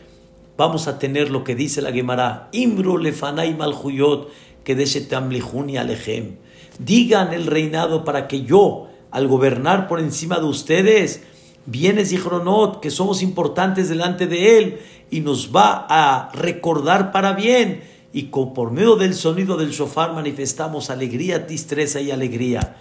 vamos 0.57 0.89
a 0.89 0.99
tener 0.99 1.31
lo 1.31 1.45
que 1.45 1.55
dice 1.55 1.83
la 1.83 1.93
Gemara, 1.93 2.49
Imru 2.53 2.99
lefanay 2.99 3.55
malhuyot, 3.55 4.31
que 4.65 4.73
y 4.75 5.77
alejem. 5.77 6.37
Digan 6.79 7.33
el 7.33 7.47
reinado 7.47 8.05
para 8.05 8.27
que 8.27 8.43
yo, 8.43 8.89
al 9.11 9.29
gobernar 9.29 9.87
por 9.87 10.01
encima 10.01 10.39
de 10.39 10.47
ustedes, 10.47 11.23
bienes 11.67 12.13
y 12.13 12.19
cronot, 12.19 12.81
que 12.81 12.91
somos 12.91 13.23
importantes 13.23 13.89
delante 13.89 14.27
de 14.27 14.59
él, 14.59 14.79
y 15.11 15.21
nos 15.21 15.55
va 15.55 15.87
a 15.89 16.31
recordar 16.33 17.13
para 17.13 17.33
bien 17.33 17.83
y 18.13 18.25
por 18.25 18.71
medio 18.71 18.97
del 18.97 19.15
sonido 19.15 19.57
del 19.57 19.71
shofar 19.71 20.13
manifestamos 20.15 20.91
alegría, 20.91 21.39
distreza 21.39 22.01
y 22.01 22.11
alegría. 22.11 22.77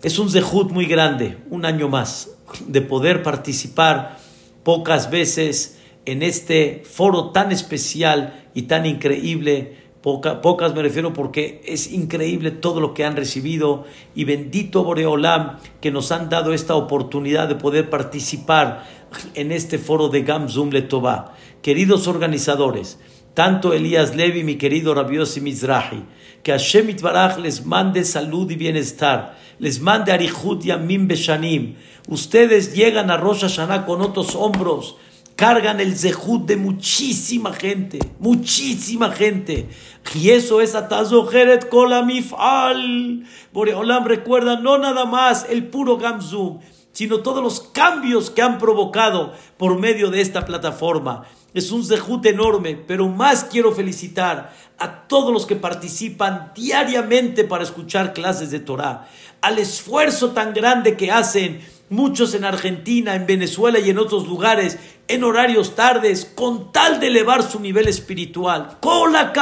Es 0.00 0.20
un 0.20 0.30
zehut 0.30 0.70
muy 0.70 0.86
grande, 0.86 1.38
un 1.50 1.64
año 1.64 1.88
más, 1.88 2.30
de 2.66 2.82
poder 2.82 3.24
participar 3.24 4.18
pocas 4.62 5.10
veces 5.10 5.80
en 6.04 6.22
este 6.22 6.84
foro 6.88 7.30
tan 7.30 7.50
especial 7.50 8.44
y 8.54 8.62
tan 8.62 8.86
increíble. 8.86 9.76
pocas 10.00 10.72
me 10.72 10.82
refiero 10.82 11.12
porque 11.12 11.60
es 11.66 11.90
increíble 11.90 12.52
todo 12.52 12.80
lo 12.80 12.94
que 12.94 13.04
han 13.04 13.16
recibido 13.16 13.86
y 14.14 14.22
bendito 14.22 14.84
Boreolam 14.84 15.58
que 15.80 15.90
nos 15.90 16.12
han 16.12 16.28
dado 16.28 16.54
esta 16.54 16.76
oportunidad 16.76 17.48
de 17.48 17.56
poder 17.56 17.90
participar 17.90 18.86
en 19.34 19.50
este 19.50 19.78
foro 19.78 20.08
de 20.10 20.22
Gamzum 20.22 20.70
Letová. 20.70 21.34
Queridos 21.60 22.06
organizadores, 22.06 23.00
tanto 23.34 23.72
Elías 23.72 24.14
Levi, 24.14 24.44
mi 24.44 24.56
querido 24.56 24.94
Rabiosi 24.94 25.40
Mizrahi, 25.40 26.04
que 26.42 26.52
Hashem 26.52 26.88
Itbaraj 26.90 27.38
les 27.38 27.66
mande 27.66 28.04
salud 28.04 28.50
y 28.50 28.56
bienestar, 28.56 29.36
les 29.58 29.80
mande 29.80 30.12
Arihut 30.12 30.64
y 30.64 30.70
Amim 30.70 31.08
Beshanim. 31.08 31.76
Ustedes 32.08 32.74
llegan 32.74 33.10
a 33.10 33.16
Rosh 33.16 33.42
Hashanah 33.42 33.84
con 33.84 34.00
otros 34.00 34.34
hombros, 34.34 34.96
cargan 35.36 35.80
el 35.80 35.96
zehut 35.96 36.46
de 36.46 36.56
muchísima 36.56 37.52
gente, 37.52 37.98
muchísima 38.18 39.12
gente. 39.12 39.68
Y 40.14 40.30
eso 40.30 40.60
es 40.60 40.74
Atazojeret 40.74 41.68
Kolamifal. 41.68 43.24
Boreolam 43.52 44.04
recuerda 44.04 44.58
no 44.58 44.78
nada 44.78 45.04
más 45.04 45.46
el 45.48 45.66
puro 45.66 45.98
Gamzum, 45.98 46.60
sino 46.92 47.18
todos 47.18 47.42
los 47.42 47.60
cambios 47.60 48.30
que 48.30 48.42
han 48.42 48.58
provocado 48.58 49.34
por 49.56 49.78
medio 49.78 50.10
de 50.10 50.20
esta 50.20 50.44
plataforma. 50.44 51.24
Es 51.54 51.72
un 51.72 51.84
zehut 51.84 52.24
enorme, 52.26 52.74
pero 52.74 53.08
más 53.08 53.44
quiero 53.44 53.72
felicitar 53.72 54.52
a 54.78 55.08
todos 55.08 55.32
los 55.32 55.46
que 55.46 55.56
participan 55.56 56.52
diariamente 56.54 57.44
para 57.44 57.64
escuchar 57.64 58.12
clases 58.12 58.50
de 58.50 58.60
Torah, 58.60 59.08
al 59.40 59.58
esfuerzo 59.58 60.30
tan 60.30 60.52
grande 60.52 60.96
que 60.96 61.10
hacen 61.10 61.60
muchos 61.90 62.34
en 62.34 62.44
Argentina, 62.44 63.14
en 63.14 63.26
Venezuela 63.26 63.78
y 63.78 63.90
en 63.90 63.98
otros 63.98 64.26
lugares, 64.26 64.78
en 65.06 65.24
horarios 65.24 65.74
tardes, 65.74 66.30
con 66.34 66.72
tal 66.72 67.00
de 67.00 67.08
elevar 67.08 67.48
su 67.48 67.60
nivel 67.60 67.88
espiritual. 67.88 68.78
¡Con 68.80 69.12
la 69.12 69.32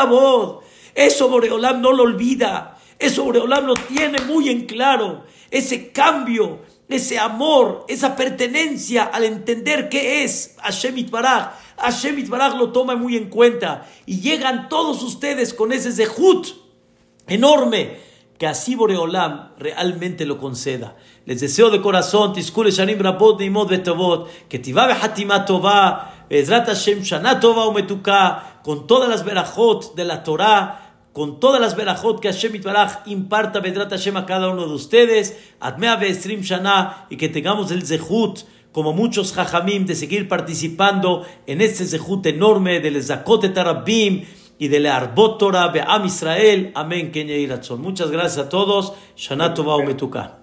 Eso 0.95 1.29
Boreolam 1.29 1.81
no 1.81 1.93
lo 1.93 2.05
olvida. 2.05 2.79
Eso 2.99 3.25
Boreolam 3.25 3.67
lo 3.67 3.75
tiene 3.75 4.21
muy 4.23 4.49
en 4.49 4.67
claro. 4.67 5.25
Ese 5.51 5.91
cambio, 5.93 6.61
ese 6.89 7.19
amor, 7.19 7.85
esa 7.89 8.17
pertenencia 8.17 9.05
al 9.05 9.25
entender 9.25 9.89
qué 9.89 10.25
es 10.25 10.57
Hashem 10.63 10.99
Itbaraj. 10.99 11.53
Hashem 11.79 12.19
Itbaraj 12.19 12.55
lo 12.57 12.73
toma 12.73 12.97
muy 12.97 13.17
en 13.17 13.29
cuenta. 13.29 13.89
Y 14.07 14.21
llegan 14.21 14.69
todos 14.69 15.03
ustedes 15.03 15.53
con 15.53 15.73
ese 15.73 15.93
zehut 15.93 16.47
enorme 17.27 18.06
que 18.39 18.47
así 18.47 18.75
Boreolam 18.75 19.51
realmente 19.59 20.27
lo 20.27 20.39
conceda. 20.39 20.97
Les 21.25 21.41
deseo 21.41 21.71
de 21.71 21.81
corazón, 21.81 22.33
Tiskule 22.33 22.71
Shanim 22.71 22.99
Rabot 22.99 23.39
Neimot 23.39 23.69
Betovot, 23.69 24.29
que 24.49 24.59
Tivá 24.59 24.93
Hatima 25.03 25.45
Tová, 25.45 26.27
Ezrat 26.29 26.67
Hashem 26.67 27.03
Shana 27.03 27.41
Tová 27.41 27.65
con 28.63 28.87
todas 28.87 29.09
las 29.09 29.25
verajot 29.25 29.95
de 29.95 30.05
la 30.05 30.23
Torah, 30.23 30.87
con 31.13 31.41
todas 31.41 31.61
las 31.61 31.77
verajot 31.77 32.21
que 32.21 32.29
Hashem 32.29 32.57
Itbaraj 32.57 33.07
imparta 33.07 33.61
Vedrat 33.61 33.91
Hashem 33.91 34.17
a 34.17 34.27
cada 34.27 34.49
uno 34.49 34.67
de 34.67 34.75
ustedes, 34.75 35.37
Admea 35.61 35.97
Beestrim 35.97 36.43
Shana, 36.43 37.07
y 37.09 37.17
que 37.17 37.29
tengamos 37.29 37.71
el 37.71 37.87
Zehut, 37.87 38.41
como 38.73 38.93
muchos 38.93 39.33
Jajamim, 39.33 39.87
de 39.87 39.95
seguir 39.95 40.29
participando 40.29 41.25
en 41.47 41.63
este 41.63 41.87
Zehut 41.87 42.27
enorme 42.27 42.81
del 42.81 43.03
Zakot 43.03 43.51
Tarabim, 43.55 44.27
y 44.59 44.69
de 44.69 44.81
la 44.81 44.97
Arbot 44.97 45.39
Torah 45.39 45.73
Am 45.87 46.07
Israel. 46.07 46.73
Amén. 46.75 47.13
Muchas 47.79 48.11
gracias 48.11 48.47
a 48.47 48.49
todos. 48.49 48.95
Shana 49.17 49.55
Tova 49.55 49.77
Umetuka. 49.77 50.39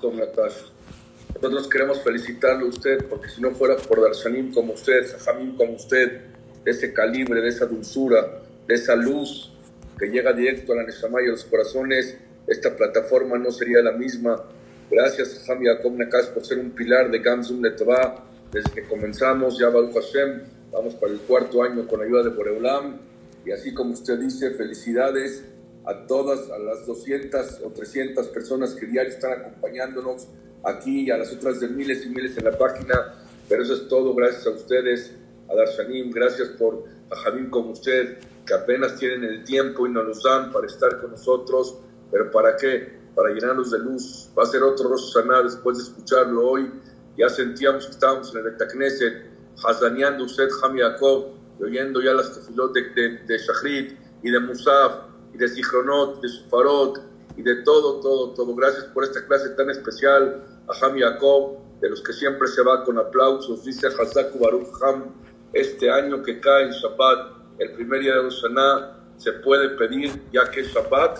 Nosotros 1.42 1.68
queremos 1.68 2.02
felicitarlo 2.02 2.68
a 2.68 2.70
usted, 2.70 3.06
porque 3.10 3.28
si 3.28 3.42
no 3.42 3.52
fuera 3.52 3.76
por 3.76 4.02
Darshanim 4.02 4.54
como 4.54 4.74
usted, 4.74 5.06
Sajamim 5.06 5.58
como 5.58 5.74
usted, 5.74 6.22
de 6.64 6.72
ese 6.72 6.94
calibre, 6.94 7.42
de 7.42 7.50
esa 7.50 7.66
dulzura, 7.66 8.42
de 8.66 8.74
esa 8.74 8.96
luz 8.96 9.52
que 10.00 10.08
llega 10.08 10.32
directo 10.32 10.72
a 10.72 10.78
la 10.78 10.84
Neshama 10.84 11.22
y 11.22 11.26
a 11.26 11.32
los 11.32 11.44
corazones, 11.44 12.18
esta 12.48 12.76
plataforma 12.78 13.38
no 13.38 13.52
sería 13.52 13.82
la 13.82 13.92
misma. 13.92 14.42
Gracias, 14.90 15.30
Sajam 15.32 15.64
Yaakov 15.64 15.98
Nakas, 15.98 16.28
por 16.28 16.46
ser 16.46 16.60
un 16.60 16.72
pilar 16.72 17.12
de 17.12 17.20
Gamzum 17.20 17.60
Netová. 17.60 18.24
Desde 18.52 18.72
que 18.72 18.84
comenzamos, 18.84 19.60
ya 19.60 19.68
Baruch 19.68 19.96
Hashem, 19.96 20.44
vamos 20.72 20.94
para 20.94 21.12
el 21.12 21.20
cuarto 21.20 21.62
año 21.64 21.86
con 21.88 22.02
ayuda 22.02 22.24
de 22.24 22.30
Boreulam 22.30 23.13
y 23.46 23.52
así 23.52 23.74
como 23.74 23.94
usted 23.94 24.20
dice, 24.20 24.52
felicidades 24.52 25.44
a 25.86 26.08
todas, 26.08 26.50
a 26.50 26.60
las 26.60 26.86
200 26.86 27.62
o 27.66 27.70
300 27.72 28.28
personas 28.28 28.74
que 28.74 28.86
diario 28.86 29.12
están 29.12 29.34
acompañándonos 29.34 30.28
aquí 30.64 31.02
y 31.02 31.12
a 31.12 31.18
las 31.18 31.34
otras 31.34 31.60
de 31.60 31.68
miles 31.68 32.06
y 32.06 32.10
miles 32.10 32.38
en 32.38 32.46
la 32.46 32.58
página. 32.58 33.16
Pero 33.50 33.64
eso 33.64 33.74
es 33.74 33.88
todo, 33.88 34.16
gracias 34.16 34.48
a 34.48 34.52
ustedes, 34.52 35.14
a 35.50 35.56
Darshanim, 35.56 36.12
gracias 36.12 36.50
por 36.50 36.86
a 37.10 37.16
Javín 37.16 37.50
como 37.50 37.72
usted, 37.72 38.18
que 38.46 38.54
apenas 38.54 38.96
tienen 38.98 39.24
el 39.26 39.44
tiempo 39.44 39.86
y 39.86 39.92
nos 39.92 40.06
los 40.06 40.24
dan 40.24 40.52
para 40.52 40.68
estar 40.68 41.02
con 41.02 41.12
nosotros. 41.12 41.78
¿Pero 42.12 42.32
para 42.32 42.56
qué? 42.56 42.94
Para 43.16 43.34
llenarnos 43.34 43.72
de 43.72 43.80
luz. 43.80 44.30
Va 44.38 44.44
a 44.44 44.46
ser 44.46 44.64
otro 44.64 44.90
Rosh 44.90 45.14
después 45.44 45.78
de 45.78 45.84
escucharlo 45.84 46.50
hoy. 46.50 46.72
Ya 47.18 47.30
sentíamos 47.30 47.86
que 47.86 47.92
estábamos 47.92 48.32
en 48.32 48.38
el 48.38 48.52
Betacneset, 48.52 49.26
hazaneando 49.64 50.24
usted, 50.24 50.48
Ham 50.64 50.78
Yaakov, 50.78 51.43
oyendo 51.60 52.02
ya 52.02 52.14
las 52.14 52.34
tefilot 52.34 52.74
de, 52.74 52.90
de, 52.90 53.10
de 53.26 53.38
Shachrit 53.38 53.98
y 54.24 54.32
de 54.32 54.40
Musaf 54.40 54.94
y 55.34 55.38
de 55.38 55.48
Sichronot, 55.48 56.22
de 56.22 56.30
Sufarot 56.30 57.02
y 57.38 57.42
de 57.42 57.56
todo, 57.64 58.00
todo, 58.00 58.34
todo. 58.34 58.56
Gracias 58.56 58.86
por 58.86 59.04
esta 59.04 59.26
clase 59.26 59.50
tan 59.50 59.70
especial 59.70 60.44
a 60.68 60.86
Ham 60.86 60.96
de 60.96 61.90
los 61.90 62.02
que 62.02 62.14
siempre 62.14 62.48
se 62.48 62.62
va 62.62 62.84
con 62.84 62.98
aplausos. 62.98 63.66
Dice 63.66 63.88
Hazaku 63.88 64.40
Baruch 64.40 64.68
Ham, 64.82 65.06
este 65.52 65.90
año 65.92 66.24
que 66.24 66.40
cae 66.40 66.64
en 66.64 66.72
Shabbat, 66.72 67.60
el 67.60 67.72
primer 67.74 68.02
día 68.02 68.16
de 68.16 68.22
Rosaná, 68.22 69.00
se 69.18 69.34
puede 69.34 69.70
pedir 69.70 70.22
ya 70.32 70.50
que 70.50 70.62
es 70.62 70.74
Shabbat. 70.74 71.20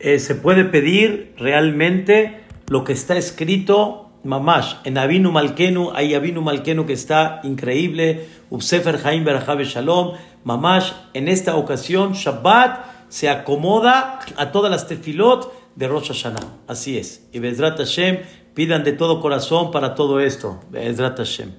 Eh, 0.00 0.18
se 0.18 0.34
puede 0.34 0.64
pedir 0.64 1.34
realmente 1.38 2.44
lo 2.68 2.84
que 2.84 2.92
está 2.92 3.16
escrito 3.16 4.11
Mamash, 4.24 4.76
en 4.84 4.98
Avinu 4.98 5.32
Malkenu, 5.32 5.90
hay 5.94 6.14
Avinu 6.14 6.42
Malkenu 6.42 6.86
que 6.86 6.92
está 6.92 7.40
increíble, 7.42 8.28
Ubsefer 8.50 9.00
Haim 9.04 9.24
Berahabe 9.24 9.64
Shalom, 9.64 10.16
Mamash, 10.44 10.92
en 11.12 11.28
esta 11.28 11.56
ocasión 11.56 12.12
Shabbat 12.12 13.08
se 13.08 13.28
acomoda 13.28 14.20
a 14.36 14.52
todas 14.52 14.70
las 14.70 14.86
tefilot 14.86 15.52
de 15.76 15.88
Rosh 15.88 16.08
Hashanah. 16.08 16.60
Así 16.66 16.96
es. 16.98 17.28
Y 17.32 17.40
Bezrat 17.40 17.76
Hashem, 17.78 18.20
pidan 18.54 18.84
de 18.84 18.92
todo 18.92 19.20
corazón 19.20 19.70
para 19.70 19.94
todo 19.94 20.20
esto. 20.20 20.60
Bezrat 20.70 21.18
Hashem. 21.18 21.52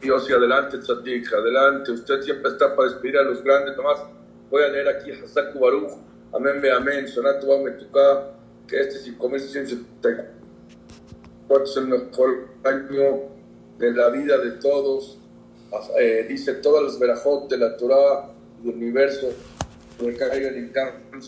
Dios 0.00 0.28
y 0.28 0.32
adelante, 0.32 0.78
Tzadik, 0.78 1.32
adelante. 1.32 1.92
Usted 1.92 2.22
siempre 2.22 2.50
está 2.50 2.74
para 2.74 2.90
inspirar 2.90 3.26
a 3.26 3.30
los 3.30 3.44
grandes. 3.44 3.76
Nomás 3.76 4.02
voy 4.50 4.62
a 4.62 4.68
leer 4.68 4.88
aquí 4.88 5.12
Hazaku 5.12 5.60
Baruch, 5.60 5.92
Amén, 6.32 6.60
Be 6.60 6.72
Amén, 6.72 7.06
Sonatu 7.06 7.46
Metuká, 7.62 8.32
que 8.66 8.80
este 8.80 9.12
5.174 9.12 10.43
cuál 11.48 11.62
es 11.62 11.76
el 11.76 11.88
mejor 11.88 12.48
año 12.64 13.34
de 13.78 13.92
la 13.92 14.10
vida 14.10 14.38
de 14.38 14.52
todos. 14.52 15.18
Eh, 15.98 16.26
dice 16.28 16.54
todas 16.54 16.84
las 16.84 16.98
verajot 16.98 17.50
de 17.50 17.58
la 17.58 17.76
Torah, 17.76 18.30
del 18.62 18.76
universo, 18.76 19.28
recaigan 20.00 20.54
en 20.54 20.68
cáncer 20.68 21.00